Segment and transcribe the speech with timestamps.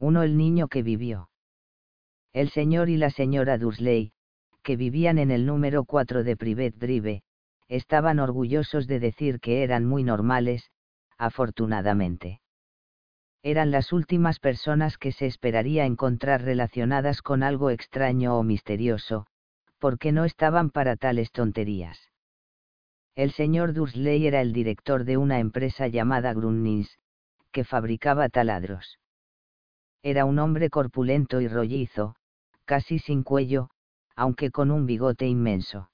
[0.00, 1.28] Uno el niño que vivió.
[2.32, 4.12] El señor y la señora Dursley,
[4.62, 7.22] que vivían en el número 4 de Privet Drive,
[7.68, 10.70] estaban orgullosos de decir que eran muy normales,
[11.18, 12.40] afortunadamente.
[13.42, 19.26] Eran las últimas personas que se esperaría encontrar relacionadas con algo extraño o misterioso,
[19.78, 22.10] porque no estaban para tales tonterías.
[23.14, 26.98] El señor Dursley era el director de una empresa llamada Grunnins,
[27.52, 28.99] que fabricaba taladros.
[30.02, 32.16] Era un hombre corpulento y rollizo,
[32.64, 33.70] casi sin cuello,
[34.16, 35.90] aunque con un bigote inmenso.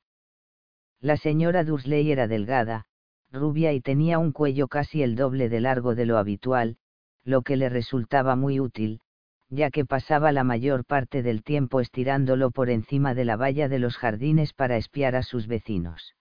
[1.01, 2.87] La señora Dursley era delgada,
[3.33, 6.77] rubia y tenía un cuello casi el doble de largo de lo habitual,
[7.25, 9.01] lo que le resultaba muy útil,
[9.49, 13.79] ya que pasaba la mayor parte del tiempo estirándolo por encima de la valla de
[13.79, 16.15] los jardines para espiar a sus vecinos.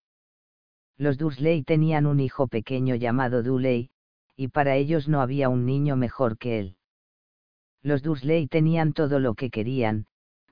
[0.98, 3.90] Los Dursley tenían un hijo pequeño llamado Dudley,
[4.36, 6.78] y para ellos no había un niño mejor que él.
[7.86, 10.08] Los Dursley tenían todo lo que querían,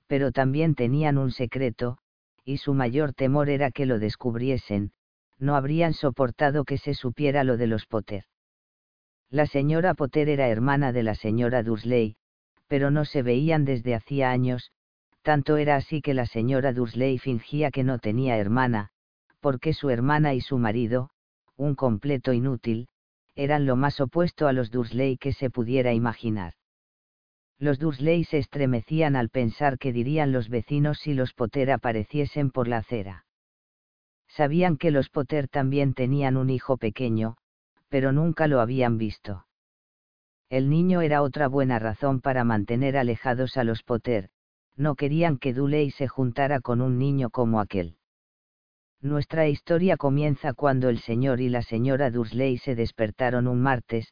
[0.05, 1.97] pero también tenían un secreto,
[2.45, 4.91] y su mayor temor era que lo descubriesen,
[5.39, 8.25] no habrían soportado que se supiera lo de los Potter.
[9.31, 12.17] La señora Potter era hermana de la señora Dursley,
[12.67, 14.71] pero no se veían desde hacía años,
[15.23, 18.91] tanto era así que la señora Dursley fingía que no tenía hermana,
[19.39, 21.09] porque su hermana y su marido,
[21.57, 22.89] un completo inútil,
[23.33, 26.53] eran lo más opuesto a los Dursley que se pudiera imaginar.
[27.63, 32.67] Los Dursley se estremecían al pensar que dirían los vecinos si los Potter apareciesen por
[32.67, 33.25] la acera.
[34.27, 37.37] Sabían que los Potter también tenían un hijo pequeño,
[37.87, 39.45] pero nunca lo habían visto.
[40.49, 44.29] El niño era otra buena razón para mantener alejados a los Potter,
[44.75, 47.95] no querían que Duley se juntara con un niño como aquel.
[48.99, 54.11] Nuestra historia comienza cuando el señor y la señora Dursley se despertaron un martes,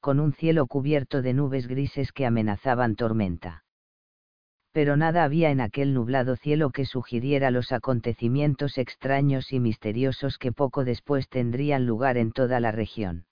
[0.00, 3.64] con un cielo cubierto de nubes grises que amenazaban tormenta.
[4.72, 10.52] Pero nada había en aquel nublado cielo que sugiriera los acontecimientos extraños y misteriosos que
[10.52, 13.26] poco después tendrían lugar en toda la región.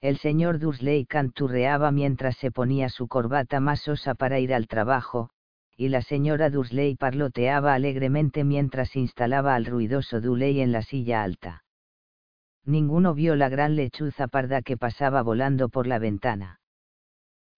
[0.00, 5.30] El señor Dursley canturreaba mientras se ponía su corbata más osa para ir al trabajo,
[5.76, 11.64] y la señora Dursley parloteaba alegremente mientras instalaba al ruidoso Duley en la silla alta
[12.64, 16.60] ninguno vio la gran lechuza parda que pasaba volando por la ventana.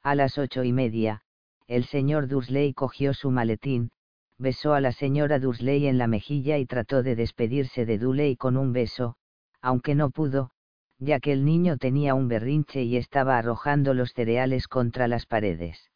[0.03, 1.22] A las ocho y media,
[1.66, 3.91] el señor Dursley cogió su maletín,
[4.38, 8.56] besó a la señora Dursley en la mejilla y trató de despedirse de Duley con
[8.56, 9.16] un beso,
[9.61, 10.53] aunque no pudo,
[10.99, 15.91] ya que el niño tenía un berrinche y estaba arrojando los cereales contra las paredes.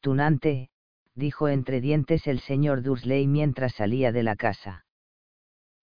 [0.00, 0.70] Tunante,
[1.14, 4.84] dijo entre dientes el señor Dursley mientras salía de la casa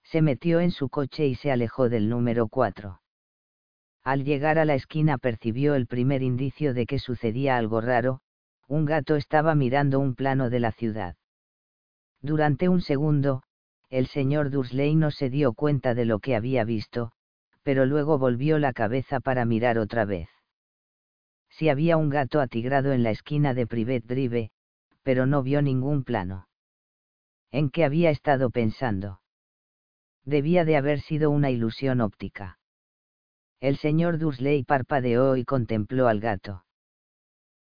[0.09, 3.01] se metió en su coche y se alejó del número 4.
[4.03, 8.21] Al llegar a la esquina percibió el primer indicio de que sucedía algo raro,
[8.69, 11.17] un gato estaba mirando un plano de la ciudad.
[12.21, 13.43] Durante un segundo,
[13.89, 17.11] el señor Dursley no se dio cuenta de lo que había visto,
[17.63, 20.29] pero luego volvió la cabeza para mirar otra vez.
[21.49, 24.51] Si había un gato atigrado en la esquina de Privet Drive,
[25.03, 26.47] pero no vio ningún plano.
[27.51, 29.19] ¿En qué había estado pensando?
[30.27, 32.59] Debía de haber sido una ilusión óptica.
[33.61, 36.65] El señor Dursley parpadeó y contempló al gato.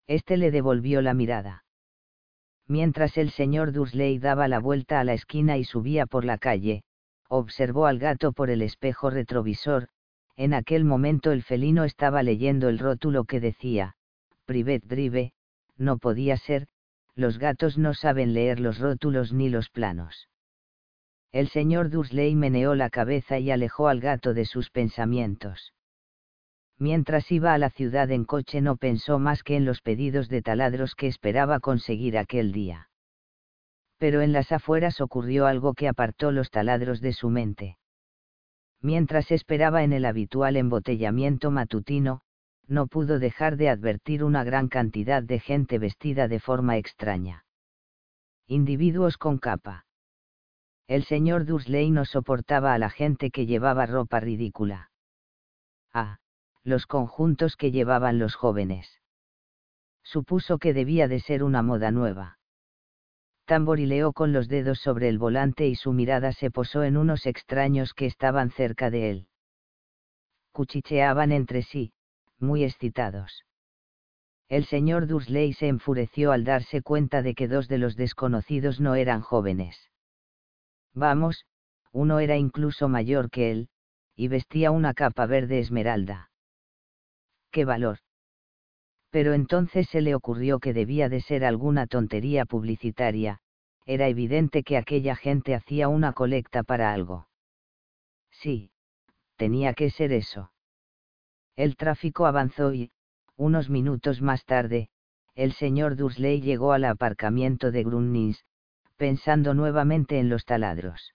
[0.07, 1.63] Este le devolvió la mirada.
[2.67, 6.83] Mientras el señor Dursley daba la vuelta a la esquina y subía por la calle,
[7.29, 9.87] observó al gato por el espejo retrovisor,
[10.35, 13.95] en aquel momento el felino estaba leyendo el rótulo que decía,
[14.45, 15.33] Privet Drive,
[15.77, 16.67] no podía ser,
[17.13, 20.27] los gatos no saben leer los rótulos ni los planos.
[21.35, 25.73] El señor Dursley meneó la cabeza y alejó al gato de sus pensamientos.
[26.79, 30.41] Mientras iba a la ciudad en coche no pensó más que en los pedidos de
[30.41, 32.89] taladros que esperaba conseguir aquel día.
[33.97, 37.77] Pero en las afueras ocurrió algo que apartó los taladros de su mente.
[38.79, 42.21] Mientras esperaba en el habitual embotellamiento matutino,
[42.65, 47.43] no pudo dejar de advertir una gran cantidad de gente vestida de forma extraña.
[48.47, 49.84] Individuos con capa
[50.87, 54.91] el señor Dursley no soportaba a la gente que llevaba ropa ridícula.
[55.91, 56.19] Ah,
[56.63, 59.01] los conjuntos que llevaban los jóvenes.
[60.03, 62.37] Supuso que debía de ser una moda nueva.
[63.45, 67.93] Tamborileó con los dedos sobre el volante y su mirada se posó en unos extraños
[67.93, 69.27] que estaban cerca de él.
[70.51, 71.93] Cuchicheaban entre sí,
[72.39, 73.45] muy excitados.
[74.47, 78.95] El señor Dursley se enfureció al darse cuenta de que dos de los desconocidos no
[78.95, 79.89] eran jóvenes.
[80.95, 81.45] Vamos,
[81.91, 83.69] uno era incluso mayor que él,
[84.15, 86.31] y vestía una capa verde esmeralda.
[87.51, 87.99] ¡Qué valor!
[89.09, 93.39] Pero entonces se le ocurrió que debía de ser alguna tontería publicitaria,
[93.85, 97.27] era evidente que aquella gente hacía una colecta para algo.
[98.31, 98.71] Sí,
[99.35, 100.51] tenía que ser eso.
[101.55, 102.91] El tráfico avanzó y,
[103.37, 104.89] unos minutos más tarde,
[105.35, 108.45] el señor Dursley llegó al aparcamiento de Grunnins,
[108.97, 111.13] pensando nuevamente en los taladros.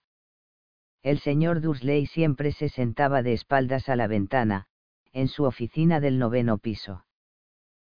[1.02, 4.66] El señor Dursley siempre se sentaba de espaldas a la ventana,
[5.12, 7.06] en su oficina del noveno piso.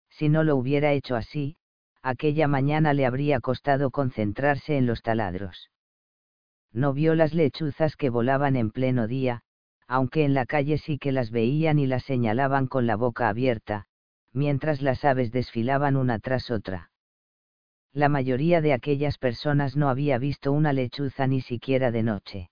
[0.10, 1.58] Si no lo hubiera hecho así,
[2.04, 5.72] aquella mañana le habría costado concentrarse en los taladros.
[6.72, 9.42] No vio las lechuzas que volaban en pleno día,
[9.88, 13.88] aunque en la calle sí que las veían y las señalaban con la boca abierta,
[14.32, 16.91] mientras las aves desfilaban una tras otra.
[17.94, 22.50] La mayoría de aquellas personas no había visto una lechuza ni siquiera de noche.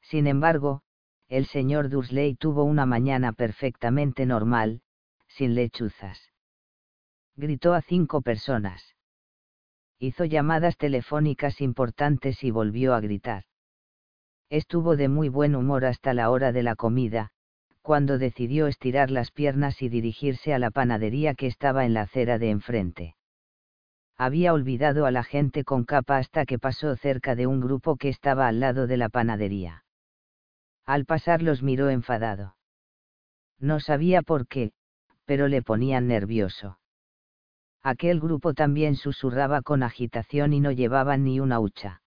[0.00, 0.82] Sin embargo,
[1.28, 4.80] el señor Dursley tuvo una mañana perfectamente normal,
[5.28, 6.32] sin lechuzas.
[7.36, 8.96] Gritó a cinco personas.
[9.98, 13.44] Hizo llamadas telefónicas importantes y volvió a gritar.
[14.48, 17.30] Estuvo de muy buen humor hasta la hora de la comida,
[17.82, 22.38] cuando decidió estirar las piernas y dirigirse a la panadería que estaba en la acera
[22.38, 23.14] de enfrente.
[24.20, 28.10] Había olvidado a la gente con capa hasta que pasó cerca de un grupo que
[28.10, 29.82] estaba al lado de la panadería.
[30.84, 32.54] Al pasar los miró enfadado.
[33.58, 34.72] No sabía por qué,
[35.24, 36.78] pero le ponían nervioso.
[37.82, 42.02] Aquel grupo también susurraba con agitación y no llevaban ni una hucha.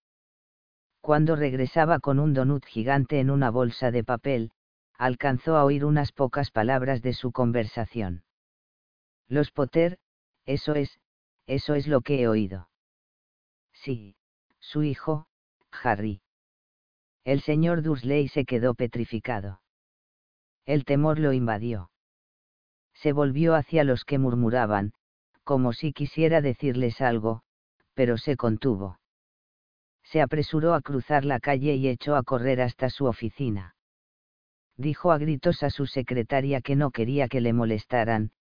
[1.01, 4.51] Cuando regresaba con un donut gigante en una bolsa de papel,
[4.99, 8.21] alcanzó a oír unas pocas palabras de su conversación.
[9.27, 9.97] Los Potter,
[10.45, 10.99] eso es,
[11.47, 12.69] eso es lo que he oído.
[13.73, 14.15] Sí,
[14.59, 15.27] su hijo,
[15.71, 16.21] Harry.
[17.23, 19.61] El señor Dursley se quedó petrificado.
[20.65, 21.89] El temor lo invadió.
[22.93, 24.93] Se volvió hacia los que murmuraban,
[25.43, 27.41] como si quisiera decirles algo,
[27.93, 28.99] pero se contuvo.
[30.03, 33.75] Se apresuró a cruzar la calle y echó a correr hasta su oficina.
[34.77, 38.31] Dijo a gritos a su secretaria que no quería que le molestaran,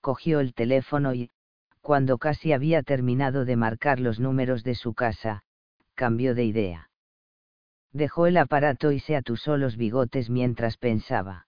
[0.00, 1.30] cogió el teléfono y,
[1.88, 5.40] cuando casi había terminado de marcar los números de su casa,
[5.94, 6.90] cambió de idea.
[7.94, 11.46] Dejó el aparato y se atusó los bigotes mientras pensaba.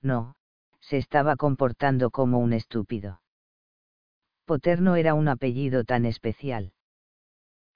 [0.00, 0.36] No,
[0.78, 3.20] se estaba comportando como un estúpido.
[4.44, 6.72] Potter no era un apellido tan especial.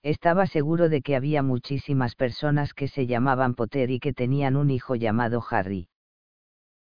[0.04, 4.70] Estaba seguro de que había muchísimas personas que se llamaban Potter y que tenían un
[4.70, 5.88] hijo llamado Harry.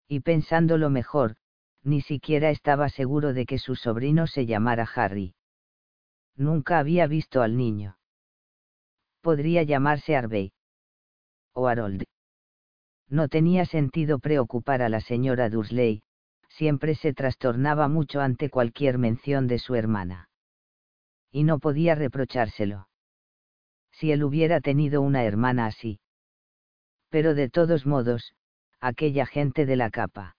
[0.09, 1.37] Y pensándolo mejor,
[1.83, 5.35] ni siquiera estaba seguro de que su sobrino se llamara Harry.
[6.35, 7.97] Nunca había visto al niño.
[9.21, 10.53] Podría llamarse Harvey
[11.53, 12.03] o Harold.
[13.07, 16.01] No tenía sentido preocupar a la señora Dursley,
[16.49, 20.29] siempre se trastornaba mucho ante cualquier mención de su hermana.
[21.31, 22.87] Y no podía reprochárselo.
[23.91, 25.99] Si él hubiera tenido una hermana así.
[27.09, 28.33] Pero de todos modos,
[28.79, 30.35] aquella gente de la capa.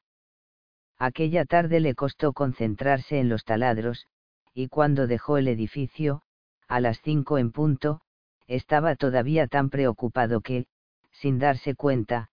[0.99, 4.07] Aquella tarde le costó concentrarse en los taladros,
[4.53, 6.23] y cuando dejó el edificio,
[6.69, 8.01] a las cinco en punto,
[8.47, 10.67] estaba todavía tan preocupado que,
[11.13, 12.29] sin darse cuenta,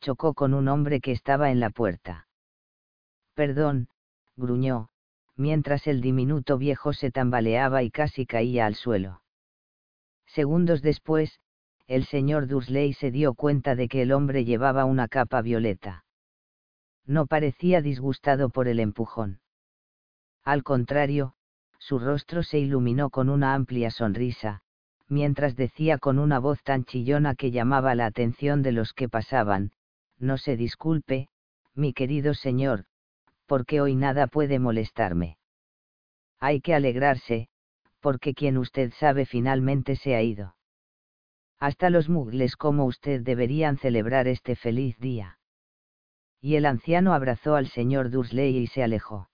[0.00, 2.28] chocó con un hombre que estaba en la puerta.
[3.34, 3.88] Perdón,
[4.36, 4.88] gruñó,
[5.36, 9.22] mientras el diminuto viejo se tambaleaba y casi caía al suelo.
[10.26, 11.40] Segundos después,
[11.86, 16.03] el señor Dursley se dio cuenta de que el hombre llevaba una capa violeta.
[17.06, 19.40] No parecía disgustado por el empujón.
[20.42, 21.34] Al contrario,
[21.78, 24.62] su rostro se iluminó con una amplia sonrisa,
[25.08, 29.72] mientras decía con una voz tan chillona que llamaba la atención de los que pasaban,
[30.18, 31.28] no se disculpe,
[31.74, 32.84] mi querido señor,
[33.46, 35.36] porque hoy nada puede molestarme.
[36.38, 37.48] Hay que alegrarse,
[38.00, 40.56] porque quien usted sabe finalmente se ha ido.
[41.58, 45.38] Hasta los mugles como usted deberían celebrar este feliz día.
[46.44, 49.30] Y el anciano abrazó al señor Dursley y se alejó.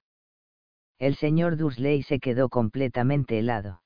[0.98, 3.80] El señor Dursley se quedó completamente helado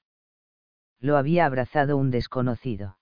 [1.04, 2.96] lo había abrazado un desconocido.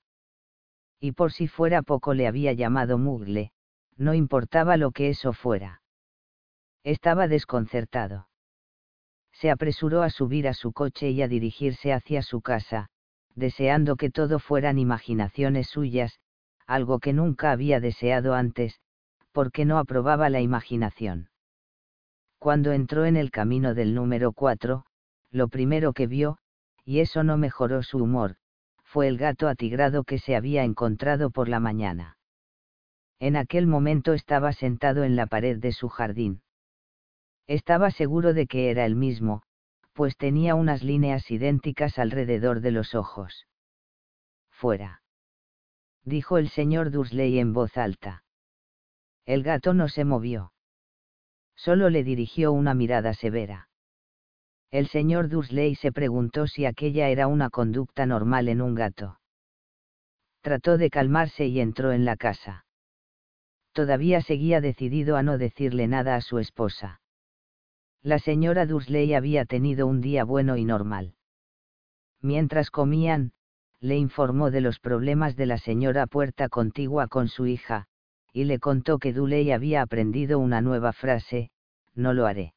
[0.98, 3.52] Y por si fuera poco le había llamado Mugle,
[3.96, 5.82] no importaba lo que eso fuera.
[6.82, 8.26] Estaba desconcertado.
[9.30, 12.88] Se apresuró a subir a su coche y a dirigirse hacia su casa,
[13.36, 16.18] deseando que todo fueran imaginaciones suyas,
[16.66, 18.80] algo que nunca había deseado antes,
[19.32, 21.30] porque no aprobaba la imaginación.
[22.38, 24.84] Cuando entró en el camino del número 4,
[25.30, 26.38] lo primero que vio,
[26.84, 28.36] y eso no mejoró su humor,
[28.84, 32.18] fue el gato atigrado que se había encontrado por la mañana.
[33.18, 36.42] En aquel momento estaba sentado en la pared de su jardín.
[37.46, 39.42] Estaba seguro de que era el mismo,
[39.92, 43.46] pues tenía unas líneas idénticas alrededor de los ojos.
[44.50, 45.02] Fuera.
[46.04, 48.24] Dijo el señor Dursley en voz alta.
[49.24, 50.52] El gato no se movió.
[51.54, 53.68] Solo le dirigió una mirada severa.
[54.70, 59.20] El señor Dursley se preguntó si aquella era una conducta normal en un gato.
[60.40, 62.64] Trató de calmarse y entró en la casa.
[63.72, 67.00] Todavía seguía decidido a no decirle nada a su esposa.
[68.02, 71.14] La señora Dursley había tenido un día bueno y normal.
[72.20, 73.32] Mientras comían,
[73.78, 77.86] le informó de los problemas de la señora puerta contigua con su hija,
[78.32, 81.50] y le contó que Dudley había aprendido una nueva frase,
[81.94, 82.54] no lo haré.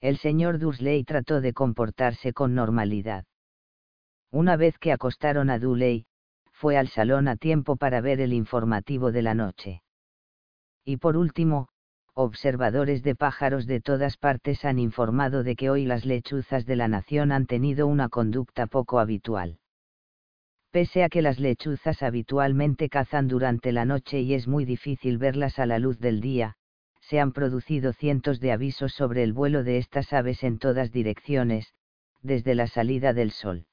[0.00, 3.24] El señor Dursley trató de comportarse con normalidad.
[4.30, 6.04] Una vez que acostaron a Dudley,
[6.52, 9.82] fue al salón a tiempo para ver el informativo de la noche.
[10.84, 11.68] Y por último,
[12.14, 16.88] observadores de pájaros de todas partes han informado de que hoy las lechuzas de la
[16.88, 19.58] nación han tenido una conducta poco habitual.
[20.76, 25.58] Pese a que las lechuzas habitualmente cazan durante la noche y es muy difícil verlas
[25.58, 26.58] a la luz del día,
[27.00, 31.72] se han producido cientos de avisos sobre el vuelo de estas aves en todas direcciones,
[32.20, 33.64] desde la salida del sol.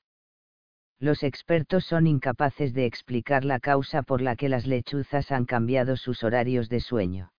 [0.97, 5.97] Los expertos son incapaces de explicar la causa por la que las lechuzas han cambiado
[5.97, 7.33] sus horarios de sueño.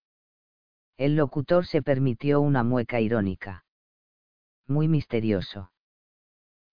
[0.98, 3.64] El locutor se permitió una mueca irónica.
[4.66, 5.72] Muy misterioso.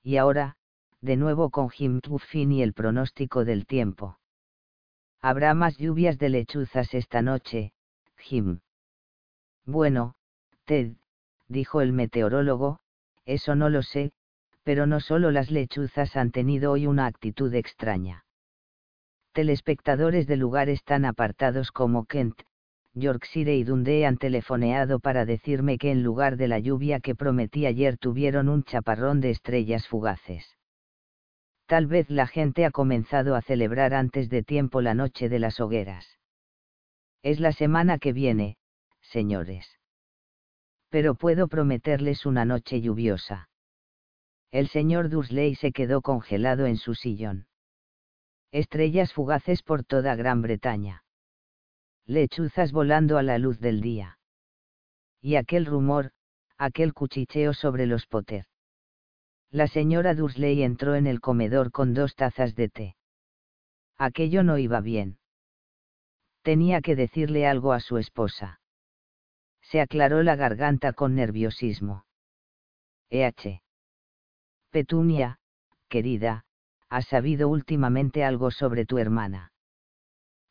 [0.03, 0.57] Y ahora,
[1.01, 4.19] de nuevo con Jim Tuffin y el pronóstico del tiempo.
[5.19, 7.73] Habrá más lluvias de lechuzas esta noche,
[8.17, 8.59] Jim.
[9.65, 10.15] Bueno,
[10.65, 10.93] Ted,
[11.47, 12.79] dijo el meteorólogo,
[13.25, 14.11] eso no lo sé,
[14.63, 18.25] pero no solo las lechuzas han tenido hoy una actitud extraña.
[19.33, 22.41] Telespectadores de lugares tan apartados como Kent,
[22.93, 27.65] Yorkshire y Dundee han telefoneado para decirme que en lugar de la lluvia que prometí
[27.65, 30.57] ayer tuvieron un chaparrón de estrellas fugaces.
[31.71, 35.61] Tal vez la gente ha comenzado a celebrar antes de tiempo la noche de las
[35.61, 36.19] hogueras.
[37.23, 38.57] Es la semana que viene,
[38.99, 39.79] señores.
[40.89, 43.47] Pero puedo prometerles una noche lluviosa.
[44.51, 47.47] El señor Dursley se quedó congelado en su sillón.
[48.51, 51.05] Estrellas fugaces por toda Gran Bretaña.
[52.05, 54.19] Lechuzas volando a la luz del día.
[55.21, 56.11] Y aquel rumor,
[56.57, 58.50] aquel cuchicheo sobre los Potter.
[59.51, 62.95] La señora Dursley entró en el comedor con dos tazas de té.
[63.97, 65.19] Aquello no iba bien.
[66.41, 68.61] Tenía que decirle algo a su esposa.
[69.61, 72.05] Se aclaró la garganta con nerviosismo.
[73.09, 73.61] EH.
[74.69, 75.37] Petunia,
[75.89, 76.45] querida,
[76.87, 79.51] ¿has sabido últimamente algo sobre tu hermana?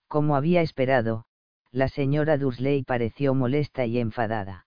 [0.08, 1.24] Como había esperado,
[1.70, 4.66] la señora Dursley pareció molesta y enfadada.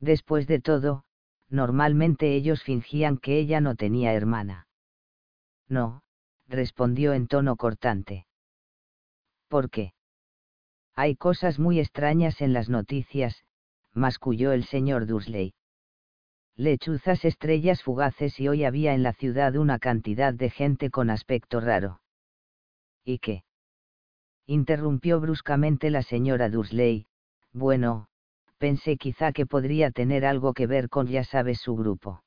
[0.00, 1.04] Después de todo,
[1.52, 4.66] normalmente ellos fingían que ella no tenía hermana.
[5.68, 6.02] No,
[6.48, 8.26] respondió en tono cortante.
[9.48, 9.92] ¿Por qué?
[10.94, 13.44] Hay cosas muy extrañas en las noticias,
[13.92, 15.54] masculló el señor Dursley.
[16.56, 21.60] Lechuzas estrellas fugaces y hoy había en la ciudad una cantidad de gente con aspecto
[21.60, 22.00] raro.
[23.04, 23.44] ¿Y qué?
[24.46, 27.06] interrumpió bruscamente la señora Dursley,
[27.52, 28.08] bueno,
[28.62, 32.22] pensé quizá que podría tener algo que ver con ya sabes su grupo.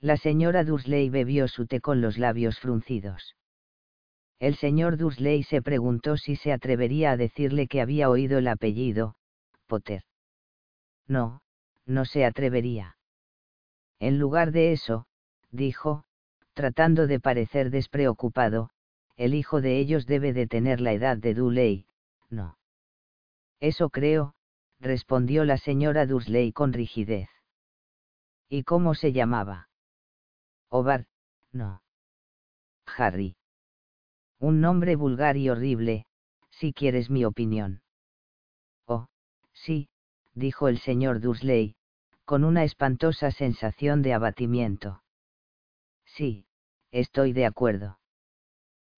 [0.00, 3.36] La señora Dursley bebió su té con los labios fruncidos.
[4.38, 9.14] El señor Dursley se preguntó si se atrevería a decirle que había oído el apellido,
[9.66, 10.04] Potter.
[11.06, 11.42] No,
[11.84, 12.96] no se atrevería.
[14.00, 15.04] En lugar de eso,
[15.50, 16.04] dijo,
[16.54, 18.70] tratando de parecer despreocupado,
[19.16, 21.84] el hijo de ellos debe de tener la edad de Dudley,
[22.30, 22.56] no.
[23.60, 24.35] Eso creo,
[24.80, 27.28] respondió la señora Dursley con rigidez.
[28.48, 29.68] ¿Y cómo se llamaba?
[30.68, 31.06] Ovar,
[31.52, 31.82] no.
[32.96, 33.36] Harry.
[34.38, 36.06] Un nombre vulgar y horrible,
[36.50, 37.82] si quieres mi opinión.
[38.86, 39.08] Oh,
[39.52, 39.88] sí,
[40.34, 41.76] dijo el señor Dursley,
[42.24, 45.02] con una espantosa sensación de abatimiento.
[46.04, 46.46] Sí,
[46.90, 47.98] estoy de acuerdo.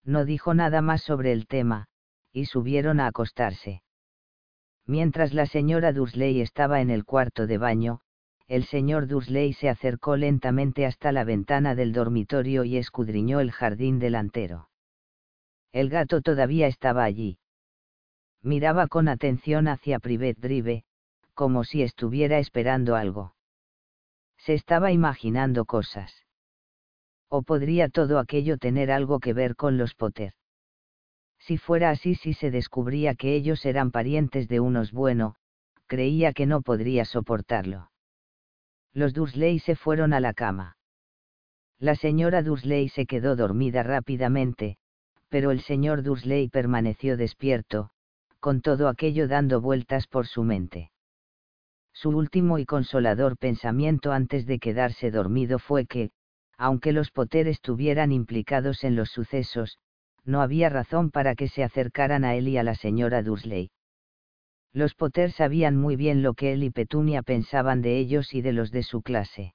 [0.04, 1.88] No dijo nada más sobre el tema,
[2.32, 3.82] y subieron a acostarse.
[4.88, 8.00] Mientras la señora Dursley estaba en el cuarto de baño,
[8.47, 13.99] el señor Dursley se acercó lentamente hasta la ventana del dormitorio y escudriñó el jardín
[13.99, 14.71] delantero.
[15.73, 17.38] El gato todavía estaba allí.
[18.40, 20.85] Miraba con atención hacia Privet Drive,
[21.35, 23.35] como si estuviera esperando algo.
[24.38, 26.25] Se estaba imaginando cosas.
[27.28, 30.33] ¿O podría todo aquello tener algo que ver con los Potter?
[31.48, 35.34] Si fuera así, si se descubría que ellos eran parientes de unos bueno,
[35.86, 37.90] creía que no podría soportarlo.
[38.92, 40.76] Los Dursley se fueron a la cama.
[41.78, 44.76] La señora Dursley se quedó dormida rápidamente,
[45.30, 47.92] pero el señor Dursley permaneció despierto,
[48.40, 50.90] con todo aquello dando vueltas por su mente.
[51.94, 56.10] Su último y consolador pensamiento antes de quedarse dormido fue que,
[56.58, 59.78] aunque los Potter estuvieran implicados en los sucesos,
[60.28, 63.70] no había razón para que se acercaran a él y a la señora Dursley.
[64.75, 68.52] Los Potter sabían muy bien lo que él y Petunia pensaban de ellos y de
[68.52, 69.54] los de su clase.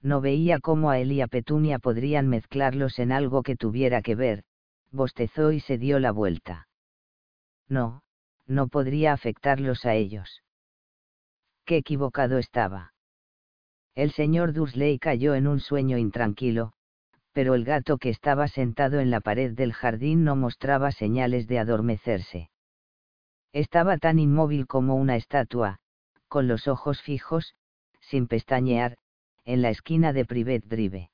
[0.00, 4.14] No veía cómo a él y a Petunia podrían mezclarlos en algo que tuviera que
[4.14, 4.44] ver,
[4.92, 6.68] bostezó y se dio la vuelta.
[7.68, 8.02] No,
[8.46, 10.44] no podría afectarlos a ellos.
[11.64, 12.94] Qué equivocado estaba.
[13.96, 16.74] El señor Dursley cayó en un sueño intranquilo,
[17.34, 21.58] pero el gato que estaba sentado en la pared del jardín no mostraba señales de
[21.58, 22.48] adormecerse.
[23.52, 25.80] Estaba tan inmóvil como una estatua,
[26.28, 27.54] con los ojos fijos,
[28.00, 28.96] sin pestañear,
[29.44, 31.10] en la esquina de Privet Drive.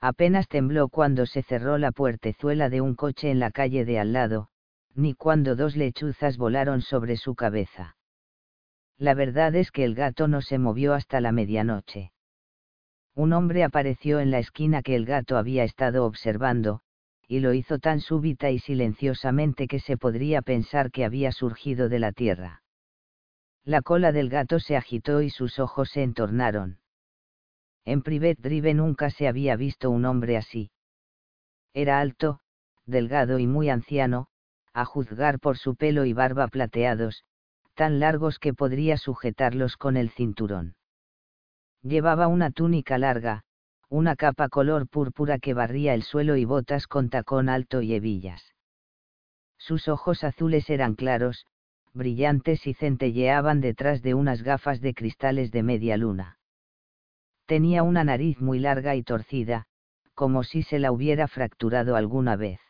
[0.00, 4.12] Apenas tembló cuando se cerró la puertezuela de un coche en la calle de al
[4.12, 4.48] lado,
[4.94, 7.96] ni cuando dos lechuzas volaron sobre su cabeza.
[8.98, 12.10] La verdad es que el gato no se movió hasta la medianoche.
[13.14, 16.80] Un hombre apareció en la esquina que el gato había estado observando,
[17.28, 21.98] y lo hizo tan súbita y silenciosamente que se podría pensar que había surgido de
[21.98, 22.62] la tierra.
[23.64, 26.78] La cola del gato se agitó y sus ojos se entornaron.
[27.84, 30.70] En Privet Drive nunca se había visto un hombre así.
[31.74, 32.40] Era alto,
[32.86, 34.28] delgado y muy anciano,
[34.72, 37.24] a juzgar por su pelo y barba plateados,
[37.74, 40.74] tan largos que podría sujetarlos con el cinturón.
[41.82, 43.42] Llevaba una túnica larga,
[43.88, 48.54] una capa color púrpura que barría el suelo y botas con tacón alto y hebillas.
[49.58, 51.46] Sus ojos azules eran claros,
[51.92, 56.38] brillantes y centelleaban detrás de unas gafas de cristales de media luna.
[57.46, 59.66] Tenía una nariz muy larga y torcida,
[60.14, 62.60] como si se la hubiera fracturado alguna vez.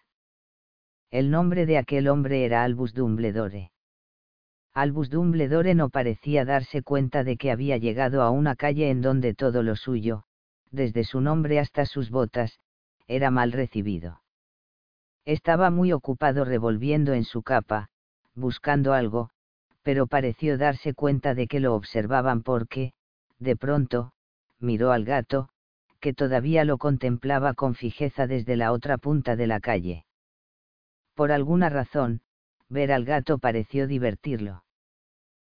[1.11, 3.71] El nombre de aquel hombre era Albus Dumbledore.
[4.75, 9.35] Albus Dumbledore no parecía darse cuenta de que había llegado a una calle en donde
[9.35, 10.25] todo lo suyo,
[10.71, 12.59] desde su nombre hasta sus botas,
[13.07, 14.23] era mal recibido.
[15.27, 17.91] Estaba muy ocupado revolviendo en su capa,
[18.35, 19.31] buscando algo,
[19.83, 22.95] pero pareció darse cuenta de que lo observaban porque,
[23.39, 24.13] de pronto,
[24.59, 25.51] miró al gato,
[26.01, 30.07] que todavía lo contemplaba con fijeza desde la otra punta de la calle.
[31.15, 32.23] Por alguna razón,
[32.73, 34.65] ver al gato pareció divertirlo.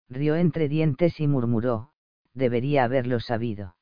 [0.09, 1.93] Rió entre dientes y murmuró,
[2.35, 3.75] debería haberlo sabido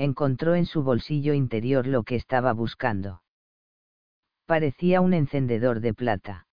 [0.00, 3.22] encontró en su bolsillo interior lo que estaba buscando.
[4.46, 6.46] Parecía un encendedor de plata.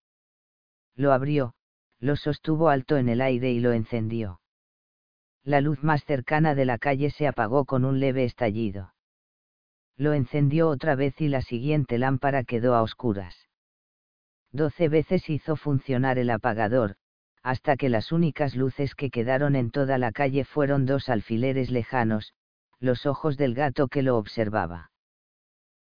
[0.96, 1.54] Lo abrió,
[2.00, 4.42] lo sostuvo alto en el aire y lo encendió.
[5.46, 8.94] La luz más cercana de la calle se apagó con un leve estallido.
[9.96, 13.48] Lo encendió otra vez y la siguiente lámpara quedó a oscuras.
[14.58, 16.96] Doce veces hizo funcionar el apagador,
[17.44, 22.34] hasta que las únicas luces que quedaron en toda la calle fueron dos alfileres lejanos,
[22.80, 24.90] los ojos del gato que lo observaba.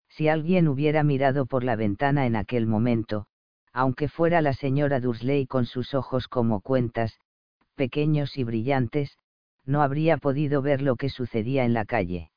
[0.09, 3.27] Si alguien hubiera mirado por la ventana en aquel momento,
[3.73, 7.19] aunque fuera la señora Dursley con sus ojos como cuentas,
[7.75, 9.19] pequeños y brillantes,
[9.65, 12.31] no habría podido ver lo que sucedía en la calle.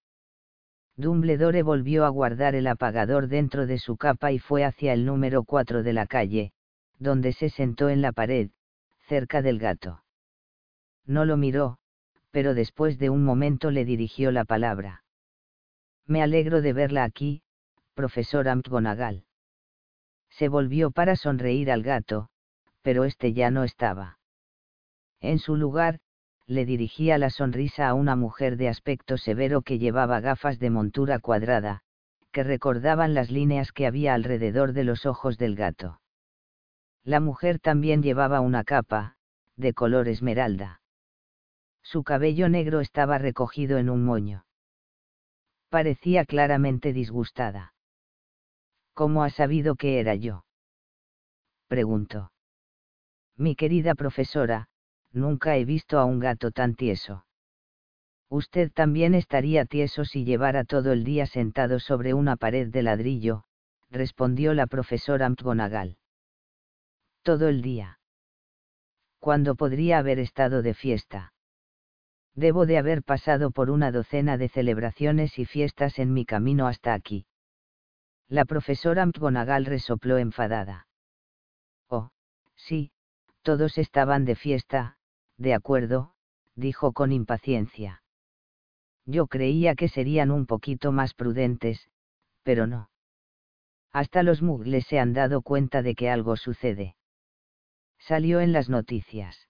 [0.97, 5.45] Dumbledore volvió a guardar el apagador dentro de su capa y fue hacia el número
[5.45, 6.53] 4 de la calle,
[6.99, 8.51] donde se sentó en la pared,
[9.07, 10.03] cerca del gato.
[11.05, 11.79] No lo miró,
[12.31, 15.05] pero después de un momento le dirigió la palabra.
[16.07, 17.43] Me alegro de verla aquí,
[17.95, 19.25] profesor McGonagall.
[20.31, 22.29] Se volvió para sonreír al gato,
[22.83, 24.19] pero este ya no estaba.
[25.21, 25.99] En su lugar,
[26.47, 31.19] le dirigía la sonrisa a una mujer de aspecto severo que llevaba gafas de montura
[31.19, 31.83] cuadrada,
[32.31, 36.01] que recordaban las líneas que había alrededor de los ojos del gato.
[37.03, 39.17] La mujer también llevaba una capa,
[39.57, 40.81] de color esmeralda.
[41.83, 44.45] Su cabello negro estaba recogido en un moño.
[45.69, 47.75] Parecía claramente disgustada.
[48.93, 50.45] ¿Cómo ha sabido que era yo?
[51.69, 52.33] Preguntó.
[53.37, 54.69] Mi querida profesora,
[55.17, 57.25] nunca he visto a un gato tan tieso.
[58.29, 63.45] Usted también estaría tieso si llevara todo el día sentado sobre una pared de ladrillo,
[63.91, 65.99] respondió la profesora McGonagall.
[67.23, 67.99] Todo el día.
[69.19, 71.33] ¿Cuándo podría haber estado de fiesta?
[72.35, 76.93] Debo de haber pasado por una docena de celebraciones y fiestas en mi camino hasta
[76.93, 77.27] aquí.
[78.29, 80.89] La profesora McGonagall resopló enfadada.
[81.89, 82.11] Oh,
[82.57, 82.91] sí,
[83.43, 84.99] todos estaban de fiesta,
[85.39, 86.15] De acuerdo,
[86.55, 88.03] dijo con impaciencia.
[89.05, 91.89] Yo creía que serían un poquito más prudentes,
[92.43, 92.91] pero no.
[93.93, 96.97] Hasta los mugles se han dado cuenta de que algo sucede.
[97.99, 99.49] Salió en las noticias.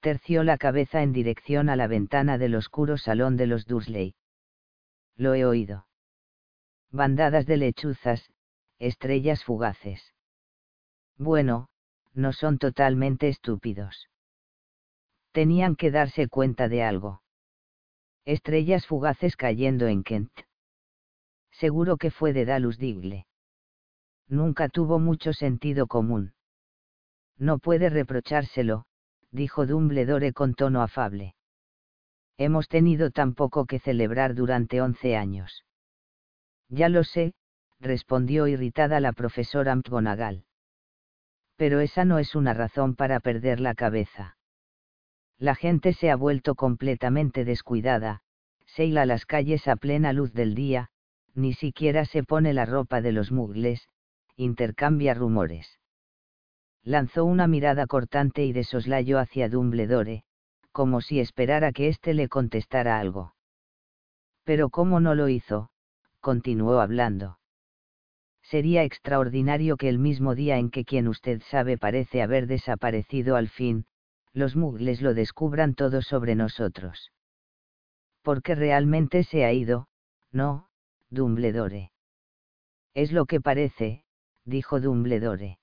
[0.00, 4.14] Terció la cabeza en dirección a la ventana del oscuro salón de los Dursley.
[5.16, 5.86] Lo he oído.
[6.90, 8.30] Bandadas de lechuzas,
[8.78, 10.14] estrellas fugaces.
[11.16, 11.68] Bueno,
[12.14, 14.08] no son totalmente estúpidos.
[15.32, 17.22] Tenían que darse cuenta de algo.
[18.24, 20.32] Estrellas fugaces cayendo en Kent.
[21.50, 23.26] Seguro que fue de Dalus Digle.
[24.28, 26.34] Nunca tuvo mucho sentido común.
[27.38, 28.84] No puede reprochárselo,
[29.30, 31.34] dijo Dumbledore con tono afable.
[32.36, 35.64] Hemos tenido tan poco que celebrar durante once años.
[36.68, 37.34] Ya lo sé,
[37.80, 40.44] respondió irritada la profesora McGonagall.
[41.56, 44.37] Pero esa no es una razón para perder la cabeza.
[45.38, 48.22] La gente se ha vuelto completamente descuidada,
[48.66, 50.90] se hila las calles a plena luz del día,
[51.34, 53.88] ni siquiera se pone la ropa de los mugles,
[54.36, 55.78] intercambia rumores.
[56.82, 60.24] Lanzó una mirada cortante y de soslayo hacia Dumbledore,
[60.72, 63.34] como si esperara que éste le contestara algo.
[64.44, 65.70] Pero como no lo hizo,
[66.20, 67.38] continuó hablando.
[68.42, 73.48] Sería extraordinario que el mismo día en que quien usted sabe parece haber desaparecido al
[73.48, 73.84] fin,
[74.32, 77.12] los mugles lo descubran todo sobre nosotros.
[78.22, 79.88] Porque realmente se ha ido,
[80.30, 80.68] no,
[81.10, 81.92] Dumbledore.
[82.94, 84.04] Es lo que parece,
[84.44, 85.58] dijo Dumbledore.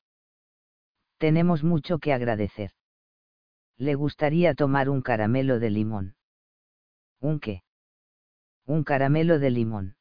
[1.17, 2.71] Tenemos mucho que agradecer.
[3.77, 6.15] Le gustaría tomar un caramelo de limón.
[7.19, 7.63] ¿Un qué?
[8.65, 9.95] Un caramelo de limón.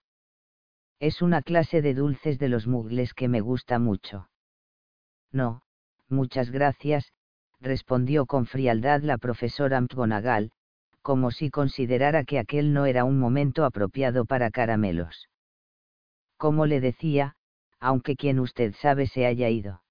[1.01, 4.29] Es una clase de dulces de los mugles que me gusta mucho.
[5.33, 5.63] No,
[6.09, 7.13] muchas gracias,
[7.65, 10.53] respondió con frialdad la profesora McGonagall,
[11.03, 15.29] como si considerara que aquel no era un momento apropiado para caramelos.
[16.37, 17.35] Como le decía,
[17.81, 19.83] aunque quien usted sabe se haya ido.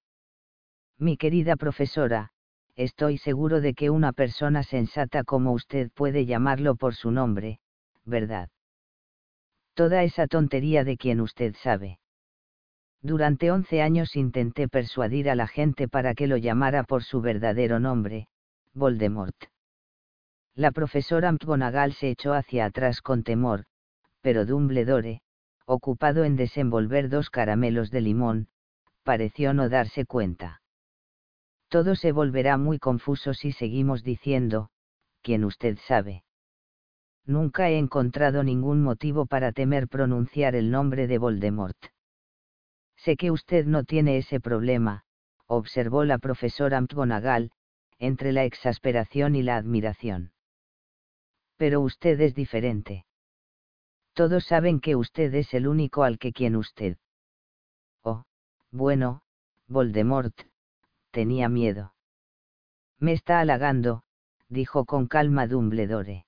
[0.98, 2.30] Mi querida profesora,
[2.76, 7.60] estoy seguro de que una persona sensata como usted puede llamarlo por su nombre,
[8.04, 8.48] ¿verdad?
[9.74, 11.98] Toda esa tontería de quien usted sabe.
[13.04, 17.78] Durante once años intenté persuadir a la gente para que lo llamara por su verdadero
[17.78, 18.26] nombre,
[18.72, 19.36] Voldemort.
[20.56, 23.66] La profesora McGonagall se echó hacia atrás con temor,
[24.22, 25.20] pero Dumbledore,
[25.66, 28.48] ocupado en desenvolver dos caramelos de limón,
[29.04, 30.62] pareció no darse cuenta
[31.74, 34.68] todo se volverá muy confuso si seguimos diciendo,
[35.22, 36.22] quien usted sabe.
[37.26, 41.76] Nunca he encontrado ningún motivo para temer pronunciar el nombre de Voldemort.
[43.04, 45.04] Sé que usted no tiene ese problema,
[45.46, 47.50] observó la profesora McGonagall,
[47.98, 50.32] entre la exasperación y la admiración.
[51.58, 53.04] Pero usted es diferente.
[54.14, 56.96] Todos saben que usted es el único al que quien usted.
[58.02, 58.24] Oh,
[58.70, 59.20] bueno,
[59.68, 60.34] Voldemort,
[61.10, 61.92] tenía miedo.
[62.98, 64.02] Me está halagando,
[64.48, 66.24] dijo con calma Dumbledore.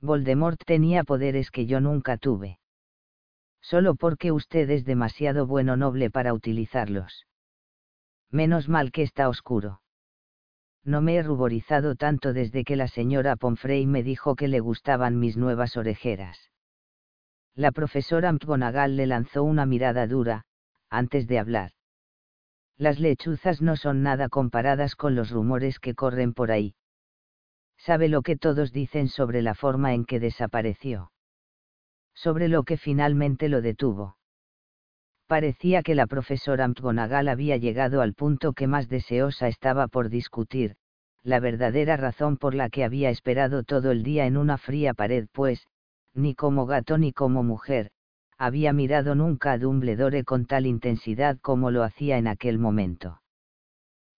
[0.00, 2.60] Voldemort tenía poderes que yo nunca tuve.
[3.70, 7.26] Solo porque usted es demasiado bueno noble para utilizarlos.
[8.30, 9.80] Menos mal que está oscuro.
[10.84, 15.18] No me he ruborizado tanto desde que la señora Pomfrey me dijo que le gustaban
[15.18, 16.50] mis nuevas orejeras.
[17.54, 20.44] La profesora McGonagall le lanzó una mirada dura,
[20.90, 21.70] antes de hablar
[22.78, 26.74] las lechuzas no son nada comparadas con los rumores que corren por ahí.
[27.78, 31.10] Sabe lo que todos dicen sobre la forma en que desapareció.
[32.16, 34.16] Sobre lo que finalmente lo detuvo.
[35.28, 40.76] Parecía que la profesora McGonagall había llegado al punto que más deseosa estaba por discutir,
[41.22, 45.26] la verdadera razón por la que había esperado todo el día en una fría pared,
[45.32, 45.66] pues,
[46.14, 47.90] ni como gato ni como mujer,
[48.38, 53.20] había mirado nunca a Dumbledore con tal intensidad como lo hacía en aquel momento.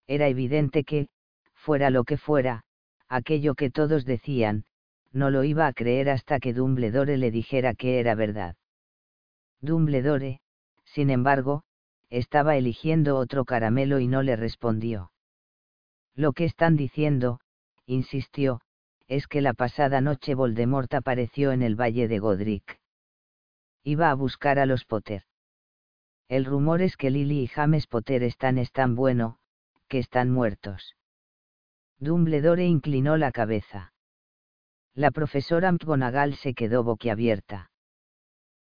[0.07, 1.09] Era evidente que,
[1.55, 2.65] fuera lo que fuera,
[3.09, 4.65] aquello que todos decían,
[5.13, 8.57] no lo iba a creer hasta que Dumbledore le dijera que era verdad.
[9.61, 10.41] Dumbledore,
[10.85, 11.63] sin embargo,
[12.11, 15.13] estaba eligiendo otro caramelo y no le respondió.
[16.15, 17.41] Lo que están diciendo,
[17.87, 18.61] insistió,
[19.07, 22.79] es que la pasada noche Voldemort apareció en el valle de Godric
[23.89, 25.23] iba a buscar a los Potter.
[26.29, 29.39] El rumor es que Lily y James Potter están es tan bueno,
[29.89, 30.95] que están muertos.
[31.99, 33.95] Dumbledore inclinó la cabeza.
[34.95, 37.71] La profesora McGonagall se quedó boquiabierta.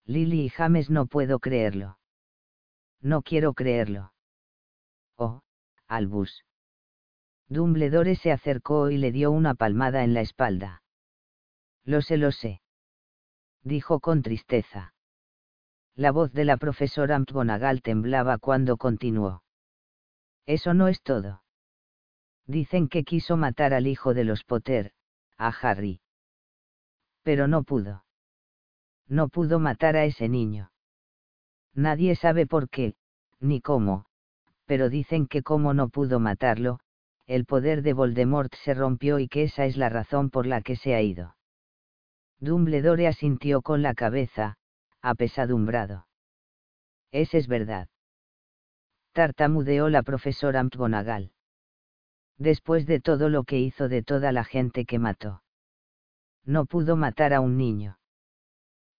[0.05, 1.97] Lily y James no puedo creerlo.
[3.01, 4.13] No quiero creerlo.
[5.17, 5.41] Oh,
[5.87, 6.45] Albus.
[7.47, 10.83] Dumbledore se acercó y le dio una palmada en la espalda.
[11.83, 12.61] Lo sé, lo sé.
[13.63, 14.93] Dijo con tristeza.
[15.95, 19.43] La voz de la profesora McGonagall temblaba cuando continuó.
[20.45, 21.43] Eso no es todo.
[22.45, 24.93] Dicen que quiso matar al hijo de los Potter,
[25.37, 26.01] a Harry.
[27.23, 28.03] Pero no pudo.
[29.07, 30.71] No pudo matar a ese niño.
[31.73, 32.95] Nadie sabe por qué,
[33.39, 34.05] ni cómo,
[34.65, 36.79] pero dicen que como no pudo matarlo,
[37.27, 40.75] el poder de Voldemort se rompió y que esa es la razón por la que
[40.75, 41.35] se ha ido.
[42.39, 44.57] Dumbledore asintió con la cabeza,
[45.01, 46.07] apesadumbrado.
[47.11, 47.87] Ese es verdad.
[49.13, 51.31] Tartamudeó la profesora McGonagall.
[52.37, 55.43] Después de todo lo que hizo de toda la gente que mató.
[56.45, 57.97] No pudo matar a un niño.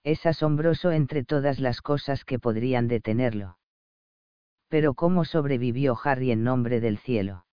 [0.04, 3.58] Es asombroso entre todas las cosas que podrían detenerlo.
[4.68, 7.44] Pero ¿cómo sobrevivió Harry en nombre del cielo?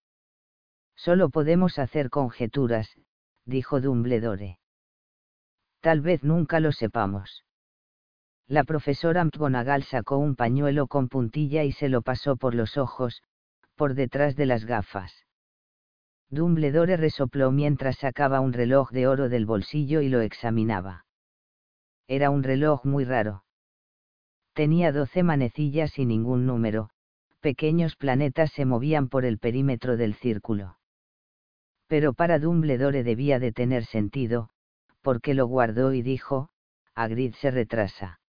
[0.96, 2.98] Solo podemos hacer conjeturas,
[3.46, 4.60] dijo Dumbledore.
[5.82, 7.46] Tal vez nunca lo sepamos.
[8.48, 13.22] La profesora McGonagall sacó un pañuelo con puntilla y se lo pasó por los ojos,
[13.76, 15.26] por detrás de las gafas.
[16.32, 21.06] Dumbledore resopló mientras sacaba un reloj de oro del bolsillo y lo examinaba.
[22.08, 23.44] Era un reloj muy raro.
[24.54, 26.90] Tenía doce manecillas y ningún número,
[27.40, 30.78] pequeños planetas se movían por el perímetro del círculo.
[31.88, 34.50] Pero para Dumbledore debía de tener sentido,
[35.02, 36.50] porque lo guardó y dijo,
[36.94, 38.20] Agrid se retrasa.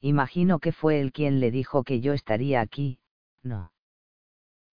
[0.00, 3.00] Imagino que fue él quien le dijo que yo estaría aquí,
[3.42, 3.72] no.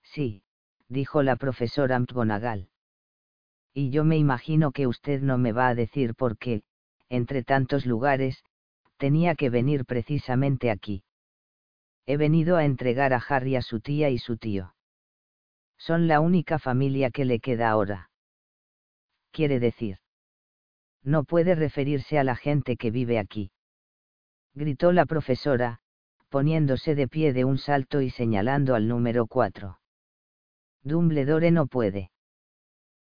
[0.04, 0.44] Sí,
[0.89, 2.69] dijo la profesora McGonagall.
[3.74, 6.63] Y yo me imagino que usted no me va a decir por qué,
[7.10, 8.43] entre tantos lugares,
[8.98, 11.04] tenía que venir precisamente aquí.
[12.06, 14.76] He venido a entregar a Harry a su tía y su tío.
[15.78, 18.10] Son la única familia que le queda ahora.
[19.32, 19.98] Quiere decir.
[21.04, 23.52] No puede referirse a la gente que vive aquí.
[24.54, 25.80] Gritó la profesora,
[26.30, 29.80] poniéndose de pie de un salto y señalando al número 4.
[30.86, 32.12] Dumbledore no puede.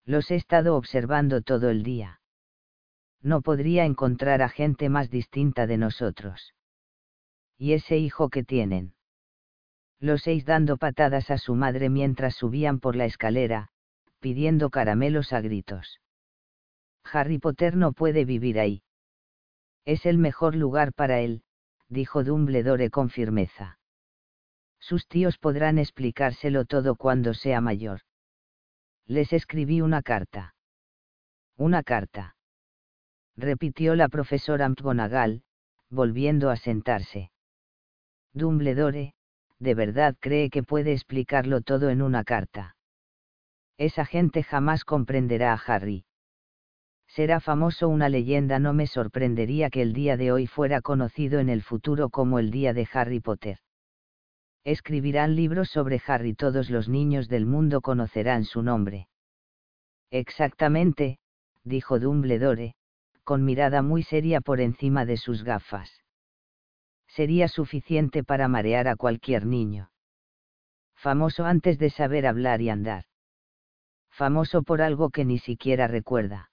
[0.04, 2.20] Los he estado observando todo el día.
[3.22, 6.56] No podría encontrar a gente más distinta de nosotros.
[7.56, 8.96] ¿Y ese hijo que tienen?
[10.00, 13.70] Los seis dando patadas a su madre mientras subían por la escalera,
[14.20, 16.02] pidiendo caramelos a gritos.
[17.04, 18.82] Harry Potter no puede vivir ahí.
[19.86, 21.44] Es el mejor lugar para él,
[21.90, 23.78] dijo Dumbledore con firmeza.
[24.80, 28.02] Sus tíos podrán explicárselo todo cuando sea mayor.
[29.06, 30.56] Les escribí una carta.
[31.58, 32.36] Una carta.
[33.36, 35.44] Repitió la profesora McGonagall,
[35.90, 37.32] volviendo a sentarse.
[38.34, 39.14] Dumbledore,
[39.60, 42.76] ¿de verdad cree que puede explicarlo todo en una carta?
[43.78, 46.06] Esa gente jamás comprenderá a Harry.
[47.08, 51.50] Será famoso una leyenda, no me sorprendería que el día de hoy fuera conocido en
[51.50, 53.60] el futuro como el día de Harry Potter.
[54.68, 59.08] Escribirán libros sobre Harry, todos los niños del mundo conocerán su nombre.
[60.12, 61.20] Exactamente,
[61.64, 62.76] dijo Dumbledore,
[63.24, 66.02] con mirada muy seria por encima de sus gafas
[67.08, 69.90] sería suficiente para marear a cualquier niño.
[70.96, 73.06] Famoso antes de saber hablar y andar.
[74.12, 76.52] Famoso por algo que ni siquiera recuerda.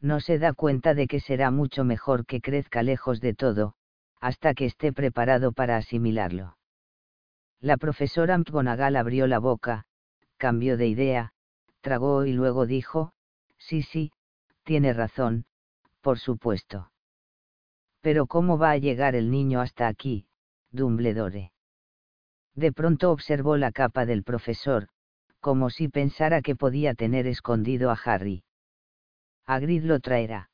[0.00, 3.74] No se da cuenta de que será mucho mejor que crezca lejos de todo,
[4.20, 6.56] hasta que esté preparado para asimilarlo.
[7.60, 9.86] La profesora McGonagall abrió la boca,
[10.36, 11.32] cambió de idea,
[11.80, 13.12] tragó y luego dijo,
[13.56, 14.12] sí, sí,
[14.64, 15.46] tiene razón,
[16.00, 16.90] por supuesto.
[18.00, 20.26] Pero ¿cómo va a llegar el niño hasta aquí,
[20.70, 21.52] Dumbledore?
[22.54, 24.88] De pronto observó la capa del profesor,
[25.40, 28.44] como si pensara que podía tener escondido a Harry.
[29.44, 30.50] Agrid lo traerá.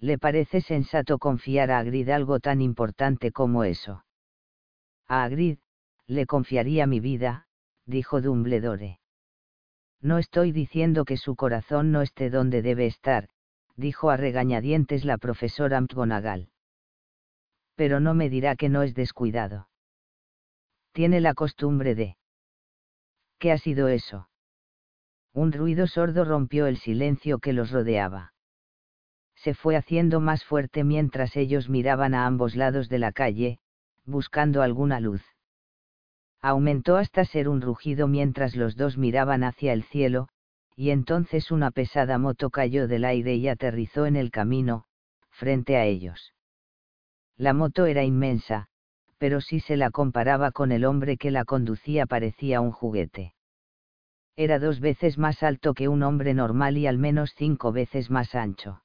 [0.00, 4.04] ¿Le parece sensato confiar a Agrid algo tan importante como eso?
[5.06, 5.58] A Agrid,
[6.06, 7.46] le confiaría mi vida,
[7.86, 9.00] dijo Dumbledore.
[10.00, 13.28] No estoy diciendo que su corazón no esté donde debe estar,
[13.76, 16.50] dijo a regañadientes la profesora McGonagall.
[17.74, 19.68] Pero no me dirá que no es descuidado.
[20.92, 22.16] Tiene la costumbre de...
[23.38, 24.28] ¿Qué ha sido eso?
[25.32, 28.32] Un ruido sordo rompió el silencio que los rodeaba.
[29.34, 33.58] Se fue haciendo más fuerte mientras ellos miraban a ambos lados de la calle,
[34.04, 35.33] buscando alguna luz.
[36.46, 40.28] Aumentó hasta ser un rugido mientras los dos miraban hacia el cielo,
[40.76, 44.84] y entonces una pesada moto cayó del aire y aterrizó en el camino,
[45.30, 46.34] frente a ellos.
[47.38, 48.66] La moto era inmensa,
[49.16, 53.32] pero si se la comparaba con el hombre que la conducía parecía un juguete.
[54.36, 58.34] Era dos veces más alto que un hombre normal y al menos cinco veces más
[58.34, 58.82] ancho.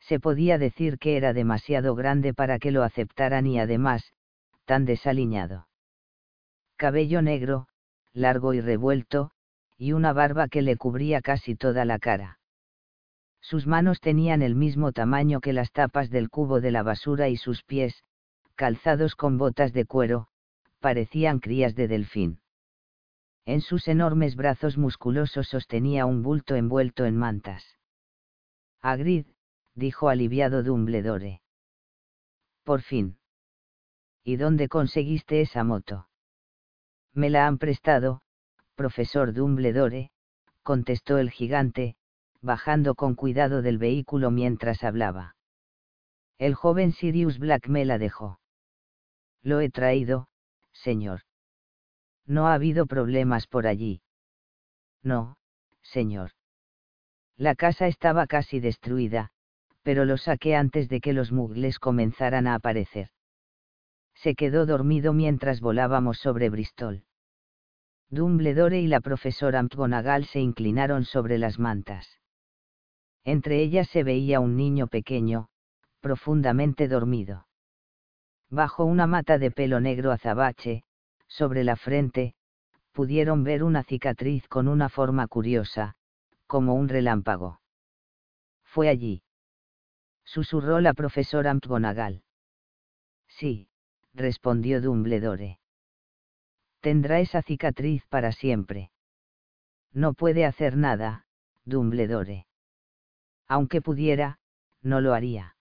[0.00, 4.12] Se podía decir que era demasiado grande para que lo aceptaran y además,
[4.64, 5.67] tan desaliñado.
[6.78, 7.66] Cabello negro,
[8.12, 9.32] largo y revuelto,
[9.76, 12.38] y una barba que le cubría casi toda la cara.
[13.40, 17.36] Sus manos tenían el mismo tamaño que las tapas del cubo de la basura y
[17.36, 18.04] sus pies,
[18.54, 20.28] calzados con botas de cuero,
[20.78, 22.40] parecían crías de delfín.
[23.44, 27.64] En sus enormes brazos musculosos sostenía un bulto envuelto en mantas.
[28.80, 29.26] Agrid,
[29.74, 31.42] dijo aliviado Dumbledore.
[32.62, 33.18] Por fin.
[34.22, 36.07] ¿Y dónde conseguiste esa moto?
[37.18, 38.20] Me la han prestado,
[38.76, 40.12] profesor Dumbledore,
[40.62, 41.96] contestó el gigante,
[42.42, 45.34] bajando con cuidado del vehículo mientras hablaba.
[46.38, 48.38] El joven Sirius Black me la dejó.
[49.42, 50.28] Lo he traído,
[50.72, 51.22] señor.
[52.24, 54.00] No ha habido problemas por allí.
[55.02, 55.38] No,
[55.82, 56.30] señor.
[57.36, 59.32] La casa estaba casi destruida,
[59.82, 63.08] pero lo saqué antes de que los mugles comenzaran a aparecer.
[64.14, 67.02] Se quedó dormido mientras volábamos sobre Bristol.
[68.10, 72.18] Dumbledore y la profesora McGonagall se inclinaron sobre las mantas.
[73.24, 75.48] Entre ellas se veía un niño pequeño,
[76.00, 77.46] profundamente dormido.
[78.48, 80.84] Bajo una mata de pelo negro azabache,
[81.26, 82.34] sobre la frente,
[82.92, 85.96] pudieron ver una cicatriz con una forma curiosa,
[86.46, 87.60] como un relámpago.
[88.64, 89.22] Fue allí.
[90.24, 92.22] Susurró la profesora McGonagall.
[93.26, 93.68] Sí,
[94.14, 95.58] respondió Dumbledore.
[96.80, 98.90] Tendrá esa cicatriz para siempre.
[99.92, 101.26] No puede hacer nada,
[101.64, 102.46] Dumbledore.
[103.46, 104.38] Aunque pudiera,
[104.82, 105.56] no lo haría.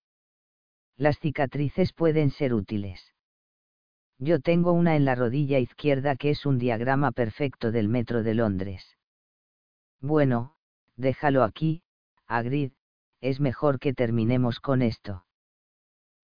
[0.96, 3.14] Las cicatrices pueden ser útiles.
[4.20, 8.34] Yo tengo una en la rodilla izquierda que es un diagrama perfecto del metro de
[8.34, 8.98] Londres.
[10.02, 10.56] Bueno,
[10.96, 11.84] déjalo aquí,
[12.26, 12.72] Agrid,
[13.22, 15.24] es mejor que terminemos con esto.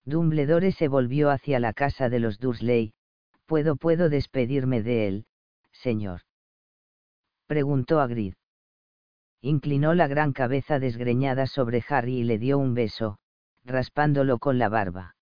[0.05, 2.93] Dumbledore se volvió hacia la casa de los Dursley,
[3.53, 5.25] ¿puedo puedo despedirme de él,
[5.73, 6.21] señor?
[7.45, 8.33] Preguntó Agrid.
[9.41, 13.19] Inclinó la gran cabeza desgreñada sobre Harry y le dio un beso,
[13.63, 15.15] raspándolo con la barba.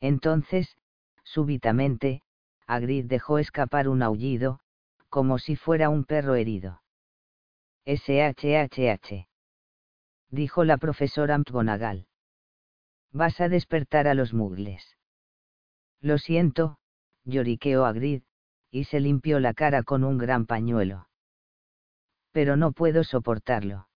[0.00, 0.78] Entonces,
[1.24, 2.22] súbitamente,
[2.66, 4.60] Agrid dejó escapar un aullido,
[5.10, 6.80] como si fuera un perro herido.
[7.84, 9.28] SHHH.
[10.30, 12.06] Dijo la profesora McGonagall.
[13.12, 14.96] Vas a despertar a los mugles.
[16.00, 16.78] Lo siento,
[17.26, 18.22] lloriqueó Agrid,
[18.70, 21.08] y se limpió la cara con un gran pañuelo.
[22.32, 23.88] Pero no puedo soportarlo.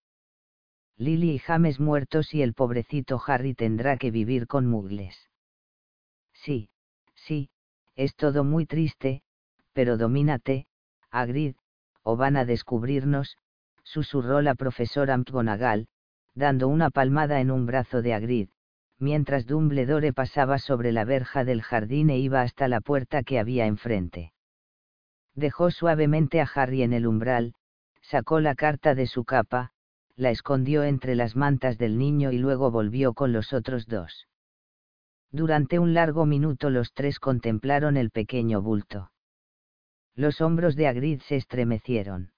[0.97, 5.29] Lily y James muertos y el pobrecito Harry tendrá que vivir con mugles.
[6.33, 6.69] Sí,
[7.15, 7.49] sí,
[7.95, 9.23] es todo muy triste,
[9.73, 10.67] pero domínate,
[11.09, 11.55] Agrid,
[12.03, 13.37] o van a descubrirnos,
[13.83, 15.87] susurró la profesora McGonagall,
[16.35, 18.49] dando una palmada en un brazo de Agrid,
[19.01, 23.65] mientras Dumbledore pasaba sobre la verja del jardín e iba hasta la puerta que había
[23.65, 24.31] enfrente.
[25.33, 27.55] Dejó suavemente a Harry en el umbral,
[28.01, 29.71] sacó la carta de su capa,
[30.15, 34.27] la escondió entre las mantas del niño y luego volvió con los otros dos.
[35.31, 39.11] Durante un largo minuto los tres contemplaron el pequeño bulto.
[40.13, 42.33] Los hombros de Agrid se estremecieron.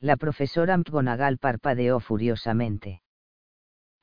[0.00, 3.03] La profesora McGonagall parpadeó furiosamente.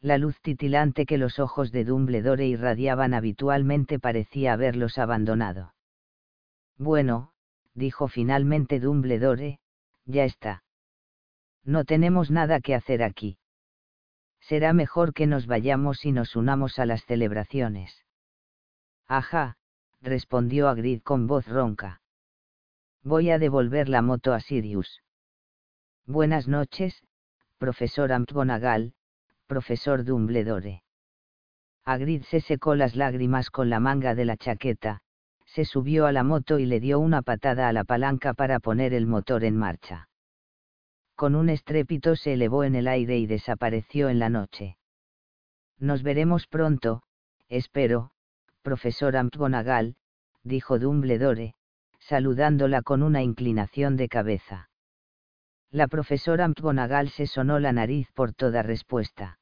[0.01, 5.73] La luz titilante que los ojos de Dumbledore irradiaban habitualmente parecía haberlos abandonado.
[6.77, 7.31] Bueno,
[7.75, 9.59] dijo finalmente Dumbledore,
[10.05, 10.63] ya está.
[11.63, 13.37] No tenemos nada que hacer aquí
[14.41, 18.05] será mejor que nos vayamos y nos unamos a las celebraciones.
[19.07, 19.57] Ajá,
[20.01, 22.01] respondió Agrid con voz ronca.
[23.03, 25.01] Voy a devolver la moto a Sirius.
[26.05, 27.03] Buenas noches,
[27.57, 28.93] profesor McGonagall,
[29.51, 30.83] profesor Dumbledore.
[31.83, 35.01] Agrid se secó las lágrimas con la manga de la chaqueta,
[35.45, 38.93] se subió a la moto y le dio una patada a la palanca para poner
[38.93, 40.07] el motor en marcha
[41.21, 44.77] con un estrépito se elevó en el aire y desapareció en la noche.
[45.77, 47.03] Nos veremos pronto,
[47.47, 48.09] espero,
[48.63, 49.97] profesora McGonagall,
[50.43, 51.53] dijo Dumbledore,
[51.99, 54.71] saludándola con una inclinación de cabeza.
[55.69, 59.37] La profesora McGonagall se sonó la nariz por toda respuesta.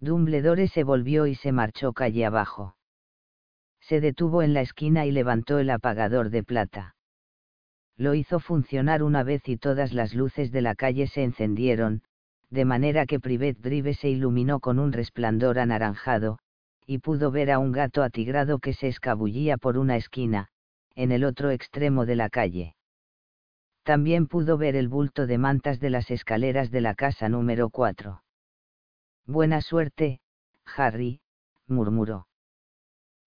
[0.00, 2.76] Dumbledore se volvió y se marchó calle abajo.
[3.80, 6.94] Se detuvo en la esquina y levantó el apagador de plata
[8.00, 12.00] lo hizo funcionar una vez y todas las luces de la calle se encendieron,
[12.48, 16.38] de manera que Privet Drive se iluminó con un resplandor anaranjado,
[16.86, 20.48] y pudo ver a un gato atigrado que se escabullía por una esquina,
[20.94, 22.74] en el otro extremo de la calle.
[23.82, 28.22] También pudo ver el bulto de mantas de las escaleras de la casa número 4.
[29.30, 30.18] Buena suerte,
[30.76, 31.20] Harry,
[31.68, 32.26] murmuró.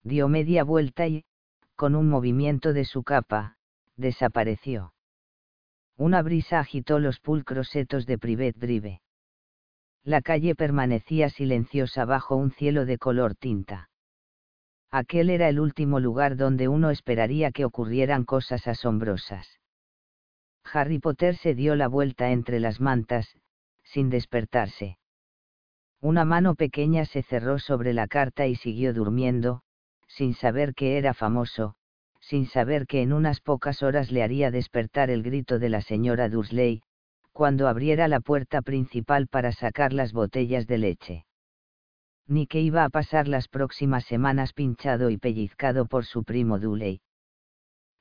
[0.04, 1.24] Dio media vuelta y,
[1.78, 3.56] con un movimiento de su capa,
[3.96, 4.94] desapareció.
[5.96, 9.00] Una brisa agitó los pulcros setos de Privet Drive.
[10.04, 13.90] La calle permanecía silenciosa bajo un cielo de color tinta.
[14.92, 19.48] Aquel era el último lugar donde uno esperaría que ocurrieran cosas asombrosas.
[20.66, 23.38] Harry Potter se dio la vuelta entre las mantas,
[23.84, 24.98] sin despertarse.
[26.04, 29.62] Una mano pequeña se cerró sobre la carta y siguió durmiendo,
[30.06, 31.76] sin saber que era famoso,
[32.20, 36.28] sin saber que en unas pocas horas le haría despertar el grito de la señora
[36.28, 36.82] Dursley,
[37.32, 41.26] cuando abriera la puerta principal para sacar las botellas de leche.
[42.28, 47.00] Ni que iba a pasar las próximas semanas pinchado y pellizcado por su primo Duley.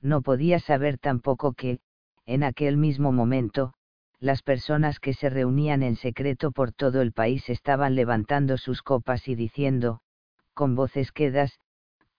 [0.01, 1.79] No podía saber tampoco que,
[2.27, 3.75] en aquel mismo momento,
[4.23, 9.27] las personas que se reunían en secreto por todo el país estaban levantando sus copas
[9.27, 9.99] y diciendo,
[10.55, 11.59] con voces quedas,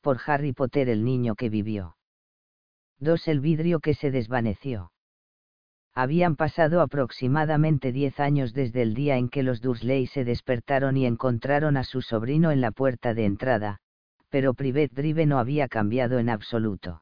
[0.01, 1.95] por Harry Potter el niño que vivió.
[2.99, 4.91] Dos el vidrio que se desvaneció.
[5.93, 11.05] Habían pasado aproximadamente diez años desde el día en que los Dursley se despertaron y
[11.05, 13.77] encontraron a su sobrino en la puerta de entrada,
[14.27, 17.01] pero Privet Drive no había cambiado en absoluto.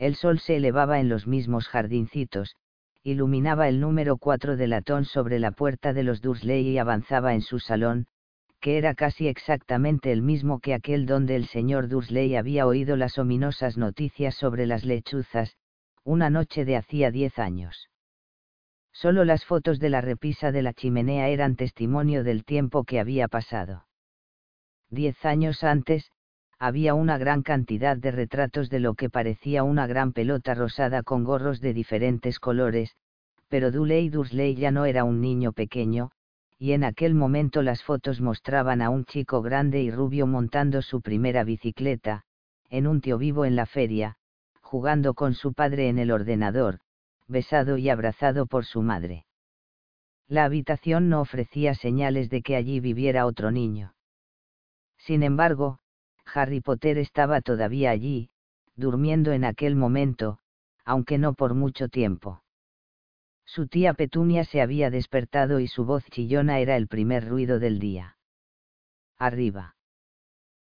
[0.00, 2.56] El sol se elevaba en los mismos jardincitos,
[3.06, 7.42] iluminaba el número 4 de latón sobre la puerta de los Dursley y avanzaba en
[7.42, 8.06] su salón,
[8.60, 13.18] que era casi exactamente el mismo que aquel donde el señor Dursley había oído las
[13.18, 15.58] ominosas noticias sobre las lechuzas,
[16.02, 17.90] una noche de hacía diez años.
[18.90, 23.28] Solo las fotos de la repisa de la chimenea eran testimonio del tiempo que había
[23.28, 23.86] pasado.
[24.88, 26.10] Diez años antes,
[26.58, 31.24] había una gran cantidad de retratos de lo que parecía una gran pelota rosada con
[31.24, 32.96] gorros de diferentes colores,
[33.48, 36.10] pero Duley Dursley ya no era un niño pequeño,
[36.58, 41.00] y en aquel momento las fotos mostraban a un chico grande y rubio montando su
[41.00, 42.24] primera bicicleta,
[42.70, 44.16] en un tío vivo en la feria,
[44.60, 46.80] jugando con su padre en el ordenador,
[47.28, 49.26] besado y abrazado por su madre.
[50.26, 53.94] La habitación no ofrecía señales de que allí viviera otro niño.
[54.96, 55.78] Sin embargo,
[56.26, 58.30] Harry Potter estaba todavía allí,
[58.76, 60.38] durmiendo en aquel momento,
[60.84, 62.42] aunque no por mucho tiempo.
[63.44, 67.78] Su tía Petunia se había despertado y su voz chillona era el primer ruido del
[67.78, 68.16] día.
[69.18, 69.76] Arriba.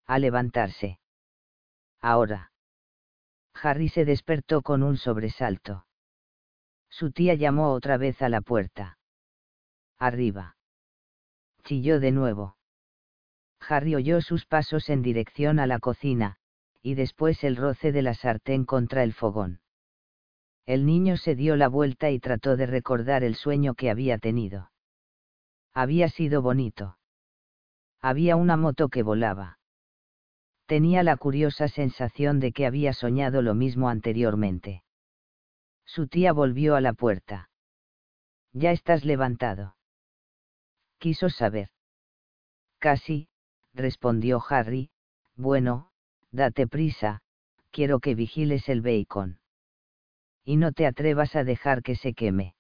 [0.07, 0.98] A levantarse.
[2.00, 2.52] Ahora.
[3.55, 5.86] Harry se despertó con un sobresalto.
[6.90, 8.98] Su tía llamó otra vez a la puerta.
[9.98, 10.57] Arriba.
[11.62, 12.57] Chilló de nuevo.
[13.68, 16.36] Harry oyó sus pasos en dirección a la cocina,
[16.82, 19.60] y después el roce de la sartén contra el fogón.
[20.66, 24.70] El niño se dio la vuelta y trató de recordar el sueño que había tenido.
[25.72, 26.98] Había sido bonito.
[28.00, 29.58] Había una moto que volaba.
[30.66, 34.82] Tenía la curiosa sensación de que había soñado lo mismo anteriormente.
[35.84, 37.50] Su tía volvió a la puerta.
[38.52, 39.76] Ya estás levantado.
[40.98, 41.68] Quiso saber.
[42.78, 43.28] Casi,
[43.75, 44.91] respondió Harry,
[45.37, 45.91] bueno,
[46.31, 47.20] date prisa,
[47.70, 49.39] quiero que vigiles el bacon
[50.45, 52.55] y no te atrevas a dejar que se queme.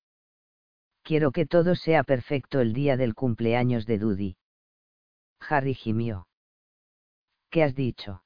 [1.02, 4.36] Quiero que todo sea perfecto el día del cumpleaños de Dudy.
[5.38, 6.26] Harry gimió.
[7.50, 8.24] ¿Qué has dicho?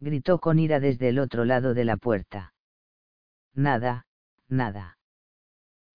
[0.00, 2.54] Gritó con ira desde el otro lado de la puerta.
[3.52, 4.06] Nada,
[4.48, 4.98] nada.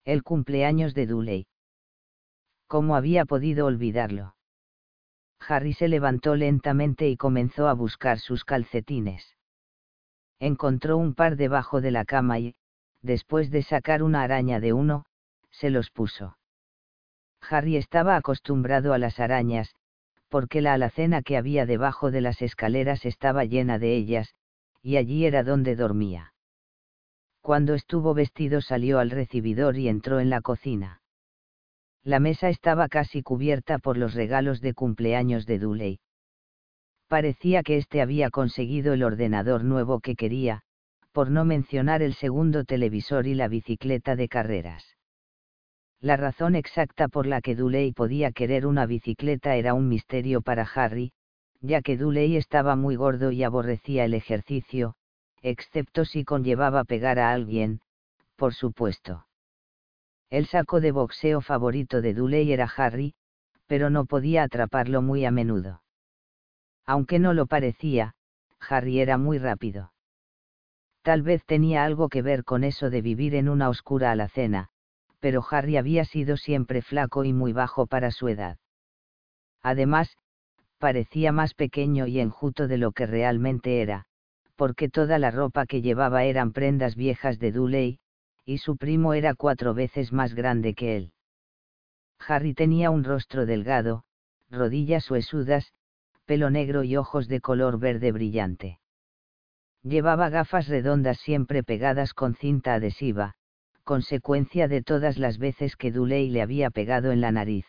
[0.05, 1.47] El cumpleaños de Dudley.
[2.67, 4.35] ¿Cómo había podido olvidarlo?
[5.47, 9.35] Harry se levantó lentamente y comenzó a buscar sus calcetines
[10.41, 12.55] encontró un par debajo de la cama y,
[13.01, 15.05] después de sacar una araña de uno,
[15.51, 16.35] se los puso.
[17.47, 19.75] Harry estaba acostumbrado a las arañas,
[20.29, 24.33] porque la alacena que había debajo de las escaleras estaba llena de ellas,
[24.81, 26.33] y allí era donde dormía.
[27.41, 31.00] Cuando estuvo vestido salió al recibidor y entró en la cocina.
[32.03, 35.99] La mesa estaba casi cubierta por los regalos de cumpleaños de Duley
[37.11, 40.61] parecía que éste había conseguido el ordenador nuevo que quería,
[41.11, 44.95] por no mencionar el segundo televisor y la bicicleta de carreras.
[45.99, 50.63] La razón exacta por la que Duley podía querer una bicicleta era un misterio para
[50.63, 51.11] Harry,
[51.59, 54.95] ya que Duley estaba muy gordo y aborrecía el ejercicio,
[55.41, 57.81] excepto si conllevaba pegar a alguien,
[58.37, 59.25] por supuesto.
[60.31, 63.15] El saco de boxeo favorito de Duley era Harry,
[63.67, 65.83] pero no podía atraparlo muy a menudo.
[66.85, 68.15] Aunque no lo parecía,
[68.57, 69.91] Harry era muy rápido.
[71.01, 74.69] Tal vez tenía algo que ver con eso de vivir en una oscura alacena,
[75.19, 78.57] pero Harry había sido siempre flaco y muy bajo para su edad.
[79.61, 80.15] Además,
[80.77, 84.05] parecía más pequeño y enjuto de lo que realmente era,
[84.55, 88.00] porque toda la ropa que llevaba eran prendas viejas de Dudley,
[88.45, 91.13] y su primo era cuatro veces más grande que él.
[92.27, 94.03] Harry tenía un rostro delgado,
[94.49, 95.73] rodillas huesudas,
[96.25, 98.79] pelo negro y ojos de color verde brillante.
[99.83, 103.33] Llevaba gafas redondas siempre pegadas con cinta adhesiva,
[103.83, 107.65] consecuencia de todas las veces que Dudley le había pegado en la nariz.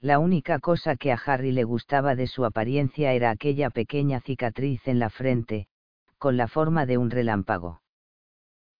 [0.00, 4.86] La única cosa que a Harry le gustaba de su apariencia era aquella pequeña cicatriz
[4.88, 5.68] en la frente,
[6.18, 7.80] con la forma de un relámpago.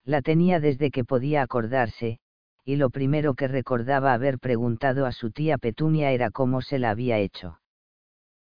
[0.06, 2.20] La tenía desde que podía acordarse,
[2.64, 6.90] y lo primero que recordaba haber preguntado a su tía Petunia era cómo se la
[6.90, 7.60] había hecho.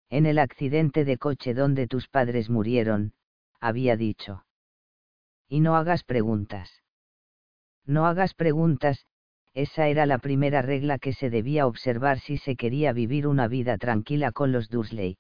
[0.09, 3.13] En el accidente de coche donde tus padres murieron,
[3.61, 4.47] había dicho.
[5.47, 6.83] Y no hagas preguntas.
[7.85, 9.05] No hagas preguntas,
[9.53, 13.77] esa era la primera regla que se debía observar si se quería vivir una vida
[13.77, 15.19] tranquila con los Dursley.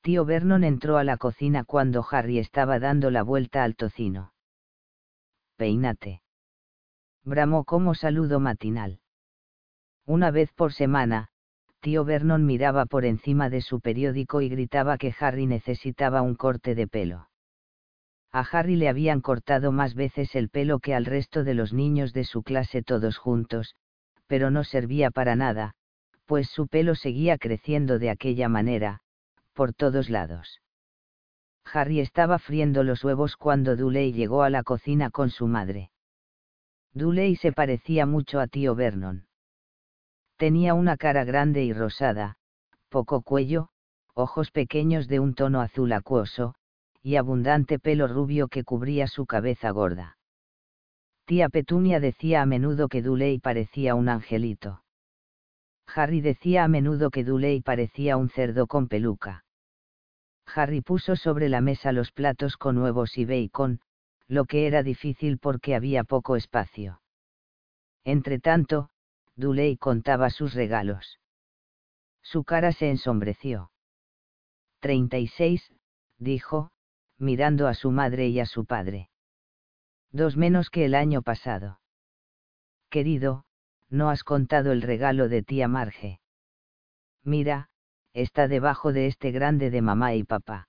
[0.00, 4.32] Tío Vernon entró a la cocina cuando Harry estaba dando la vuelta al tocino
[5.58, 6.22] peínate.
[7.24, 9.00] Bramó como saludo matinal.
[10.06, 11.28] Una vez por semana,
[11.80, 16.74] tío Vernon miraba por encima de su periódico y gritaba que Harry necesitaba un corte
[16.74, 17.28] de pelo.
[18.32, 22.12] A Harry le habían cortado más veces el pelo que al resto de los niños
[22.12, 23.74] de su clase todos juntos,
[24.26, 25.74] pero no servía para nada,
[26.26, 29.00] pues su pelo seguía creciendo de aquella manera,
[29.54, 30.60] por todos lados.
[31.72, 35.90] Harry estaba friendo los huevos cuando Dudley llegó a la cocina con su madre.
[36.92, 39.26] Dudley se parecía mucho a tío Vernon.
[40.36, 42.36] Tenía una cara grande y rosada,
[42.88, 43.68] poco cuello,
[44.14, 46.54] ojos pequeños de un tono azul acuoso,
[47.02, 50.16] y abundante pelo rubio que cubría su cabeza gorda.
[51.24, 54.82] Tía Petunia decía a menudo que Dudley parecía un angelito.
[55.94, 59.44] Harry decía a menudo que Dudley parecía un cerdo con peluca.
[60.54, 63.80] Harry puso sobre la mesa los platos con huevos y bacon,
[64.26, 67.00] lo que era difícil porque había poco espacio.
[68.04, 68.90] Entretanto,
[69.36, 71.20] Dudley contaba sus regalos.
[72.22, 73.70] Su cara se ensombreció.
[74.80, 75.72] 36,
[76.18, 76.70] dijo,
[77.18, 79.10] mirando a su madre y a su padre.
[80.10, 81.80] Dos menos que el año pasado.
[82.90, 83.44] Querido,
[83.90, 86.20] no has contado el regalo de tía Marge.
[87.22, 87.70] Mira,
[88.12, 90.68] está debajo de este grande de mamá y papá.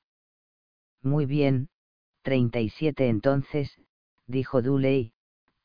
[1.01, 1.69] Muy bien,
[2.23, 3.79] 37 entonces,
[4.27, 5.13] dijo Dudley,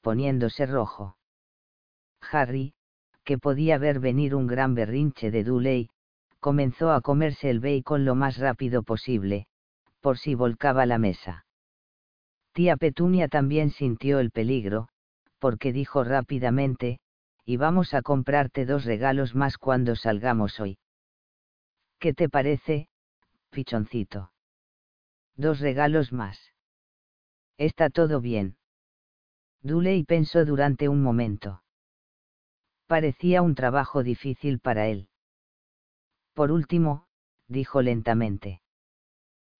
[0.00, 1.16] poniéndose rojo.
[2.30, 2.74] Harry,
[3.24, 5.90] que podía ver venir un gran berrinche de Dudley,
[6.40, 9.46] comenzó a comerse el bacon lo más rápido posible,
[10.00, 11.46] por si volcaba la mesa.
[12.52, 14.88] Tía Petunia también sintió el peligro,
[15.38, 17.00] porque dijo rápidamente,
[17.44, 20.78] y vamos a comprarte dos regalos más cuando salgamos hoy.
[22.04, 22.90] ¿Qué te parece,
[23.48, 24.30] pichoncito?
[25.36, 26.38] Dos regalos más.
[27.56, 28.58] Está todo bien.
[29.62, 31.62] Duley pensó durante un momento.
[32.86, 35.08] Parecía un trabajo difícil para él.
[36.34, 37.06] Por último,
[37.48, 38.60] dijo lentamente.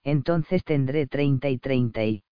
[0.03, 2.25] Entonces tendré treinta y treinta y.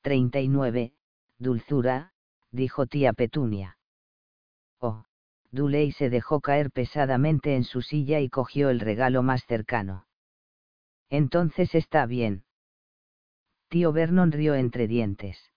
[0.00, 0.92] Treinta y nueve,
[1.38, 2.14] dulzura,
[2.50, 3.78] dijo tía Petunia.
[4.80, 5.04] Oh,
[5.54, 10.04] Duley se dejó caer pesadamente en su silla y cogió el regalo más cercano.
[11.10, 12.42] Entonces está bien.
[13.68, 15.52] Tío Vernon rió entre dientes.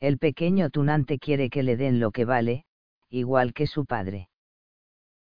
[0.00, 2.64] El pequeño tunante quiere que le den lo que vale,
[3.08, 4.30] igual que su padre.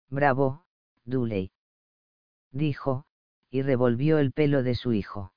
[0.09, 0.64] Bravo,
[1.05, 1.53] Duley.
[2.53, 3.05] Dijo,
[3.51, 5.35] y revolvió el pelo de su hijo.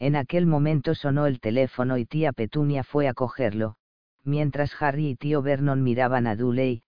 [0.00, 3.76] En aquel momento sonó el teléfono y tía Petunia fue a cogerlo,
[4.24, 6.82] mientras Harry y tío Vernon miraban a Duley,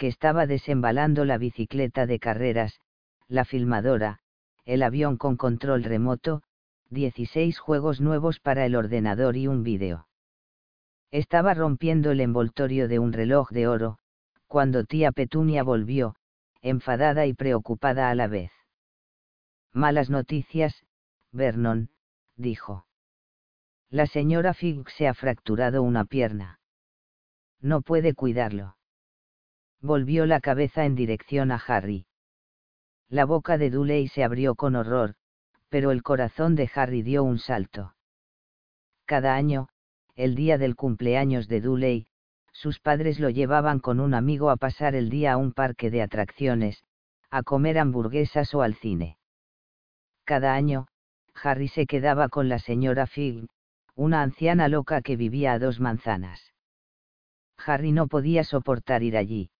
[0.00, 2.80] que estaba desembalando la bicicleta de carreras,
[3.28, 4.20] la filmadora,
[4.64, 6.42] el avión con control remoto,
[6.88, 10.08] 16 juegos nuevos para el ordenador y un vídeo.
[11.10, 13.98] Estaba rompiendo el envoltorio de un reloj de oro,
[14.46, 16.16] cuando tía Petunia volvió,
[16.62, 18.52] enfadada y preocupada a la vez.
[19.74, 20.82] Malas noticias,
[21.30, 21.90] Vernon,
[22.36, 22.86] dijo.
[23.90, 26.58] La señora Fig se ha fracturado una pierna.
[27.60, 28.76] No puede cuidarlo
[29.80, 32.06] volvió la cabeza en dirección a Harry.
[33.08, 35.14] La boca de Dudley se abrió con horror,
[35.68, 37.94] pero el corazón de Harry dio un salto.
[39.06, 39.68] Cada año,
[40.14, 42.06] el día del cumpleaños de Dudley,
[42.52, 46.02] sus padres lo llevaban con un amigo a pasar el día a un parque de
[46.02, 46.84] atracciones,
[47.30, 49.16] a comer hamburguesas o al cine.
[50.24, 50.88] Cada año,
[51.42, 53.48] Harry se quedaba con la señora Fig,
[53.94, 56.52] una anciana loca que vivía a dos manzanas.
[57.56, 59.50] Harry no podía soportar ir allí.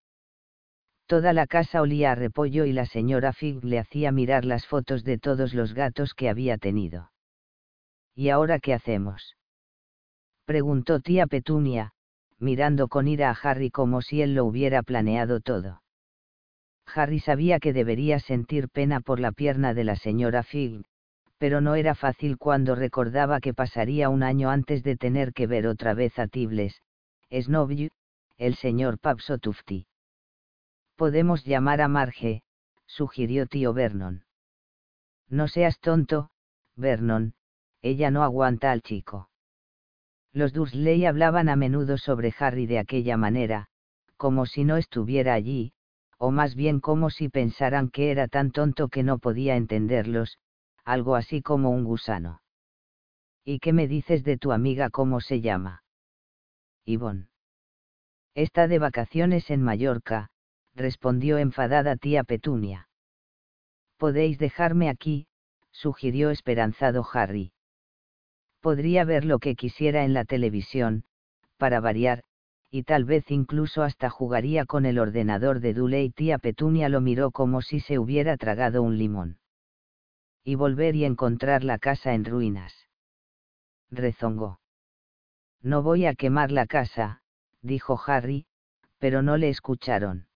[1.11, 5.03] Toda la casa olía a repollo y la señora Fig le hacía mirar las fotos
[5.03, 7.11] de todos los gatos que había tenido.
[8.15, 9.35] ¿Y ahora qué hacemos?
[10.45, 11.91] preguntó tía Petunia,
[12.39, 15.83] mirando con ira a Harry como si él lo hubiera planeado todo.
[16.95, 20.85] Harry sabía que debería sentir pena por la pierna de la señora Fig,
[21.37, 25.67] pero no era fácil cuando recordaba que pasaría un año antes de tener que ver
[25.67, 26.81] otra vez a Tibles,
[27.29, 27.91] Snobby,
[28.37, 29.87] el señor Papso Tufti.
[31.01, 32.43] Podemos llamar a Marge,
[32.85, 34.23] sugirió tío Vernon.
[35.29, 36.29] No seas tonto,
[36.75, 37.33] Vernon,
[37.81, 39.27] ella no aguanta al chico.
[40.31, 43.65] Los Dursley hablaban a menudo sobre Harry de aquella manera,
[44.15, 45.73] como si no estuviera allí,
[46.19, 50.37] o más bien como si pensaran que era tan tonto que no podía entenderlos,
[50.85, 52.43] algo así como un gusano.
[53.43, 55.83] ¿Y qué me dices de tu amiga cómo se llama?
[56.85, 57.29] Ivonne.
[58.35, 60.29] Está de vacaciones en Mallorca,
[60.75, 62.89] respondió enfadada tía Petunia.
[63.97, 65.27] Podéis dejarme aquí,
[65.71, 67.53] sugirió esperanzado Harry
[68.61, 71.03] podría ver lo que quisiera en la televisión,
[71.57, 72.23] para variar,
[72.69, 77.01] y tal vez incluso hasta jugaría con el ordenador de Dule y tía Petunia lo
[77.01, 79.39] miró como si se hubiera tragado un limón.
[80.43, 82.73] Y volver y encontrar la casa en ruinas.
[83.89, 84.59] Rezongó.
[85.61, 87.21] No voy a quemar la casa,
[87.61, 88.45] dijo Harry,
[88.99, 90.27] pero no le escucharon.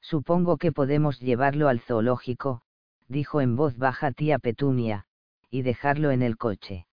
[0.00, 2.62] Supongo que podemos llevarlo al zoológico,
[3.08, 5.06] dijo en voz baja tía Petunia,
[5.50, 6.86] y dejarlo en el coche.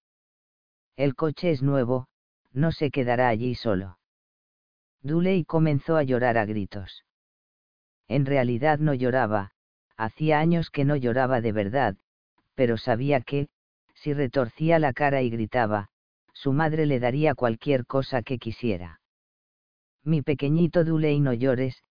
[0.95, 2.07] El coche es nuevo,
[2.53, 3.99] no se quedará allí solo.
[5.01, 7.05] Duley comenzó a llorar a gritos.
[8.07, 9.51] En realidad no lloraba,
[9.95, 11.95] hacía años que no lloraba de verdad,
[12.55, 13.49] pero sabía que,
[13.93, 15.89] si retorcía la cara y gritaba,
[16.33, 19.01] su madre le daría cualquier cosa que quisiera.
[20.03, 21.83] Mi pequeñito Duley no llores,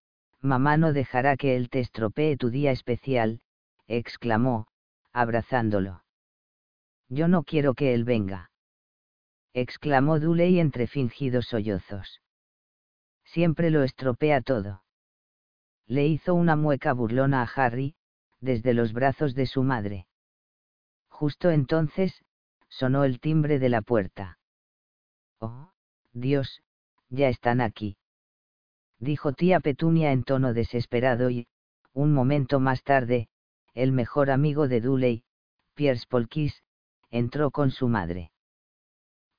[0.47, 3.41] mamá no dejará que él te estropee tu día especial,
[3.87, 4.67] exclamó,
[5.13, 6.03] abrazándolo.
[7.09, 8.51] Yo no quiero que él venga
[9.57, 12.21] exclamó Duley entre fingidos sollozos.
[13.25, 14.83] Siempre lo estropea todo.
[15.87, 17.95] Le hizo una mueca burlona a Harry,
[18.41, 20.09] desde los brazos de su madre.
[21.09, 22.23] Justo entonces,
[22.69, 24.39] sonó el timbre de la puerta.
[25.39, 25.71] Oh,
[26.13, 26.61] Dios,
[27.09, 27.97] ya están aquí.
[28.99, 31.47] Dijo tía Petunia en tono desesperado y,
[31.93, 33.29] un momento más tarde,
[33.75, 35.25] el mejor amigo de Duley,
[35.75, 36.63] Pierce Polkis,
[37.11, 38.31] entró con su madre.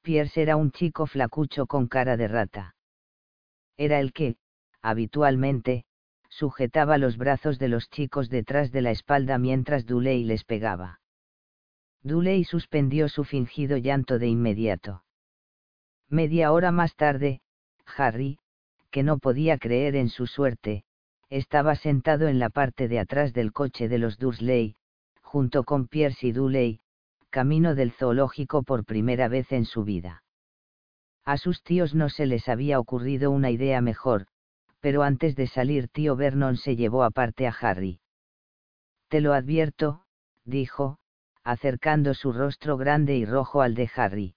[0.01, 2.75] Pierce era un chico flacucho con cara de rata.
[3.77, 4.37] Era el que,
[4.81, 5.85] habitualmente,
[6.29, 10.99] sujetaba los brazos de los chicos detrás de la espalda mientras Duley les pegaba.
[12.03, 15.03] Duley suspendió su fingido llanto de inmediato.
[16.09, 17.41] Media hora más tarde,
[17.97, 18.39] Harry,
[18.91, 20.83] que no podía creer en su suerte,
[21.29, 24.75] estaba sentado en la parte de atrás del coche de los Dursley,
[25.21, 26.79] junto con Pierce y Duley,
[27.29, 30.23] camino del zoológico por primera vez en su vida.
[31.25, 34.27] A sus tíos no se les había ocurrido una idea mejor,
[34.79, 37.99] pero antes de salir tío Vernon se llevó aparte a Harry.
[39.09, 40.05] Te lo advierto,
[40.45, 40.99] dijo,
[41.43, 44.35] acercando su rostro grande y rojo al de Harry.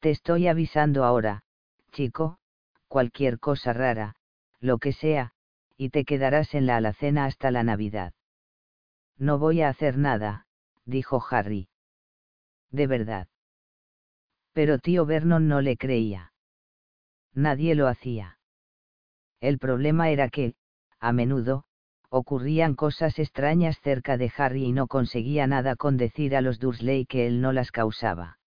[0.00, 1.44] Te estoy avisando ahora,
[1.92, 2.38] chico,
[2.94, 4.14] cualquier cosa rara,
[4.60, 5.32] lo que sea,
[5.76, 8.12] y te quedarás en la alacena hasta la Navidad.
[9.18, 10.46] No voy a hacer nada,
[10.84, 11.68] dijo Harry
[12.74, 13.28] de verdad.
[14.52, 16.32] Pero tío Vernon no le creía.
[17.32, 18.38] Nadie lo hacía.
[19.40, 20.54] El problema era que,
[20.98, 21.64] a menudo,
[22.08, 27.06] ocurrían cosas extrañas cerca de Harry y no conseguía nada con decir a los Dursley
[27.06, 28.38] que él no las causaba.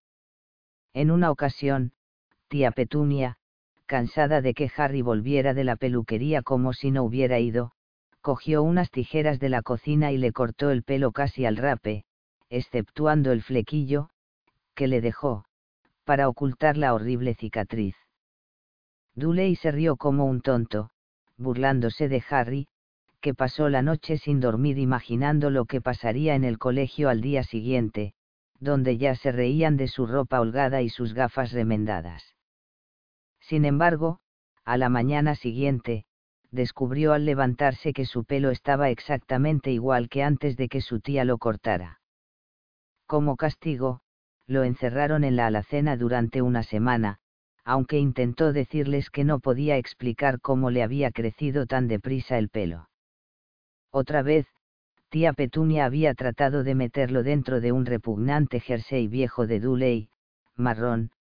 [0.94, 1.92] En una ocasión,
[2.48, 3.38] tía Petunia,
[3.88, 7.72] cansada de que Harry volviera de la peluquería como si no hubiera ido,
[8.22, 12.04] cogió unas tijeras de la cocina y le cortó el pelo casi al rape,
[12.50, 14.10] exceptuando el flequillo,
[14.76, 15.46] que le dejó,
[16.04, 17.96] para ocultar la horrible cicatriz.
[19.16, 20.92] Duley se rió como un tonto,
[21.38, 22.68] burlándose de Harry,
[23.22, 27.44] que pasó la noche sin dormir imaginando lo que pasaría en el colegio al día
[27.44, 28.14] siguiente,
[28.60, 32.37] donde ya se reían de su ropa holgada y sus gafas remendadas.
[33.48, 34.20] Sin embargo,
[34.66, 36.04] a la mañana siguiente,
[36.52, 41.24] descubrió al levantarse que su pelo estaba exactamente igual que antes de que su tía
[41.24, 42.02] lo cortara.
[43.06, 44.02] Como castigo,
[44.48, 47.20] lo encerraron en la alacena durante una semana,
[47.64, 52.90] aunque intentó decirles que no podía explicar cómo le había crecido tan deprisa el pelo.
[53.92, 54.46] Otra vez,
[55.08, 60.10] tía Petunia había tratado de meterlo dentro de un repugnante jersey viejo de Duley,
[60.58, 61.12] marrón,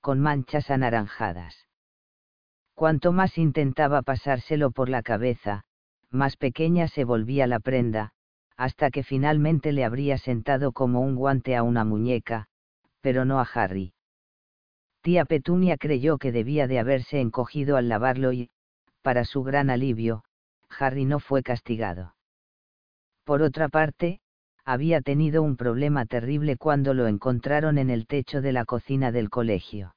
[0.00, 1.66] con manchas anaranjadas.
[2.74, 5.64] Cuanto más intentaba pasárselo por la cabeza,
[6.10, 8.12] más pequeña se volvía la prenda,
[8.56, 12.46] hasta que finalmente le habría sentado como un guante a una muñeca,
[13.00, 13.94] pero no a Harry.
[15.02, 18.50] Tía Petunia creyó que debía de haberse encogido al lavarlo y,
[19.02, 20.22] para su gran alivio,
[20.78, 22.14] Harry no fue castigado.
[23.24, 24.20] Por otra parte,
[24.64, 29.28] había tenido un problema terrible cuando lo encontraron en el techo de la cocina del
[29.28, 29.94] colegio.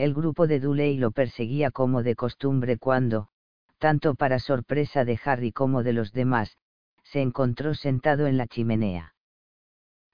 [0.00, 3.28] El grupo de Duley lo perseguía como de costumbre cuando,
[3.76, 6.56] tanto para sorpresa de Harry como de los demás,
[7.02, 9.14] se encontró sentado en la chimenea.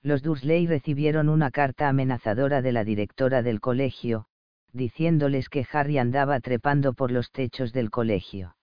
[0.03, 4.27] Los Dursley recibieron una carta amenazadora de la directora del colegio,
[4.73, 8.57] diciéndoles que Harry andaba trepando por los techos del colegio.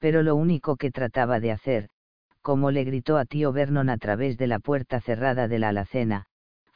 [0.00, 1.88] Pero lo único que trataba de hacer,
[2.42, 6.26] como le gritó a tío Vernon a través de la puerta cerrada de la alacena,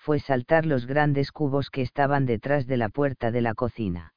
[0.04, 4.12] fue saltar los grandes cubos que estaban detrás de la puerta de la cocina.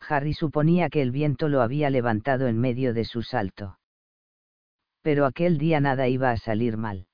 [0.00, 3.78] Harry suponía que el viento lo había levantado en medio de su salto.
[5.02, 7.06] Pero aquel día nada iba a salir mal.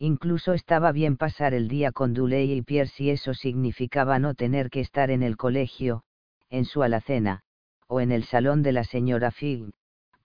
[0.00, 4.68] Incluso estaba bien pasar el día con Duley y Pierre si eso significaba no tener
[4.68, 6.02] que estar en el colegio,
[6.50, 7.42] en su alacena,
[7.86, 9.70] o en el salón de la señora Fig,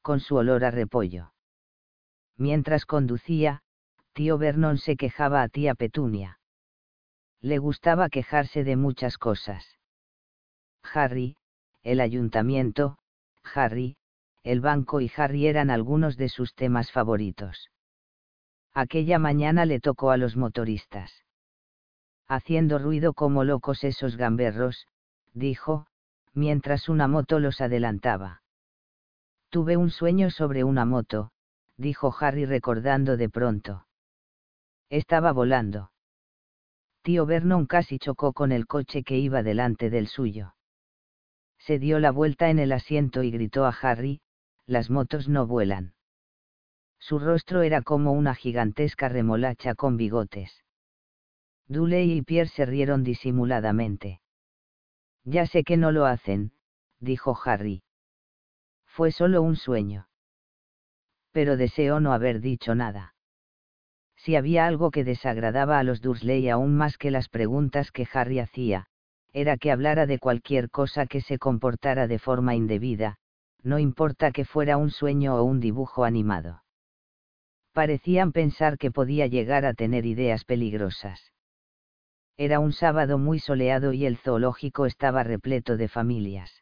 [0.01, 1.31] con su olor a repollo.
[2.37, 3.61] Mientras conducía,
[4.13, 6.38] tío Vernon se quejaba a tía Petunia.
[7.41, 9.77] Le gustaba quejarse de muchas cosas.
[10.93, 11.37] Harry,
[11.83, 12.97] el ayuntamiento,
[13.53, 13.95] Harry,
[14.43, 17.69] el banco y Harry eran algunos de sus temas favoritos.
[18.73, 21.11] Aquella mañana le tocó a los motoristas.
[22.27, 24.87] Haciendo ruido como locos esos gamberros,
[25.33, 25.87] dijo,
[26.33, 28.41] mientras una moto los adelantaba.
[29.49, 31.31] Tuve un sueño sobre una moto,
[31.77, 33.85] dijo Harry recordando de pronto.
[34.89, 35.91] Estaba volando.
[37.09, 40.53] Tío Vernon casi chocó con el coche que iba delante del suyo.
[41.57, 44.21] Se dio la vuelta en el asiento y gritó a Harry,
[44.67, 45.95] las motos no vuelan.
[46.99, 50.63] Su rostro era como una gigantesca remolacha con bigotes.
[51.65, 54.21] Duley y Pierre se rieron disimuladamente.
[55.23, 56.51] Ya sé que no lo hacen,
[56.99, 57.81] dijo Harry.
[58.85, 60.05] Fue solo un sueño
[61.31, 63.13] pero deseó no haber dicho nada.
[64.23, 68.39] Si había algo que desagradaba a los Dursley aún más que las preguntas que Harry
[68.39, 68.87] hacía,
[69.31, 73.15] era que hablara de cualquier cosa que se comportara de forma indebida,
[73.63, 76.63] no importa que fuera un sueño o un dibujo animado.
[77.73, 81.31] Parecían pensar que podía llegar a tener ideas peligrosas.
[82.35, 86.59] Era un sábado muy soleado y el zoológico estaba repleto de familias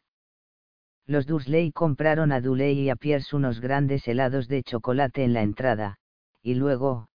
[1.08, 5.40] los Dursley compraron a Duley y a Pierce unos grandes helados de chocolate en la
[5.40, 5.96] entrada,
[6.42, 7.08] y luego,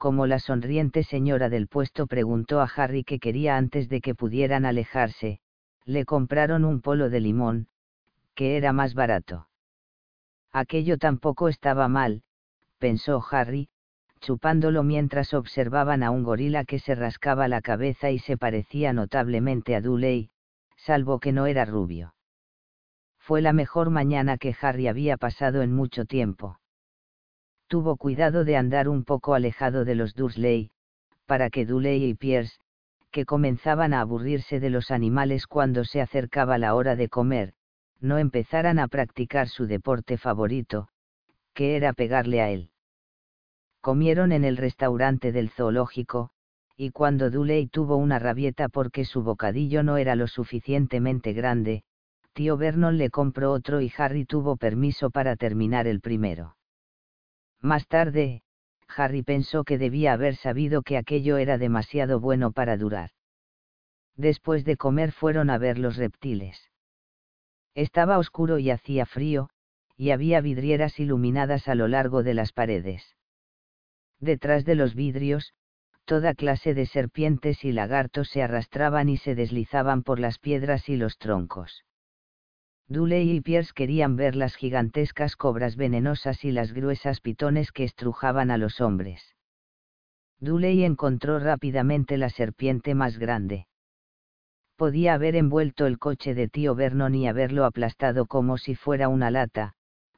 [0.00, 4.64] como la sonriente señora del puesto preguntó a Harry qué quería antes de que pudieran
[4.64, 5.40] alejarse,
[5.84, 7.68] le compraron un polo de limón,
[8.34, 9.46] que era más barato.
[10.52, 12.22] Aquello tampoco estaba mal,
[12.78, 13.68] pensó Harry,
[14.20, 19.76] chupándolo mientras observaban a un gorila que se rascaba la cabeza y se parecía notablemente
[19.76, 20.30] a Duley,
[20.76, 22.14] salvo que no era rubio
[23.30, 26.59] fue la mejor mañana que Harry había pasado en mucho tiempo.
[27.70, 30.72] Tuvo cuidado de andar un poco alejado de los Dursley,
[31.26, 32.58] para que Dudley y Pierce,
[33.12, 37.52] que comenzaban a aburrirse de los animales cuando se acercaba la hora de comer,
[38.00, 40.88] no empezaran a practicar su deporte favorito,
[41.54, 42.70] que era pegarle a él.
[43.80, 46.30] Comieron en el restaurante del zoológico,
[46.76, 51.84] y cuando Dudley tuvo una rabieta porque su bocadillo no era lo suficientemente grande,
[52.32, 56.56] tío Vernon le compró otro y Harry tuvo permiso para terminar el primero.
[57.60, 58.42] Más tarde,
[58.88, 63.10] Harry pensó que debía haber sabido que aquello era demasiado bueno para durar.
[64.16, 66.70] Después de comer fueron a ver los reptiles.
[67.74, 69.50] Estaba oscuro y hacía frío,
[69.96, 73.16] y había vidrieras iluminadas a lo largo de las paredes.
[74.18, 75.54] Detrás de los vidrios,
[76.04, 80.96] toda clase de serpientes y lagartos se arrastraban y se deslizaban por las piedras y
[80.96, 81.84] los troncos.
[82.90, 88.50] Duley y Pierce querían ver las gigantescas cobras venenosas y las gruesas pitones que estrujaban
[88.50, 89.36] a los hombres.
[90.40, 93.68] Duley encontró rápidamente la serpiente más grande.
[94.74, 99.30] Podía haber envuelto el coche de tío Vernon y haberlo aplastado como si fuera una
[99.30, 99.74] lata,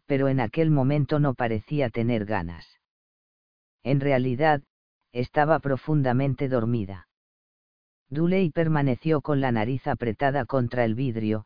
[0.06, 2.80] pero en aquel momento no parecía tener ganas.
[3.82, 4.62] En realidad,
[5.12, 7.06] estaba profundamente dormida.
[8.08, 11.44] Duley permaneció con la nariz apretada contra el vidrio,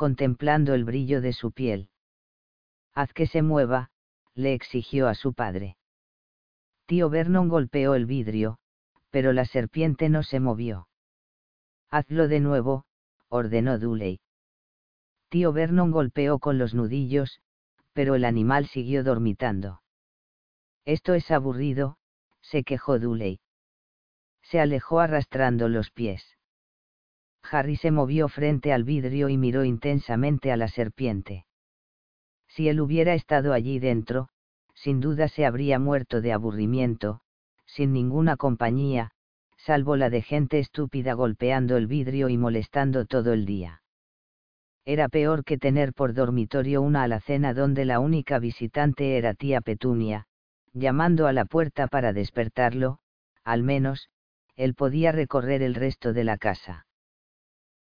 [0.00, 1.90] contemplando el brillo de su piel.
[2.94, 3.90] Haz que se mueva,
[4.34, 5.76] le exigió a su padre.
[6.86, 8.56] Tío Vernon golpeó el vidrio,
[9.10, 10.88] pero la serpiente no se movió.
[11.90, 12.86] Hazlo de nuevo,
[13.28, 14.20] ordenó Dooley.
[15.28, 17.42] Tío Vernon golpeó con los nudillos,
[17.92, 19.82] pero el animal siguió dormitando.
[20.86, 21.98] Esto es aburrido,
[22.40, 23.38] se quejó Dooley.
[24.44, 26.38] Se alejó arrastrando los pies.
[27.42, 31.46] Harry se movió frente al vidrio y miró intensamente a la serpiente.
[32.48, 34.28] Si él hubiera estado allí dentro,
[34.74, 37.20] sin duda se habría muerto de aburrimiento,
[37.66, 39.12] sin ninguna compañía,
[39.56, 43.82] salvo la de gente estúpida golpeando el vidrio y molestando todo el día.
[44.84, 50.26] Era peor que tener por dormitorio una alacena donde la única visitante era tía Petunia,
[50.72, 52.98] llamando a la puerta para despertarlo,
[53.44, 54.08] al menos,
[54.56, 56.86] él podía recorrer el resto de la casa.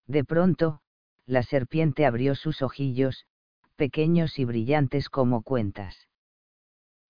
[0.10, 0.82] De pronto,
[1.28, 3.28] la serpiente abrió sus ojillos,
[3.76, 6.10] pequeños y brillantes como cuentas.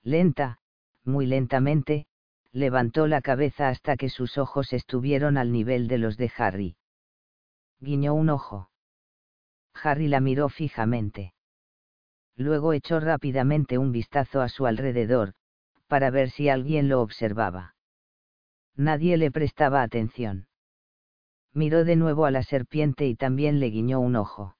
[0.03, 0.59] Lenta,
[1.05, 2.07] muy lentamente,
[2.51, 6.75] levantó la cabeza hasta que sus ojos estuvieron al nivel de los de Harry.
[7.79, 8.69] Guiñó un ojo.
[9.81, 11.33] Harry la miró fijamente.
[12.35, 15.35] Luego echó rápidamente un vistazo a su alrededor,
[15.87, 17.75] para ver si alguien lo observaba.
[18.75, 20.48] Nadie le prestaba atención.
[21.53, 24.55] Miró de nuevo a la serpiente y también le guiñó un ojo.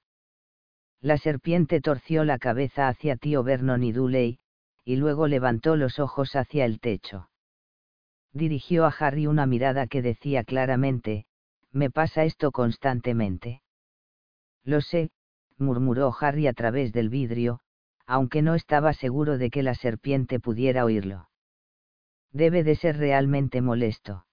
[1.00, 4.38] La serpiente torció la cabeza hacia tío Vernon y Duley,
[4.84, 7.30] y luego levantó los ojos hacia el techo
[8.32, 11.26] dirigió a Harry una mirada que decía claramente,
[11.72, 13.62] me pasa esto constantemente.
[14.64, 15.10] Lo sé,
[15.56, 17.60] murmuró Harry a través del vidrio,
[18.06, 21.28] aunque no estaba seguro de que la serpiente pudiera oírlo.
[22.32, 24.26] Debe de ser realmente molesto.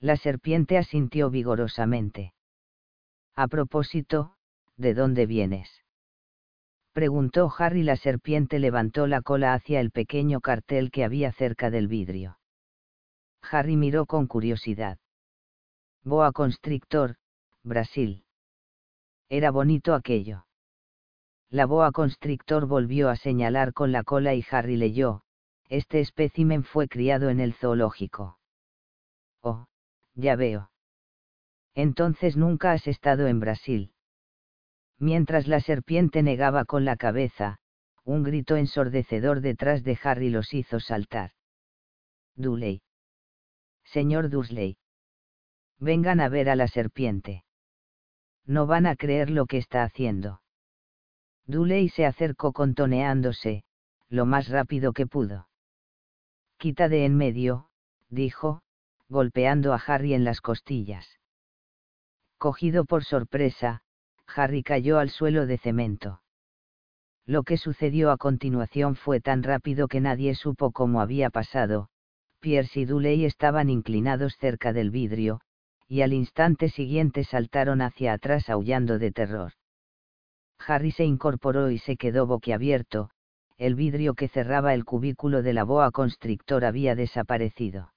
[0.00, 2.32] La serpiente asintió vigorosamente.
[3.34, 4.34] A propósito,
[4.76, 5.68] ¿de dónde vienes?
[6.92, 7.82] Preguntó Harry.
[7.82, 12.38] La serpiente levantó la cola hacia el pequeño cartel que había cerca del vidrio.
[13.42, 14.98] Harry miró con curiosidad.
[16.02, 17.16] Boa constrictor,
[17.62, 18.24] Brasil.
[19.28, 20.46] Era bonito aquello.
[21.50, 25.22] La boa constrictor volvió a señalar con la cola y Harry leyó,
[25.68, 28.38] este espécimen fue criado en el zoológico.
[29.42, 29.66] Oh,
[30.20, 30.70] ya veo.
[31.74, 33.92] Entonces nunca has estado en Brasil.
[34.98, 37.58] Mientras la serpiente negaba con la cabeza,
[38.04, 41.32] un grito ensordecedor detrás de Harry los hizo saltar.
[42.34, 42.82] Duley
[43.90, 44.78] señor Dursley.
[45.78, 47.44] Vengan a ver a la serpiente.
[48.46, 50.42] No van a creer lo que está haciendo.
[51.46, 53.64] Duley se acercó contoneándose,
[54.08, 55.48] lo más rápido que pudo.
[56.56, 57.70] Quita de en medio,
[58.08, 58.62] dijo,
[59.10, 61.18] golpeando a Harry en las costillas.
[62.38, 63.82] Cogido por sorpresa,
[64.34, 66.22] Harry cayó al suelo de cemento.
[67.26, 71.88] Lo que sucedió a continuación fue tan rápido que nadie supo cómo había pasado,
[72.38, 75.40] Pierce y Duley estaban inclinados cerca del vidrio,
[75.86, 79.52] y al instante siguiente saltaron hacia atrás aullando de terror.
[80.66, 83.10] Harry se incorporó y se quedó boquiabierto,
[83.58, 87.92] el vidrio que cerraba el cubículo de la boa constrictor había desaparecido.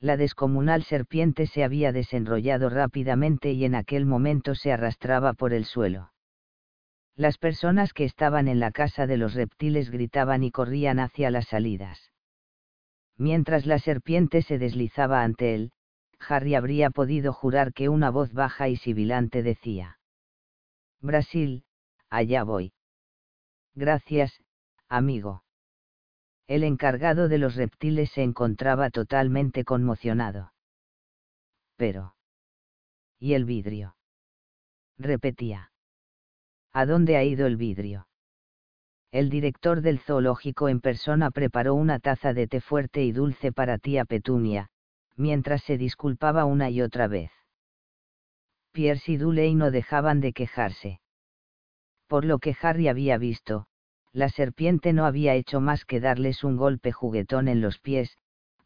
[0.00, 5.64] La descomunal serpiente se había desenrollado rápidamente y en aquel momento se arrastraba por el
[5.64, 6.12] suelo.
[7.16, 11.46] Las personas que estaban en la casa de los reptiles gritaban y corrían hacia las
[11.46, 12.10] salidas
[13.16, 15.72] mientras la serpiente se deslizaba ante él,
[16.18, 19.98] Harry habría podido jurar que una voz baja y sibilante decía.
[21.00, 21.64] Brasil,
[22.08, 22.72] allá voy.
[23.74, 24.42] Gracias,
[24.88, 25.43] amigo.
[26.46, 30.52] El encargado de los reptiles se encontraba totalmente conmocionado.
[31.76, 32.14] Pero.
[33.18, 33.96] ¿Y el vidrio?
[34.98, 35.72] Repetía.
[36.72, 38.06] ¿A dónde ha ido el vidrio?
[39.14, 43.78] el director del zoológico en persona preparó una taza de té fuerte y dulce para
[43.78, 44.70] tía Petunia,
[45.14, 47.30] mientras se disculpaba una y otra vez.
[48.72, 51.00] Pierce y Duley no dejaban de quejarse.
[52.08, 53.68] Por lo que Harry había visto,
[54.14, 58.16] la serpiente no había hecho más que darles un golpe juguetón en los pies,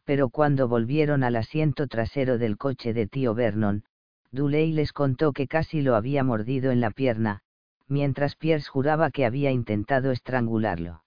[0.05, 3.83] pero cuando volvieron al asiento trasero del coche de tío Vernon,
[4.31, 7.41] Duley les contó que casi lo había mordido en la pierna,
[7.87, 11.03] mientras Pierce juraba que había intentado estrangularlo.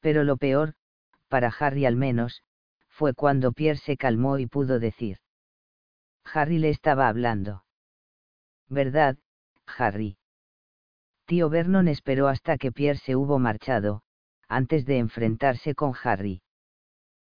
[0.00, 0.72] Pero lo peor,
[1.28, 2.42] para Harry al menos,
[2.88, 5.18] fue cuando Pierce se calmó y pudo decir.
[6.24, 7.64] Harry le estaba hablando.
[8.70, 9.18] ¿Verdad,
[9.66, 10.16] Harry?
[11.26, 14.02] Tío Vernon esperó hasta que Pierre se hubo marchado,
[14.48, 16.40] antes de enfrentarse con Harry.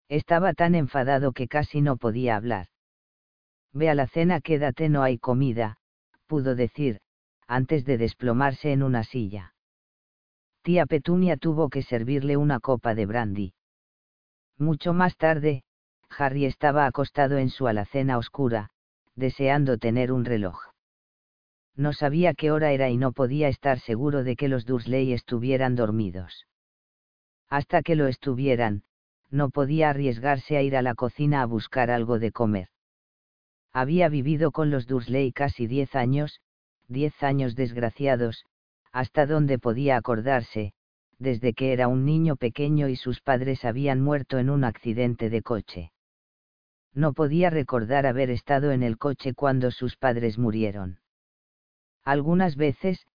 [0.09, 2.69] Estaba tan enfadado que casi no podía hablar.
[3.73, 5.77] Ve a la cena, quédate, no hay comida,
[6.27, 7.01] pudo decir,
[7.49, 9.55] antes de desplomarse en una silla.
[10.63, 13.55] Tía Petunia tuvo que servirle una copa de brandy.
[14.57, 15.65] Mucho más tarde,
[16.17, 18.71] Harry estaba acostado en su alacena oscura,
[19.17, 20.70] deseando tener un reloj.
[21.77, 25.77] No sabía qué hora era y no podía estar seguro de que los Dursley estuvieran
[25.77, 26.47] dormidos.
[27.49, 28.83] Hasta que lo estuvieran,
[29.31, 32.69] no podía arriesgarse a ir a la cocina a buscar algo de comer.
[33.73, 36.41] Había vivido con los Dursley casi diez años,
[36.89, 38.45] diez años desgraciados,
[38.93, 40.73] hasta donde podía acordarse,
[41.19, 45.43] desde que era un niño pequeño y sus padres habían muerto en un accidente de
[45.43, 45.93] coche.
[46.93, 51.00] No podía recordar haber estado en el coche cuando sus padres murieron.
[52.05, 53.07] Algunas veces,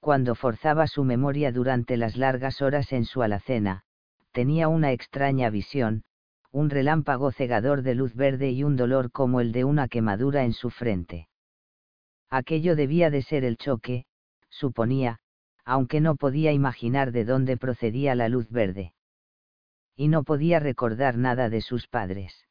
[0.00, 3.84] cuando forzaba su memoria durante las largas horas en su alacena,
[4.32, 6.04] tenía una extraña visión,
[6.50, 10.52] un relámpago cegador de luz verde y un dolor como el de una quemadura en
[10.52, 11.28] su frente.
[12.28, 14.06] Aquello debía de ser el choque,
[14.48, 15.20] suponía,
[15.64, 18.94] aunque no podía imaginar de dónde procedía la luz verde.
[19.96, 22.46] Y no podía recordar nada de sus padres.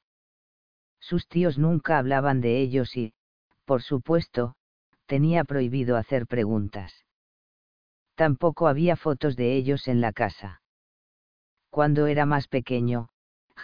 [0.99, 3.13] Sus tíos nunca hablaban de ellos y,
[3.65, 4.55] por supuesto,
[5.11, 7.03] tenía prohibido hacer preguntas.
[8.15, 10.61] Tampoco había fotos de ellos en la casa.
[11.69, 13.09] Cuando era más pequeño,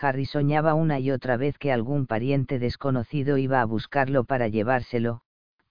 [0.02, 5.22] Harry soñaba una y otra vez que algún pariente desconocido iba a buscarlo para llevárselo,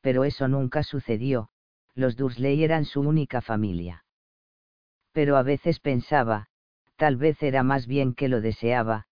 [0.01, 1.51] pero eso nunca sucedió,
[1.95, 4.07] los Dursley eran su única familia.
[5.13, 6.47] Pero a veces pensaba,
[6.97, 9.05] tal vez era más bien que lo deseaba,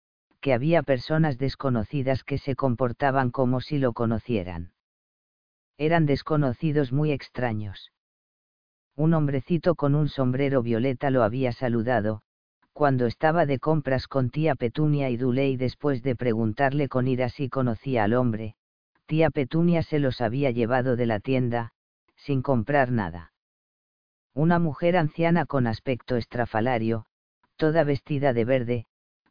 [0.41, 4.72] que había personas desconocidas que se comportaban como si lo conocieran.
[5.79, 7.93] Eran desconocidos muy extraños.
[8.95, 12.23] Un hombrecito con un sombrero violeta lo había saludado,
[12.73, 17.49] cuando estaba de compras con tía Petunia y Duley después de preguntarle con ira si
[17.49, 18.55] conocía al hombre,
[19.07, 21.73] tía Petunia se los había llevado de la tienda,
[22.17, 23.33] sin comprar nada.
[24.35, 27.05] Una mujer anciana con aspecto estrafalario,
[27.57, 28.87] toda vestida de verde,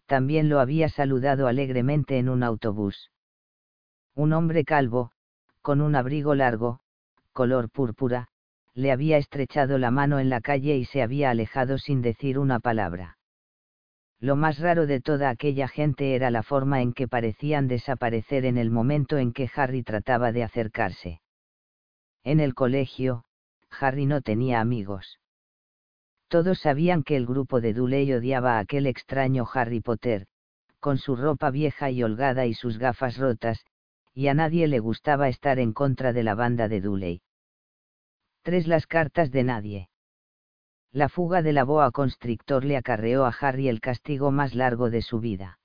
[0.06, 3.12] también lo había saludado alegremente en un autobús.
[4.14, 5.12] Un hombre calvo,
[5.62, 6.80] con un abrigo largo,
[7.34, 8.28] color púrpura,
[8.74, 12.60] le había estrechado la mano en la calle y se había alejado sin decir una
[12.60, 13.18] palabra.
[14.20, 18.58] Lo más raro de toda aquella gente era la forma en que parecían desaparecer en
[18.58, 21.22] el momento en que Harry trataba de acercarse.
[22.24, 23.24] En el colegio,
[23.80, 25.20] Harry no tenía amigos.
[26.28, 30.28] Todos sabían que el grupo de Dudley odiaba a aquel extraño Harry Potter,
[30.80, 33.66] con su ropa vieja y holgada y sus gafas rotas,
[34.14, 37.22] y a nadie le gustaba estar en contra de la banda de Dudley.
[38.44, 39.90] Tres las cartas de nadie.
[40.92, 45.02] La fuga de la boa constrictor le acarreó a Harry el castigo más largo de
[45.02, 45.60] su vida.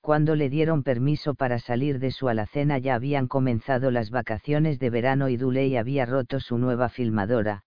[0.00, 4.90] Cuando le dieron permiso para salir de su alacena ya habían comenzado las vacaciones de
[4.90, 7.62] verano y Duley había roto su nueva filmadora,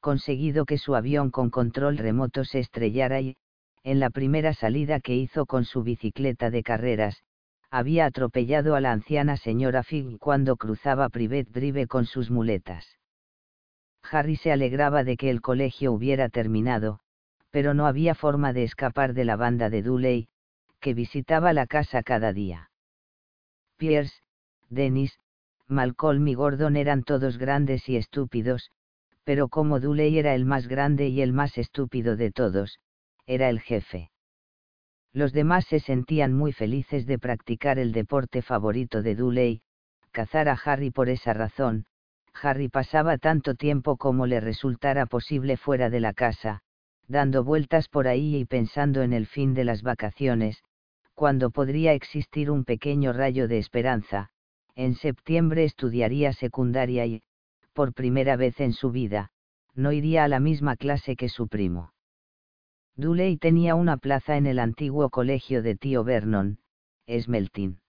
[0.00, 3.36] conseguido que su avión con control remoto se estrellara y,
[3.82, 7.22] en la primera salida que hizo con su bicicleta de carreras,
[7.74, 12.86] había atropellado a la anciana señora Fig cuando cruzaba Privet Drive con sus muletas.
[14.08, 17.00] Harry se alegraba de que el colegio hubiera terminado,
[17.50, 20.28] pero no había forma de escapar de la banda de Dudley,
[20.78, 22.70] que visitaba la casa cada día.
[23.76, 24.22] Pierce,
[24.68, 25.18] Dennis,
[25.66, 28.70] Malcolm y Gordon eran todos grandes y estúpidos,
[29.24, 32.78] pero como Dudley era el más grande y el más estúpido de todos,
[33.26, 34.12] era el jefe.
[35.14, 39.62] Los demás se sentían muy felices de practicar el deporte favorito de Dudley,
[40.10, 41.86] cazar a Harry por esa razón,
[42.42, 46.62] Harry pasaba tanto tiempo como le resultara posible fuera de la casa,
[47.06, 50.64] dando vueltas por ahí y pensando en el fin de las vacaciones,
[51.14, 54.30] cuando podría existir un pequeño rayo de esperanza,
[54.74, 57.22] en septiembre estudiaría secundaria y,
[57.72, 59.30] por primera vez en su vida,
[59.76, 61.93] no iría a la misma clase que su primo.
[62.96, 66.60] Duley tenía una plaza en el antiguo colegio de tío Vernon,
[67.08, 67.80] Smeltin.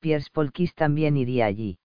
[0.00, 1.78] Pierce Polkis también iría allí.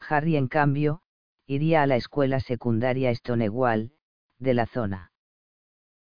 [0.00, 1.02] Harry en cambio,
[1.46, 3.92] iría a la escuela secundaria Stonewall,
[4.38, 5.12] de la zona.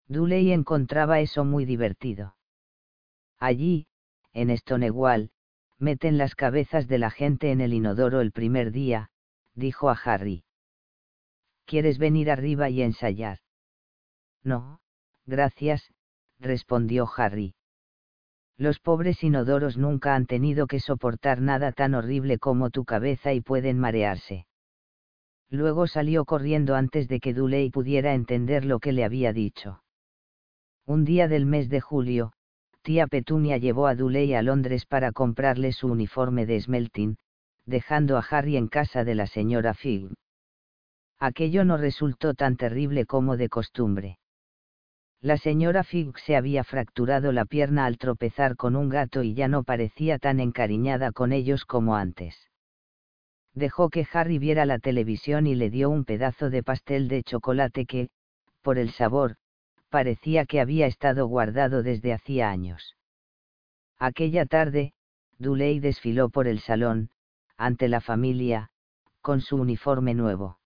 [0.06, 2.36] Dudley encontraba eso muy divertido.
[3.38, 3.86] Allí,
[4.34, 5.30] en Stonewall,
[5.78, 9.10] meten las cabezas de la gente en el inodoro el primer día,
[9.54, 10.44] dijo a Harry.
[11.64, 13.38] ¿Quieres venir arriba y ensayar?
[14.42, 14.79] No,
[15.30, 15.90] gracias,
[16.38, 17.54] respondió Harry.
[18.58, 23.40] Los pobres inodoros nunca han tenido que soportar nada tan horrible como tu cabeza y
[23.40, 24.46] pueden marearse.
[25.48, 29.82] Luego salió corriendo antes de que Duley pudiera entender lo que le había dicho.
[30.84, 32.32] Un día del mes de julio,
[32.82, 37.16] tía Petunia llevó a Duley a Londres para comprarle su uniforme de smelting,
[37.64, 40.10] dejando a Harry en casa de la señora Fig.
[41.18, 44.18] Aquello no resultó tan terrible como de costumbre.
[45.22, 49.48] La señora Fig se había fracturado la pierna al tropezar con un gato y ya
[49.48, 52.48] no parecía tan encariñada con ellos como antes.
[53.52, 57.84] Dejó que Harry viera la televisión y le dio un pedazo de pastel de chocolate
[57.84, 58.08] que,
[58.62, 59.36] por el sabor,
[59.90, 62.96] parecía que había estado guardado desde hacía años.
[63.98, 64.94] Aquella tarde,
[65.38, 67.10] Duley desfiló por el salón,
[67.58, 68.70] ante la familia,
[69.20, 70.58] con su uniforme nuevo.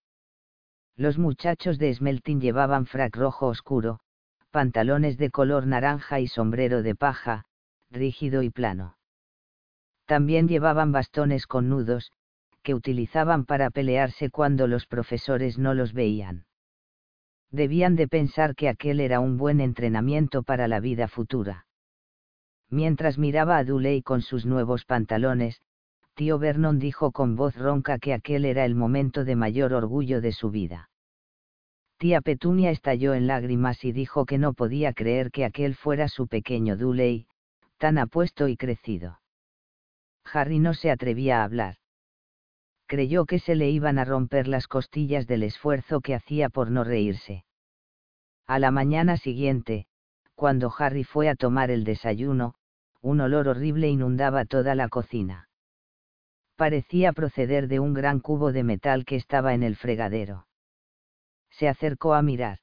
[0.94, 3.98] Los muchachos de Smelting llevaban frac rojo oscuro,
[4.54, 7.44] pantalones de color naranja y sombrero de paja,
[7.90, 8.96] rígido y plano.
[10.06, 12.12] También llevaban bastones con nudos,
[12.62, 16.44] que utilizaban para pelearse cuando los profesores no los veían.
[17.50, 21.66] Debían de pensar que aquel era un buen entrenamiento para la vida futura.
[22.70, 25.62] Mientras miraba a Duley con sus nuevos pantalones,
[26.14, 30.30] tío Vernon dijo con voz ronca que aquel era el momento de mayor orgullo de
[30.30, 30.90] su vida.
[32.04, 36.28] Tía Petunia estalló en lágrimas y dijo que no podía creer que aquel fuera su
[36.28, 37.28] pequeño Duley,
[37.78, 39.20] tan apuesto y crecido.
[40.30, 41.76] Harry no se atrevía a hablar.
[42.86, 46.84] Creyó que se le iban a romper las costillas del esfuerzo que hacía por no
[46.84, 47.46] reírse.
[48.46, 49.86] A la mañana siguiente,
[50.34, 52.54] cuando Harry fue a tomar el desayuno,
[53.00, 55.48] un olor horrible inundaba toda la cocina.
[56.56, 60.44] Parecía proceder de un gran cubo de metal que estaba en el fregadero
[61.56, 62.58] se acercó a mirar.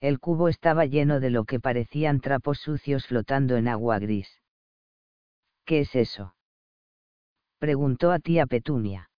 [0.00, 4.40] El cubo estaba lleno de lo que parecían trapos sucios flotando en agua gris.
[5.64, 6.34] ¿Qué es eso?
[7.58, 9.10] preguntó a tía Petunia.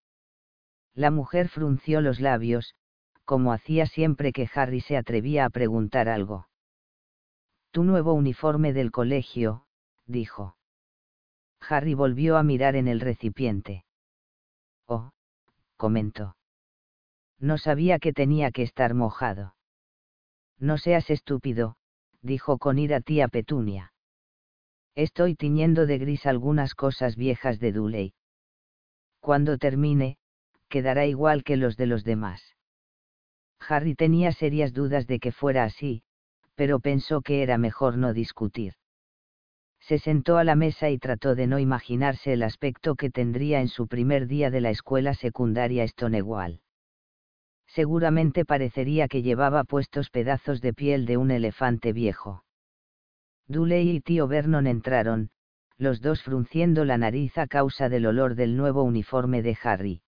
[0.94, 2.74] La mujer frunció los labios,
[3.24, 6.48] como hacía siempre que Harry se atrevía a preguntar algo.
[7.70, 9.64] Tu nuevo uniforme del colegio,
[10.06, 10.56] dijo.
[11.60, 13.84] Harry volvió a mirar en el recipiente.
[14.86, 15.12] Oh,
[15.76, 16.34] comentó.
[17.42, 19.56] No sabía que tenía que estar mojado.
[20.60, 21.74] No seas estúpido,
[22.20, 23.92] dijo con ira tía Petunia.
[24.94, 28.14] Estoy tiñendo de gris algunas cosas viejas de Duley.
[29.18, 30.18] Cuando termine,
[30.68, 32.54] quedará igual que los de los demás.
[33.58, 36.04] Harry tenía serias dudas de que fuera así,
[36.54, 38.74] pero pensó que era mejor no discutir.
[39.80, 43.68] Se sentó a la mesa y trató de no imaginarse el aspecto que tendría en
[43.68, 46.62] su primer día de la escuela secundaria Stonewall
[47.74, 52.44] seguramente parecería que llevaba puestos pedazos de piel de un elefante viejo.
[53.48, 55.30] Duley y tío Vernon entraron,
[55.78, 60.02] los dos frunciendo la nariz a causa del olor del nuevo uniforme de Harry.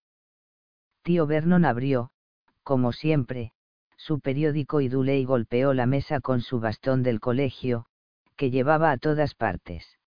[1.02, 2.10] Tío Vernon abrió,
[2.62, 3.52] como siempre,
[3.96, 7.86] su periódico y Duley golpeó la mesa con su bastón del colegio,
[8.36, 9.98] que llevaba a todas partes.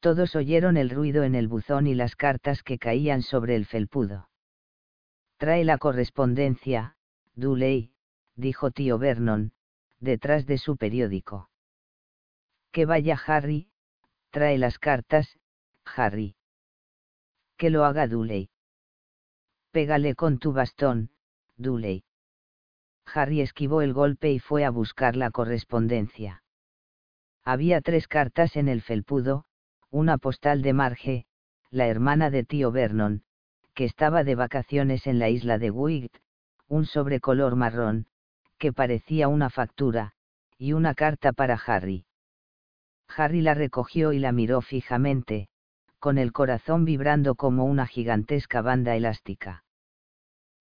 [0.00, 4.28] Todos oyeron el ruido en el buzón y las cartas que caían sobre el felpudo.
[5.38, 6.96] Trae la correspondencia,
[7.34, 7.92] Duley,
[8.36, 9.52] dijo tío Vernon,
[10.00, 11.50] detrás de su periódico.
[12.72, 13.68] Que vaya Harry,
[14.30, 15.38] trae las cartas,
[15.84, 16.36] Harry.
[17.58, 18.48] Que lo haga Duley.
[19.72, 21.10] Pégale con tu bastón,
[21.58, 22.04] Duley.
[23.04, 26.42] Harry esquivó el golpe y fue a buscar la correspondencia.
[27.44, 29.44] Había tres cartas en el felpudo,
[29.90, 31.26] una postal de Marge,
[31.70, 33.22] la hermana de tío Vernon,
[33.76, 36.16] que estaba de vacaciones en la isla de Wight,
[36.66, 38.06] un sobrecolor marrón,
[38.56, 40.14] que parecía una factura,
[40.56, 42.06] y una carta para Harry.
[43.14, 45.50] Harry la recogió y la miró fijamente,
[45.98, 49.62] con el corazón vibrando como una gigantesca banda elástica.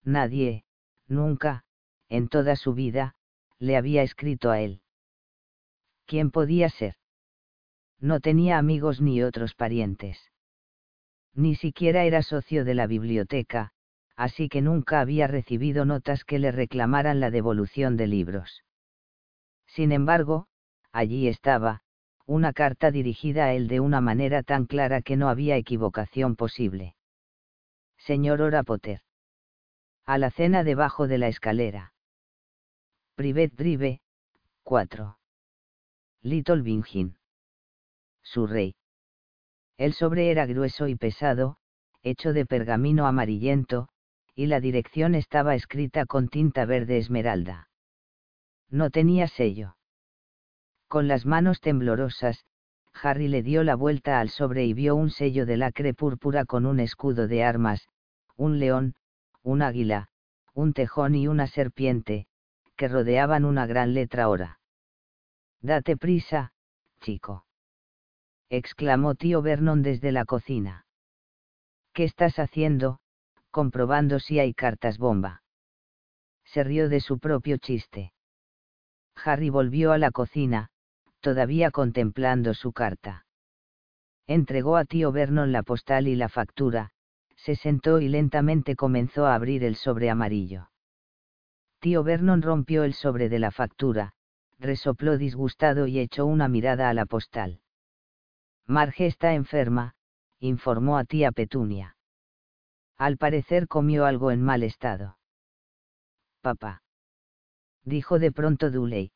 [0.04, 0.66] Nadie,
[1.08, 1.64] nunca,
[2.10, 3.16] en toda su vida,
[3.60, 4.82] le había escrito a él.
[6.06, 6.96] ¿Quién podía ser?
[7.98, 10.20] No tenía amigos ni otros parientes
[11.36, 13.72] ni siquiera era socio de la biblioteca,
[14.16, 18.64] así que nunca había recibido notas que le reclamaran la devolución de libros.
[19.68, 20.48] Sin embargo,
[20.92, 21.82] allí estaba,
[22.26, 26.96] una carta dirigida a él de una manera tan clara que no había equivocación posible.
[27.98, 29.02] Señor Ora Potter.
[30.06, 31.94] A la cena debajo de la escalera.
[33.16, 34.02] Privet Drive,
[34.64, 35.18] 4.
[36.22, 37.18] Little Bingin.
[38.24, 38.76] Su rey.
[39.78, 41.58] El sobre era grueso y pesado,
[42.02, 43.90] hecho de pergamino amarillento,
[44.34, 47.70] y la dirección estaba escrita con tinta verde esmeralda.
[48.70, 49.76] No tenía sello.
[50.88, 52.46] Con las manos temblorosas,
[52.94, 56.66] Harry le dio la vuelta al sobre y vio un sello de lacre púrpura con
[56.66, 57.90] un escudo de armas,
[58.38, 58.96] un león,
[59.44, 60.08] un águila,
[60.54, 62.28] un tejón y una serpiente,
[62.78, 64.60] que rodeaban una gran letra hora.
[65.62, 66.54] Date prisa,
[67.02, 67.45] chico
[68.50, 70.86] exclamó tío Vernon desde la cocina.
[71.94, 73.00] ¿Qué estás haciendo?
[73.52, 75.42] comprobando si hay cartas bomba.
[76.44, 78.12] Se rió de su propio chiste.
[79.24, 80.68] Harry volvió a la cocina,
[81.22, 83.26] todavía contemplando su carta.
[84.28, 86.92] Entregó a tío Vernon la postal y la factura,
[87.38, 90.70] se sentó y lentamente comenzó a abrir el sobre amarillo.
[91.80, 94.14] Tío Vernon rompió el sobre de la factura,
[94.60, 97.62] resopló disgustado y echó una mirada a la postal.
[98.68, 99.96] Marge está enferma,
[100.40, 101.98] informó a tía Petunia.
[102.98, 105.18] Al parecer comió algo en mal estado.
[106.42, 106.82] Papá.
[107.84, 109.12] Dijo de pronto Duley.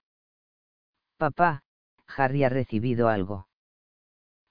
[1.17, 1.63] Papá,
[2.07, 3.47] Harry ha recibido algo.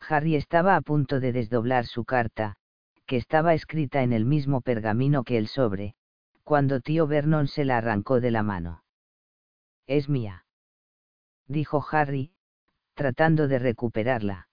[0.01, 2.57] Harry estaba a punto de desdoblar su carta,
[3.07, 5.95] que estaba escrita en el mismo pergamino que el sobre,
[6.45, 8.83] cuando tío Vernon se la arrancó de la mano.
[9.87, 10.45] Es mía.
[11.47, 12.33] Dijo Harry,
[12.95, 14.48] tratando de recuperarla.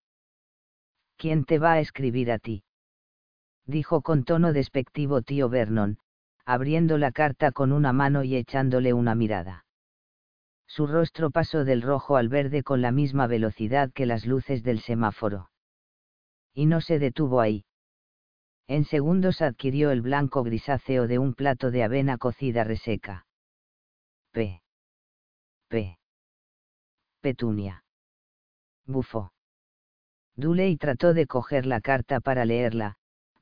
[1.18, 2.64] ¿Quién te va a escribir a ti?
[3.66, 5.98] Dijo con tono despectivo tío Vernon,
[6.46, 9.66] abriendo la carta con una mano y echándole una mirada.
[10.68, 14.80] Su rostro pasó del rojo al verde con la misma velocidad que las luces del
[14.80, 15.50] semáforo.
[16.54, 17.66] Y no se detuvo ahí.
[18.68, 23.28] En segundos adquirió el blanco grisáceo de un plato de avena cocida reseca.
[24.32, 24.62] P.
[25.68, 26.00] P.
[27.22, 27.84] Petunia.
[28.86, 29.35] Bufó.
[30.36, 32.96] Duley trató de coger la carta para leerla,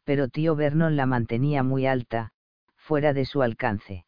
[0.03, 2.31] pero tío Vernon la mantenía muy alta,
[2.75, 4.05] fuera de su alcance.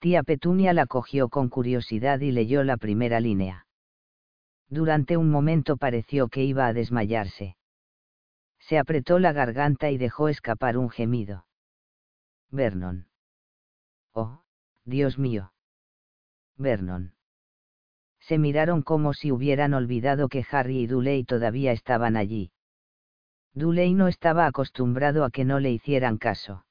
[0.00, 3.66] Tía Petunia la cogió con curiosidad y leyó la primera línea.
[4.68, 7.56] Durante un momento pareció que iba a desmayarse.
[8.60, 11.46] Se apretó la garganta y dejó escapar un gemido.
[12.50, 13.08] Vernon.
[14.12, 14.42] Oh,
[14.84, 15.52] Dios mío.
[16.56, 17.17] Vernon.
[18.28, 22.52] Se miraron como si hubieran olvidado que Harry y Duley todavía estaban allí.
[23.54, 26.64] Duley no estaba acostumbrado a que no le hicieran caso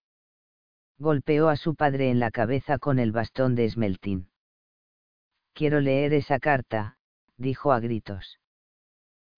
[0.99, 4.29] golpeó a su padre en la cabeza con el bastón de esmeltín.
[5.53, 6.97] Quiero leer esa carta,
[7.37, 8.39] dijo a gritos.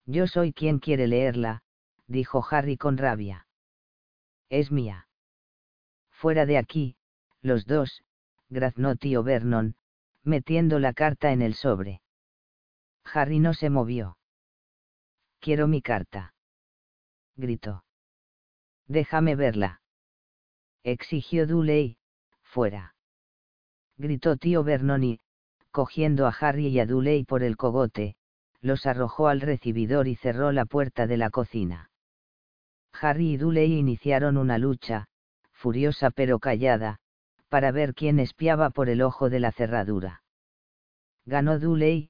[0.06, 1.62] Yo soy quien quiere leerla,
[2.08, 3.48] dijo Harry con rabia.
[4.50, 5.08] Es mía.
[6.12, 6.98] Fuera de aquí,
[7.42, 8.04] los dos,
[8.50, 9.76] graznó tío Vernon,
[10.24, 12.02] metiendo la carta en el sobre.
[13.14, 14.18] Harry no se movió.
[15.40, 16.34] Quiero mi carta.
[17.36, 17.84] Gritó.
[18.88, 19.80] Déjame verla
[20.84, 21.98] exigió Duley,
[22.42, 22.96] fuera.
[23.98, 25.20] Gritó tío Vernon y,
[25.72, 28.16] cogiendo a Harry y a Duley por el cogote,
[28.62, 31.92] los arrojó al recibidor y cerró la puerta de la cocina.
[32.94, 35.08] Harry y Duley iniciaron una lucha,
[35.52, 37.00] furiosa pero callada,
[37.50, 40.24] para ver quién espiaba por el ojo de la cerradura.
[41.26, 42.10] Ganó Duley,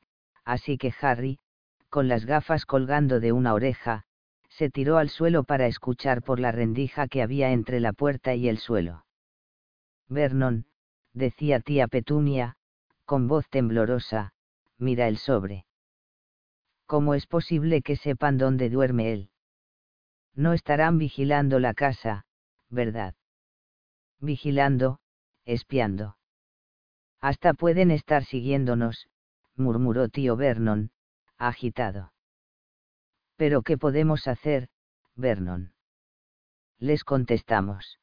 [0.50, 1.38] así que Harry,
[1.90, 4.06] con las gafas colgando de una oreja,
[4.50, 8.50] se tiró al suelo para escuchar por la rendija que había entre la puerta y
[8.50, 9.06] el suelo.
[10.08, 10.66] Vernon,
[11.14, 12.58] decía tía Petunia,
[13.06, 14.34] con voz temblorosa,
[14.80, 15.66] mira el sobre.
[16.88, 19.30] ¿Cómo es posible que sepan dónde duerme él?
[20.34, 22.26] No estarán vigilando la casa,
[22.70, 23.14] ¿verdad?
[24.20, 25.00] Vigilando,
[25.46, 26.18] espiando.
[27.22, 29.10] Hasta pueden estar siguiéndonos,
[29.60, 30.91] murmuró tío Vernon,
[31.38, 32.14] agitado.
[33.36, 34.69] Pero ¿qué podemos hacer,
[35.15, 35.73] Vernon?
[36.80, 37.99] Les contestamos.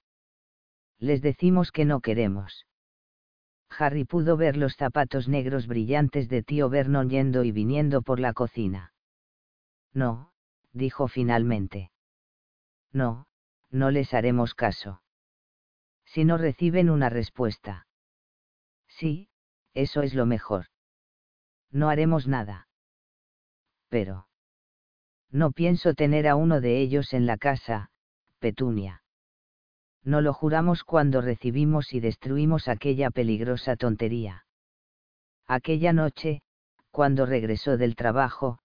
[0.98, 2.66] Les decimos que no queremos.
[3.68, 8.32] Harry pudo ver los zapatos negros brillantes de tío Vernon yendo y viniendo por la
[8.32, 8.92] cocina.
[9.92, 10.32] No,
[10.72, 11.90] dijo finalmente.
[12.92, 13.26] No,
[13.70, 15.02] no les haremos caso.
[16.04, 17.86] Si no reciben una respuesta.
[18.86, 19.28] Sí,
[19.74, 20.66] eso es lo mejor.
[21.76, 22.68] No haremos nada.
[23.90, 24.28] Pero.
[25.30, 27.90] No pienso tener a uno de ellos en la casa,
[28.38, 29.02] Petunia.
[30.02, 34.46] No lo juramos cuando recibimos y destruimos aquella peligrosa tontería.
[35.46, 36.40] Aquella noche,
[36.90, 38.58] cuando regresó del trabajo,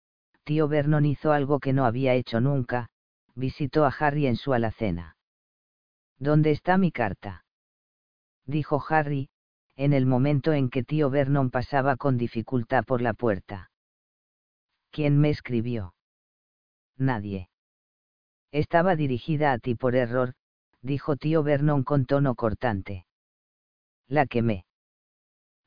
[0.45, 2.87] tío Vernon hizo algo que no había hecho nunca,
[3.35, 5.17] visitó a Harry en su alacena.
[6.17, 7.43] ¿Dónde está mi carta?
[8.45, 9.30] dijo Harry,
[9.75, 13.71] en el momento en que tío Vernon pasaba con dificultad por la puerta.
[14.91, 15.93] ¿Quién me escribió?
[17.01, 17.49] nadie.
[18.51, 20.35] Estaba dirigida a ti por error,
[20.81, 23.05] dijo tío Vernon con tono cortante.
[24.07, 24.65] La quemé.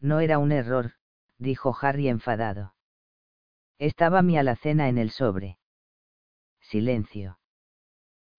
[0.00, 0.92] No era un error,
[1.38, 2.74] dijo Harry enfadado.
[3.78, 5.58] Estaba mi alacena en el sobre.
[6.60, 7.38] Silencio.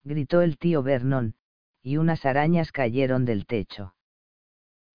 [0.04, 1.36] Gritó el tío Vernon,
[1.82, 3.96] y unas arañas cayeron del techo.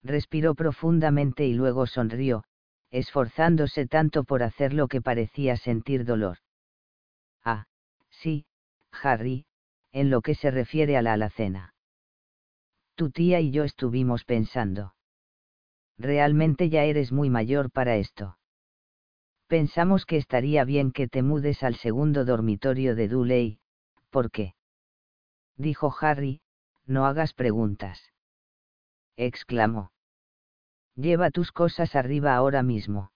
[0.02, 2.44] Respiró profundamente y luego sonrió,
[2.90, 6.39] esforzándose tanto por hacer lo que parecía sentir dolor.
[7.44, 7.66] Ah,
[8.10, 8.44] Sí,
[9.02, 9.47] Harry,
[9.93, 11.74] en lo que se refiere a la alacena.
[12.97, 14.94] Tu tía y yo estuvimos pensando.
[15.97, 18.39] Realmente ya eres muy mayor para esto.
[19.47, 23.59] Pensamos que estaría bien que te mudes al segundo dormitorio de Dudley,
[24.10, 24.55] ¿por qué?
[25.56, 26.40] Dijo Harry,
[26.86, 28.09] no hagas preguntas.
[29.22, 29.92] Exclamó.
[30.97, 33.12] Lleva tus cosas arriba ahora mismo.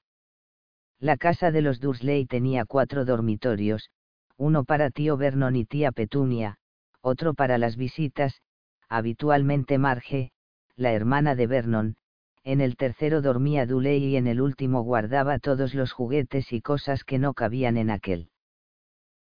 [1.00, 3.88] La casa de los Dursley tenía cuatro dormitorios,
[4.36, 6.58] uno para tío Vernon y tía Petunia,
[7.00, 8.42] otro para las visitas,
[8.90, 10.30] habitualmente Marge,
[10.76, 11.96] la hermana de Vernon,
[12.42, 17.02] en el tercero dormía Duley y en el último guardaba todos los juguetes y cosas
[17.04, 18.28] que no cabían en aquel.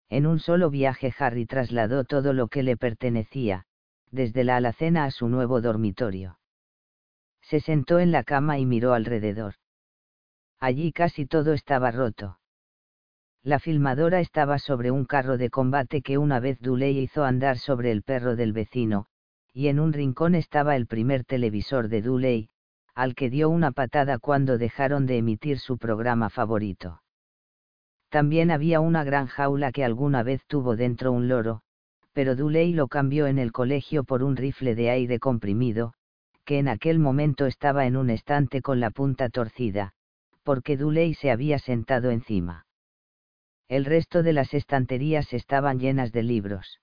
[0.08, 3.64] En un solo viaje Harry trasladó todo lo que le pertenecía,
[4.12, 6.38] desde la alacena a su nuevo dormitorio.
[7.48, 9.54] Se sentó en la cama y miró alrededor.
[10.60, 12.38] Allí casi todo estaba roto.
[13.42, 17.90] La filmadora estaba sobre un carro de combate que una vez Duley hizo andar sobre
[17.90, 19.06] el perro del vecino,
[19.54, 22.50] y en un rincón estaba el primer televisor de Duley,
[22.94, 27.00] al que dio una patada cuando dejaron de emitir su programa favorito.
[28.10, 31.62] También había una gran jaula que alguna vez tuvo dentro un loro,
[32.12, 35.94] pero Duley lo cambió en el colegio por un rifle de aire comprimido,
[36.48, 39.92] que en aquel momento estaba en un estante con la punta torcida,
[40.44, 42.66] porque Duley se había sentado encima.
[43.68, 46.80] El resto de las estanterías estaban llenas de libros.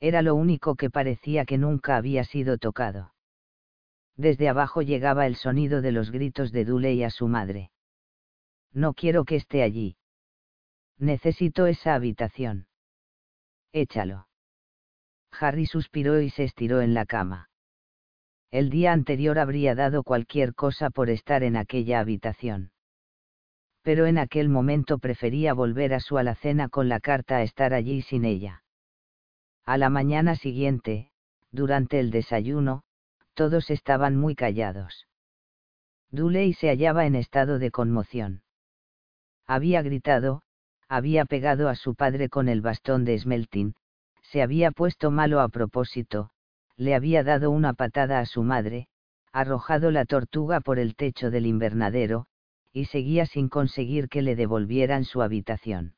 [0.00, 3.12] Era lo único que parecía que nunca había sido tocado.
[4.16, 7.70] Desde abajo llegaba el sonido de los gritos de Duley a su madre.
[8.72, 9.98] No quiero que esté allí.
[10.96, 12.66] Necesito esa habitación.
[13.72, 14.26] Échalo.
[15.38, 17.50] Harry suspiró y se estiró en la cama.
[18.54, 22.70] El día anterior habría dado cualquier cosa por estar en aquella habitación.
[23.82, 28.02] Pero en aquel momento prefería volver a su alacena con la carta a estar allí
[28.02, 28.62] sin ella.
[29.64, 31.10] A la mañana siguiente,
[31.50, 32.84] durante el desayuno,
[33.34, 35.08] todos estaban muy callados.
[36.12, 38.44] Duley se hallaba en estado de conmoción.
[39.48, 40.42] Había gritado,
[40.86, 43.74] había pegado a su padre con el bastón de Smelting,
[44.22, 46.30] se había puesto malo a propósito,
[46.76, 48.88] le había dado una patada a su madre,
[49.32, 52.26] arrojado la tortuga por el techo del invernadero,
[52.72, 55.94] y seguía sin conseguir que le devolvieran su habitación.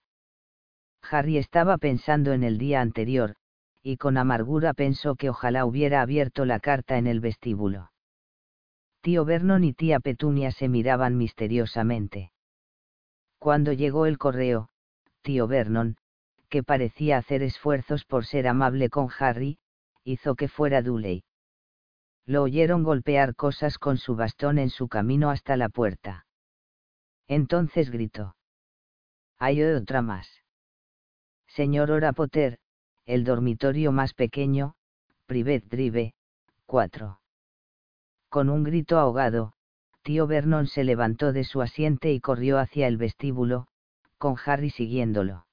[1.10, 3.36] Harry estaba pensando en el día anterior,
[3.82, 7.92] y con amargura pensó que ojalá hubiera abierto la carta en el vestíbulo.
[9.00, 12.32] Tío Vernon y tía Petunia se miraban misteriosamente.
[13.38, 14.68] Cuando llegó el correo,
[15.22, 15.96] tío Vernon,
[16.48, 19.58] que parecía hacer esfuerzos por ser amable con Harry,
[20.06, 21.24] hizo que fuera Duley.
[22.26, 26.26] Lo oyeron golpear cosas con su bastón en su camino hasta la puerta.
[27.26, 28.36] Entonces gritó.
[29.38, 30.28] Hay otra más.
[31.48, 32.58] Señor Ora Potter,
[33.04, 34.74] el dormitorio más pequeño,
[35.26, 36.14] Privet Drive,
[36.66, 37.20] 4.
[38.28, 39.54] Con un grito ahogado,
[40.02, 43.66] tío Vernon se levantó de su asiente y corrió hacia el vestíbulo,
[44.18, 45.45] con Harry siguiéndolo.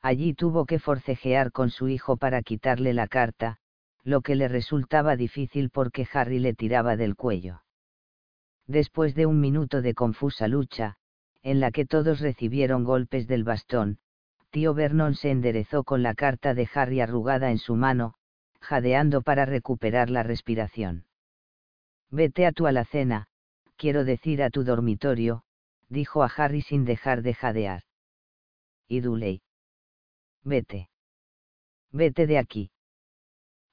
[0.00, 3.58] Allí tuvo que forcejear con su hijo para quitarle la carta,
[4.04, 7.62] lo que le resultaba difícil porque Harry le tiraba del cuello.
[8.66, 10.96] Después de un minuto de confusa lucha,
[11.42, 13.98] en la que todos recibieron golpes del bastón,
[14.50, 18.14] tío Vernon se enderezó con la carta de Harry arrugada en su mano,
[18.60, 21.04] jadeando para recuperar la respiración.
[22.10, 23.26] Vete a tu alacena,
[23.76, 25.42] quiero decir a tu dormitorio,
[25.88, 27.82] dijo a Harry sin dejar de jadear.
[28.88, 29.42] Y Duley.
[30.44, 30.88] Vete.
[31.92, 32.70] Vete de aquí.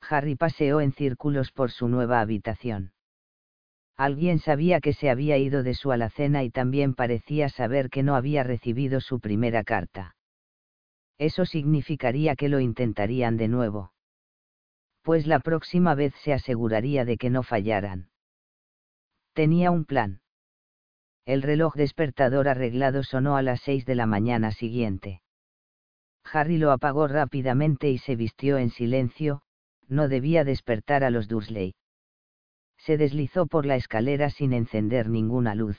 [0.01, 2.93] Harry paseó en círculos por su nueva habitación.
[3.97, 8.15] Alguien sabía que se había ido de su alacena y también parecía saber que no
[8.15, 10.15] había recibido su primera carta
[11.17, 13.93] eso significaría que lo intentarían de nuevo.
[15.01, 18.09] Pues la próxima vez se aseguraría de que no fallaran.
[19.33, 20.21] Tenía un plan.
[21.25, 25.21] El reloj despertador arreglado sonó a las seis de la mañana siguiente.
[26.31, 29.41] Harry lo apagó rápidamente y se vistió en silencio,
[29.88, 31.76] no debía despertar a los Dursley.
[32.77, 35.77] Se deslizó por la escalera sin encender ninguna luz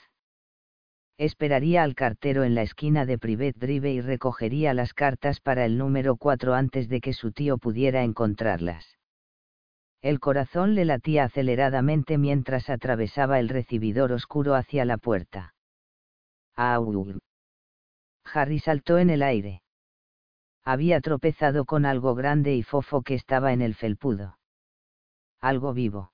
[1.18, 5.78] esperaría al cartero en la esquina de Privet Drive y recogería las cartas para el
[5.78, 8.98] número 4 antes de que su tío pudiera encontrarlas.
[10.02, 15.55] El corazón le latía aceleradamente mientras atravesaba el recibidor oscuro hacia la puerta.
[16.55, 17.18] ¡Au!
[18.32, 19.62] Harry saltó en el aire.
[20.68, 24.36] Había tropezado con algo grande y fofo que estaba en el felpudo.
[25.40, 26.10] Algo vivo.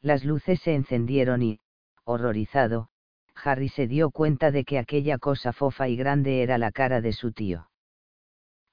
[0.00, 1.60] Las luces se encendieron y,
[2.04, 2.88] horrorizado,
[3.34, 7.12] Harry se dio cuenta de que aquella cosa fofa y grande era la cara de
[7.12, 7.68] su tío.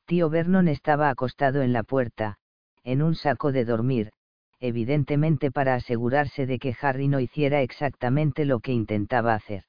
[0.05, 2.37] Tío Vernon estaba acostado en la puerta,
[2.85, 4.13] en un saco de dormir,
[4.61, 9.65] evidentemente para asegurarse de que Harry no hiciera exactamente lo que intentaba hacer.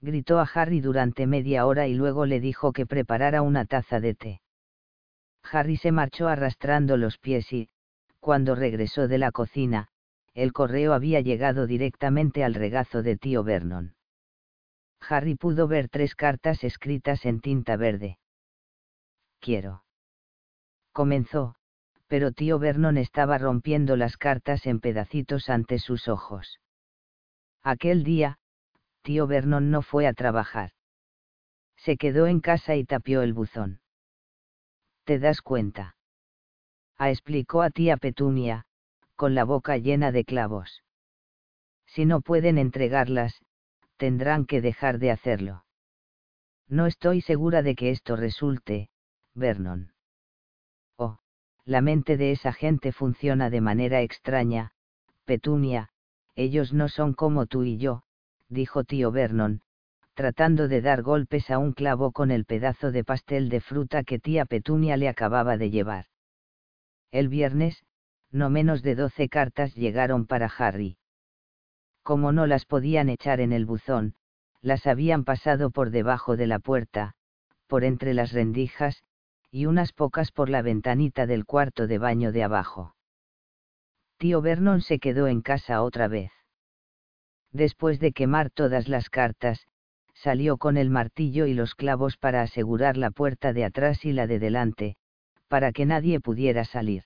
[0.00, 4.14] Gritó a Harry durante media hora y luego le dijo que preparara una taza de
[4.14, 4.40] té.
[5.42, 7.68] Harry se marchó arrastrando los pies y,
[8.18, 9.88] cuando regresó de la cocina,
[10.34, 13.94] el correo había llegado directamente al regazo de tío Vernon.
[15.08, 18.18] Harry pudo ver tres cartas escritas en tinta verde.
[19.40, 19.82] Quiero.
[20.92, 21.56] Comenzó,
[22.06, 26.60] pero tío Vernon estaba rompiendo las cartas en pedacitos ante sus ojos.
[27.62, 28.39] Aquel día,
[29.02, 30.70] tío Vernon no fue a trabajar.
[31.76, 33.80] Se quedó en casa y tapió el buzón.
[35.04, 35.96] ¿Te das cuenta?
[36.96, 38.66] A ah, explicó a tía Petunia,
[39.16, 40.84] con la boca llena de clavos.
[41.86, 43.40] Si no pueden entregarlas,
[43.96, 45.64] tendrán que dejar de hacerlo.
[46.68, 48.90] No estoy segura de que esto resulte,
[49.34, 49.92] Vernon.
[50.96, 51.18] Oh,
[51.64, 54.72] la mente de esa gente funciona de manera extraña,
[55.24, 55.90] Petunia,
[56.34, 58.04] ellos no son como tú y yo,
[58.50, 59.62] dijo tío Vernon,
[60.12, 64.18] tratando de dar golpes a un clavo con el pedazo de pastel de fruta que
[64.18, 66.04] tía Petunia le acababa de llevar.
[67.10, 67.82] El viernes,
[68.30, 70.98] no menos de doce cartas llegaron para Harry
[72.02, 74.14] como no las podían echar en el buzón,
[74.62, 77.14] las habían pasado por debajo de la puerta,
[77.66, 79.04] por entre las rendijas,
[79.50, 82.94] y unas pocas por la ventanita del cuarto de baño de abajo.
[84.18, 86.32] Tío Vernon se quedó en casa otra vez.
[87.52, 89.66] Después de quemar todas las cartas,
[90.14, 94.26] salió con el martillo y los clavos para asegurar la puerta de atrás y la
[94.26, 94.96] de delante,
[95.48, 97.04] para que nadie pudiera salir.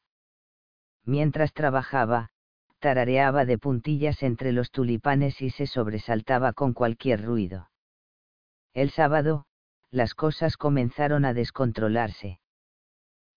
[1.04, 2.30] Mientras trabajaba,
[2.78, 7.70] tarareaba de puntillas entre los tulipanes y se sobresaltaba con cualquier ruido.
[8.74, 9.46] El sábado,
[9.90, 12.40] las cosas comenzaron a descontrolarse.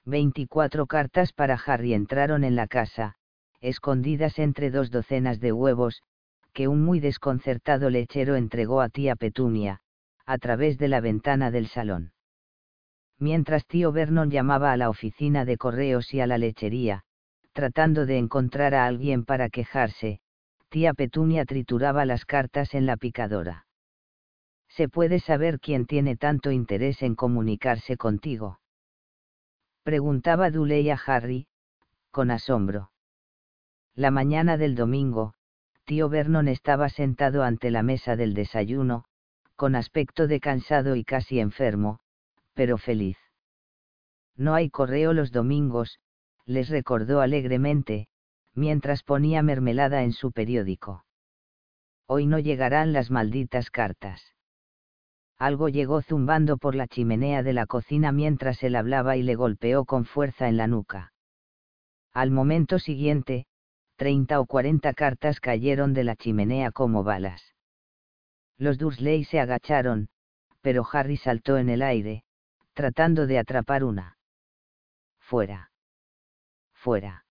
[0.03, 3.15] Veinticuatro cartas para Harry entraron en la casa,
[3.61, 6.01] escondidas entre dos docenas de huevos,
[6.57, 9.79] que un muy desconcertado lechero entregó a tía Petunia,
[10.25, 12.13] a través de la ventana del salón.
[13.19, 17.03] Mientras tío Vernon llamaba a la oficina de correos y a la lechería,
[17.53, 20.19] tratando de encontrar a alguien para quejarse,
[20.69, 23.67] tía Petunia trituraba las cartas en la picadora.
[24.67, 28.61] ¿Se puede saber quién tiene tanto interés en comunicarse contigo?
[29.83, 31.45] Preguntaba Duley a Harry,
[32.09, 32.89] con asombro.
[33.93, 35.35] La mañana del domingo,
[35.87, 39.05] tío Vernon estaba sentado ante la mesa del desayuno,
[39.55, 41.99] con aspecto de cansado y casi enfermo,
[42.53, 43.17] pero feliz.
[44.35, 45.99] No hay correo los domingos,
[46.45, 48.09] les recordó alegremente,
[48.53, 51.05] mientras ponía mermelada en su periódico.
[52.05, 54.35] Hoy no llegarán las malditas cartas.
[55.37, 59.85] Algo llegó zumbando por la chimenea de la cocina mientras él hablaba y le golpeó
[59.85, 61.13] con fuerza en la nuca.
[62.11, 63.45] Al momento siguiente,
[63.97, 67.53] treinta o cuarenta cartas cayeron de la chimenea como balas.
[68.57, 70.07] Los Dursley se agacharon,
[70.61, 72.23] pero Harry saltó en el aire,
[72.73, 74.17] tratando de atrapar una.
[75.19, 75.69] Fuera
[76.77, 77.25] fuera.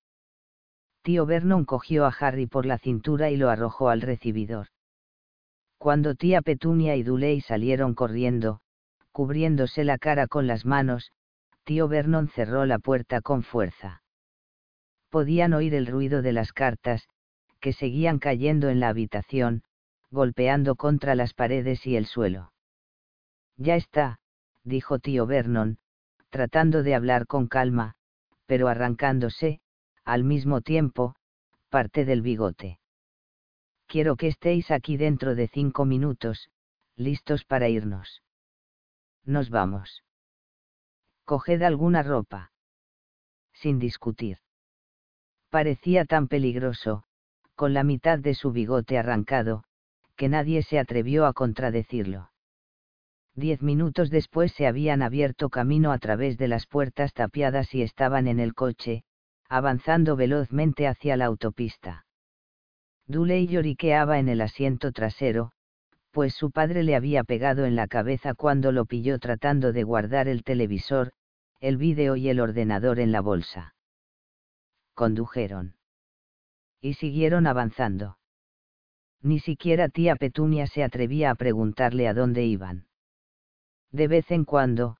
[1.02, 4.66] Tío Vernon cogió a Harry por la cintura y lo arrojó al recibidor.
[5.78, 8.60] Cuando tía Petunia y Duley salieron corriendo,
[9.12, 11.12] cubriéndose la cara con las manos,
[11.64, 14.02] tío Vernon cerró la puerta con fuerza.
[15.10, 17.08] Podían oír el ruido de las cartas,
[17.60, 19.62] que seguían cayendo en la habitación,
[20.10, 22.52] golpeando contra las paredes y el suelo.
[23.56, 24.18] Ya está,
[24.64, 25.78] dijo tío Vernon,
[26.30, 27.94] tratando de hablar con calma,
[28.46, 29.60] pero arrancándose,
[30.04, 31.16] al mismo tiempo,
[31.70, 32.78] parte del bigote.
[33.86, 36.50] Quiero que estéis aquí dentro de cinco minutos,
[36.96, 38.22] listos para irnos.
[39.24, 40.04] Nos vamos.
[41.24, 42.52] Coged alguna ropa.
[43.52, 44.38] Sin discutir.
[45.56, 47.02] Parecía tan peligroso,
[47.54, 49.64] con la mitad de su bigote arrancado,
[50.14, 52.30] que nadie se atrevió a contradecirlo.
[53.34, 58.26] Diez minutos después se habían abierto camino a través de las puertas tapiadas y estaban
[58.26, 59.04] en el coche,
[59.48, 62.04] avanzando velozmente hacia la autopista.
[63.06, 65.52] Duley lloriqueaba en el asiento trasero,
[66.10, 70.28] pues su padre le había pegado en la cabeza cuando lo pilló tratando de guardar
[70.28, 71.12] el televisor,
[71.60, 73.72] el vídeo y el ordenador en la bolsa.
[74.97, 75.74] Condujeron.
[76.81, 78.16] Y siguieron avanzando.
[79.20, 82.86] Ni siquiera tía Petunia se atrevía a preguntarle a dónde iban.
[83.93, 84.97] De vez en cuando,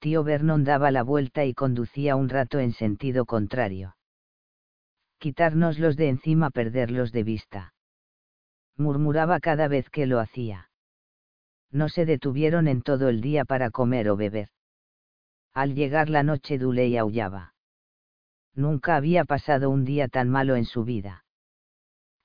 [0.00, 3.96] tío Vernon daba la vuelta y conducía un rato en sentido contrario.
[5.16, 7.72] Quitárnoslos de encima, perderlos de vista.
[8.76, 10.68] Murmuraba cada vez que lo hacía.
[11.70, 14.50] No se detuvieron en todo el día para comer o beber.
[15.54, 17.54] Al llegar la noche Duley aullaba.
[18.54, 21.24] Nunca había pasado un día tan malo en su vida.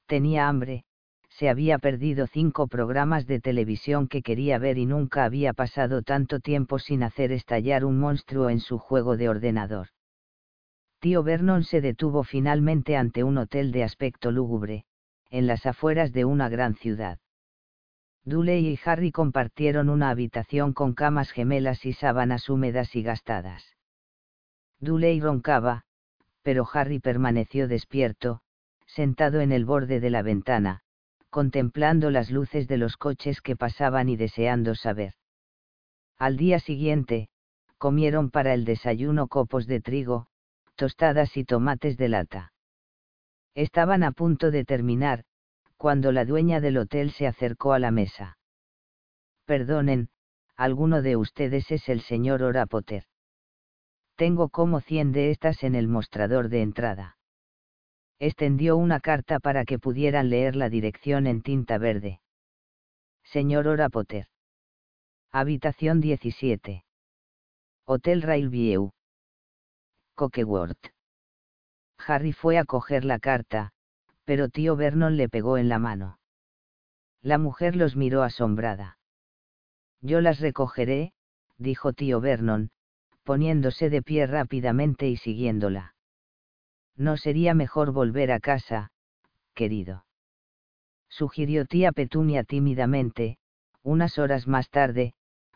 [0.08, 0.86] Tenía hambre,
[1.30, 6.40] se había perdido cinco programas de televisión que quería ver y nunca había pasado tanto
[6.40, 9.88] tiempo sin hacer estallar un monstruo en su juego de ordenador.
[11.00, 14.86] Tío Vernon se detuvo finalmente ante un hotel de aspecto lúgubre,
[15.32, 17.20] en las afueras de una gran ciudad.
[18.26, 23.76] Duley y Harry compartieron una habitación con camas gemelas y sábanas húmedas y gastadas.
[24.80, 25.84] Duley roncaba,
[26.44, 28.42] pero Harry permaneció despierto,
[28.86, 30.82] sentado en el borde de la ventana,
[31.30, 35.14] contemplando las luces de los coches que pasaban y deseando saber.
[36.18, 37.30] Al día siguiente,
[37.80, 40.28] comieron para el desayuno copos de trigo,
[40.76, 42.54] tostadas y tomates de lata.
[43.56, 45.24] Estaban a punto de terminar,
[45.78, 48.38] cuando la dueña del hotel se acercó a la mesa.
[49.46, 50.10] Perdonen,
[50.56, 53.06] alguno de ustedes es el señor Ora Potter.
[54.16, 57.18] Tengo como cien de estas en el mostrador de entrada.
[58.20, 62.22] Extendió una carta para que pudieran leer la dirección en tinta verde.
[63.24, 64.28] Señor Ora Potter.
[65.32, 66.86] Habitación 17.
[67.86, 68.92] Hotel Railview.
[70.16, 70.94] Cokeworth.
[71.98, 73.72] Harry fue a coger la carta,
[74.26, 76.20] pero tío Vernon le pegó en la mano.
[77.22, 79.00] La mujer los miró asombrada.
[80.02, 81.14] Yo las recogeré,
[81.58, 82.70] dijo tío Vernon,
[83.24, 85.96] poniéndose de pie rápidamente y siguiéndola.
[86.96, 88.92] No sería mejor volver a casa,
[89.54, 90.06] querido.
[91.10, 93.38] Sugirió tía Petunia tímidamente,
[93.82, 95.14] unas horas más tarde,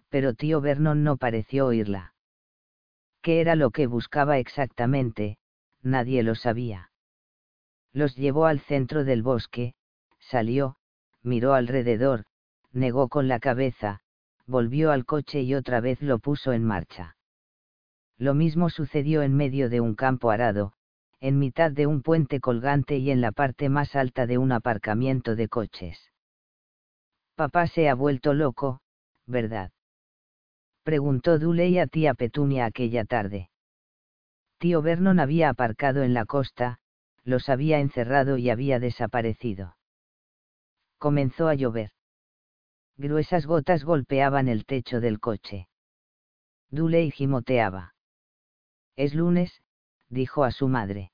[0.09, 2.13] pero tío Vernon no pareció oírla.
[3.21, 5.37] ¿Qué era lo que buscaba exactamente?
[5.81, 6.89] Nadie lo sabía
[7.97, 9.73] los llevó al centro del bosque,
[10.19, 10.75] salió,
[11.23, 12.25] miró alrededor,
[12.71, 14.01] negó con la cabeza,
[14.45, 17.16] volvió al coche y otra vez lo puso en marcha.
[18.17, 20.73] Lo mismo sucedió en medio de un campo arado,
[21.19, 25.35] en mitad de un puente colgante y en la parte más alta de un aparcamiento
[25.35, 26.11] de coches.
[27.35, 28.81] Papá se ha vuelto loco,
[29.27, 29.71] ¿verdad?
[30.83, 33.49] Preguntó Duley a tía Petunia aquella tarde.
[34.57, 36.79] Tío Vernon había aparcado en la costa,
[37.23, 39.77] los había encerrado y había desaparecido.
[40.97, 41.91] Comenzó a llover.
[42.95, 45.67] Gruesas gotas golpeaban el techo del coche.
[46.71, 47.93] Duley gimoteaba.
[48.97, 49.61] Es lunes,
[50.09, 51.11] dijo a su madre.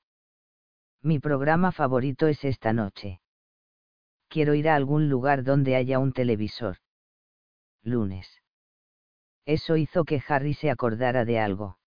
[1.02, 3.20] Mi programa favorito es esta noche.
[4.28, 6.78] Quiero ir a algún lugar donde haya un televisor.
[7.82, 8.26] Lunes.
[9.44, 11.78] Eso hizo que Harry se acordara de algo.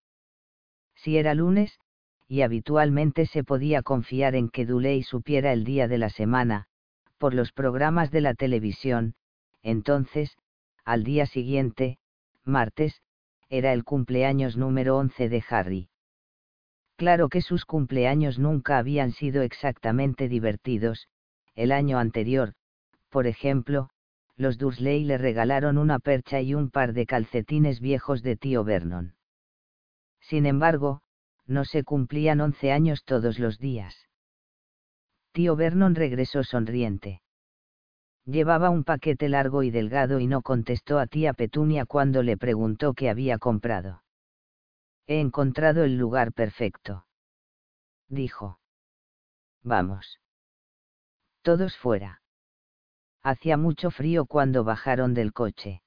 [0.94, 1.80] Si era lunes,
[2.28, 6.68] y habitualmente se podía confiar en que Duley supiera el día de la semana,
[7.18, 9.15] por los programas de la televisión,
[9.64, 10.38] entonces,
[10.86, 11.98] al día siguiente,
[12.44, 13.02] martes,
[13.49, 15.90] era el cumpleaños número 11 de Harry.
[16.95, 21.07] Claro que sus cumpleaños nunca habían sido exactamente divertidos,
[21.56, 22.53] el año anterior,
[23.10, 23.90] por ejemplo,
[24.36, 29.15] los Dursley le regalaron una percha y un par de calcetines viejos de tío Vernon.
[30.19, 31.02] Sin embargo,
[31.45, 34.07] no se cumplían once años todos los días.
[35.32, 37.22] Tío Vernon regresó sonriente.
[38.27, 42.93] Llevaba un paquete largo y delgado y no contestó a tía Petunia cuando le preguntó
[42.93, 44.03] qué había comprado.
[45.07, 47.07] He encontrado el lugar perfecto.
[48.07, 48.59] Dijo.
[49.63, 50.19] Vamos.
[51.41, 52.21] Todos fuera.
[53.23, 55.81] Hacía mucho frío cuando bajaron del coche.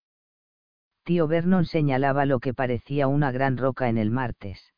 [1.05, 4.73] Tío Vernon señalaba lo que parecía una gran roca en el martes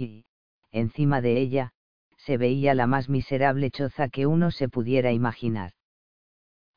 [0.00, 0.24] y,
[0.72, 1.72] encima de ella,
[2.16, 5.72] se veía la más miserable choza que uno se pudiera imaginar.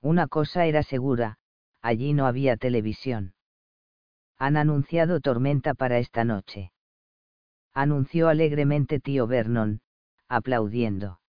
[0.04, 1.38] Una cosa era segura,
[1.82, 3.36] allí no había televisión.
[4.38, 6.74] Han anunciado tormenta para esta noche.
[7.74, 9.80] Anunció alegremente tío Vernon,
[10.28, 11.22] aplaudiendo.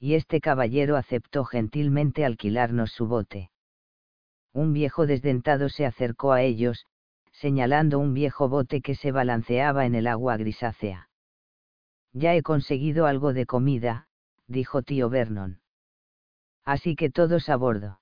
[0.00, 3.52] Y este caballero aceptó gentilmente alquilarnos su bote.
[4.52, 6.84] Un viejo desdentado se acercó a ellos,
[7.30, 11.10] señalando un viejo bote que se balanceaba en el agua grisácea.
[12.12, 14.08] Ya he conseguido algo de comida,
[14.48, 15.60] dijo tío Vernon.
[16.68, 17.98] Así que todos a bordo.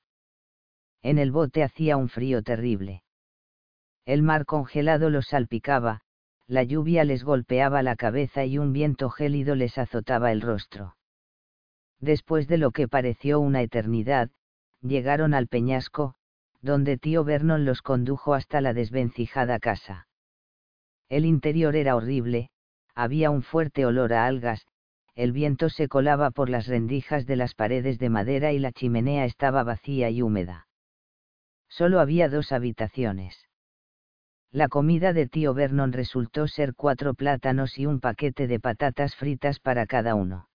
[1.00, 3.04] En el bote hacía un frío terrible.
[4.04, 6.00] El mar congelado los salpicaba,
[6.48, 10.96] la lluvia les golpeaba la cabeza y un viento gélido les azotaba el rostro.
[12.00, 14.30] Después de lo que pareció una eternidad,
[14.80, 16.16] llegaron al peñasco,
[16.60, 20.08] donde tío Vernon los condujo hasta la desvencijada casa.
[21.08, 22.50] El interior era horrible,
[22.96, 24.66] había un fuerte olor a algas,
[25.16, 29.24] el viento se colaba por las rendijas de las paredes de madera y la chimenea
[29.24, 30.68] estaba vacía y húmeda.
[31.68, 33.48] Solo había dos habitaciones.
[34.52, 39.58] La comida de tío Vernon resultó ser cuatro plátanos y un paquete de patatas fritas
[39.58, 40.48] para cada uno.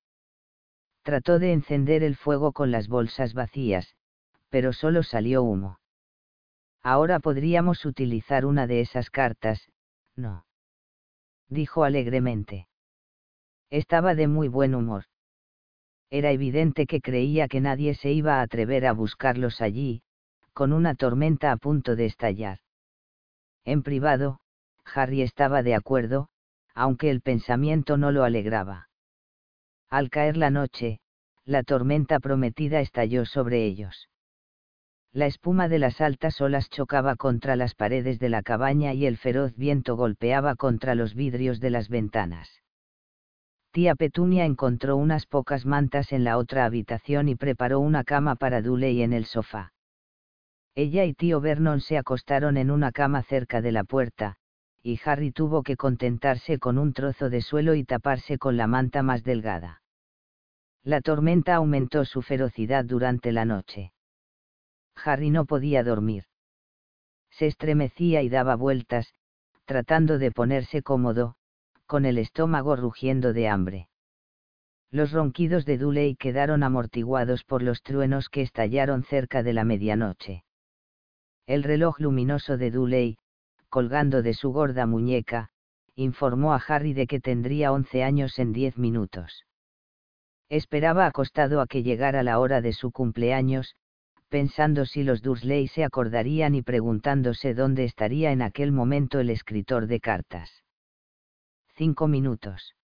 [1.01, 3.95] Trató de encender el fuego con las bolsas vacías,
[4.49, 5.79] pero solo salió humo.
[6.83, 9.71] Ahora podríamos utilizar una de esas cartas,
[10.15, 10.45] no.
[11.47, 12.67] Dijo alegremente.
[13.72, 15.06] Estaba de muy buen humor.
[16.10, 20.03] Era evidente que creía que nadie se iba a atrever a buscarlos allí,
[20.52, 22.60] con una tormenta a punto de estallar.
[23.64, 24.41] En privado,
[24.93, 26.27] Harry estaba de acuerdo,
[26.76, 28.89] aunque el pensamiento no lo alegraba.
[29.89, 30.99] Al caer la noche,
[31.45, 34.10] la tormenta prometida estalló sobre ellos.
[35.14, 39.18] La espuma de las altas olas chocaba contra las paredes de la cabaña y el
[39.18, 42.61] feroz viento golpeaba contra los vidrios de las ventanas.
[43.72, 48.61] Tía Petunia encontró unas pocas mantas en la otra habitación y preparó una cama para
[48.61, 49.72] Duley en el sofá.
[50.76, 54.35] Ella y tío Vernon se acostaron en una cama cerca de la puerta,
[54.84, 59.03] y Harry tuvo que contentarse con un trozo de suelo y taparse con la manta
[59.03, 59.81] más delgada.
[60.84, 63.93] La tormenta aumentó su ferocidad durante la noche.
[64.95, 66.26] Harry no podía dormir.
[67.30, 69.14] Se estremecía y daba vueltas,
[69.65, 71.35] tratando de ponerse cómodo,
[71.91, 73.89] con el estómago rugiendo de hambre.
[74.91, 80.45] Los ronquidos de Duley quedaron amortiguados por los truenos que estallaron cerca de la medianoche.
[81.45, 83.18] El reloj luminoso de Duley,
[83.68, 85.49] colgando de su gorda muñeca,
[85.95, 89.45] informó a Harry de que tendría once años en diez minutos.
[90.47, 93.76] Esperaba acostado a que llegara la hora de su cumpleaños,
[94.30, 99.88] pensando si los Dursley se acordarían y preguntándose dónde estaría en aquel momento el escritor
[99.88, 100.63] de cartas.
[101.76, 102.76] Cinco minutos.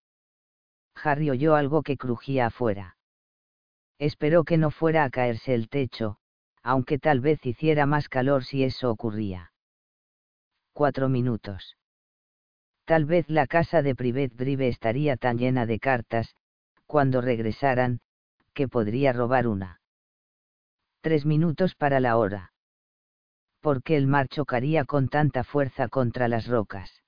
[0.96, 2.98] Harry oyó algo que crujía afuera.
[4.00, 6.18] Esperó que no fuera a caerse el techo,
[6.64, 9.52] aunque tal vez hiciera más calor si eso ocurría.
[10.74, 11.78] Cuatro minutos.
[12.86, 16.36] Tal vez la casa de Privet Drive estaría tan llena de cartas,
[16.86, 18.00] cuando regresaran,
[18.54, 19.82] que podría robar una.
[21.02, 22.54] Tres minutos para la hora.
[23.60, 27.04] ¿Por qué el mar chocaría con tanta fuerza contra las rocas?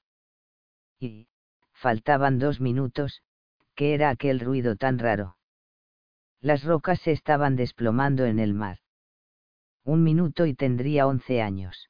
[0.99, 1.28] Y,
[1.79, 3.21] faltaban dos minutos,
[3.75, 5.37] ¿qué era aquel ruido tan raro?
[6.41, 8.79] Las rocas se estaban desplomando en el mar
[9.89, 11.89] un minuto y tendría once años.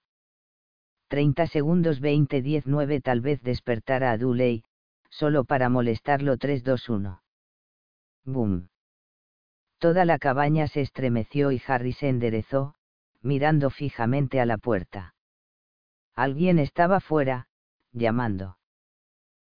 [1.10, 4.64] 30 segundos 20 10 9 tal vez despertara a Duley,
[5.10, 7.22] solo para molestarlo 3 2 1.
[8.26, 8.70] Boom.
[9.80, 12.76] Toda la cabaña se estremeció y Harry se enderezó,
[13.22, 15.16] mirando fijamente a la puerta.
[16.16, 17.48] Alguien estaba fuera,
[17.91, 18.59] llamando.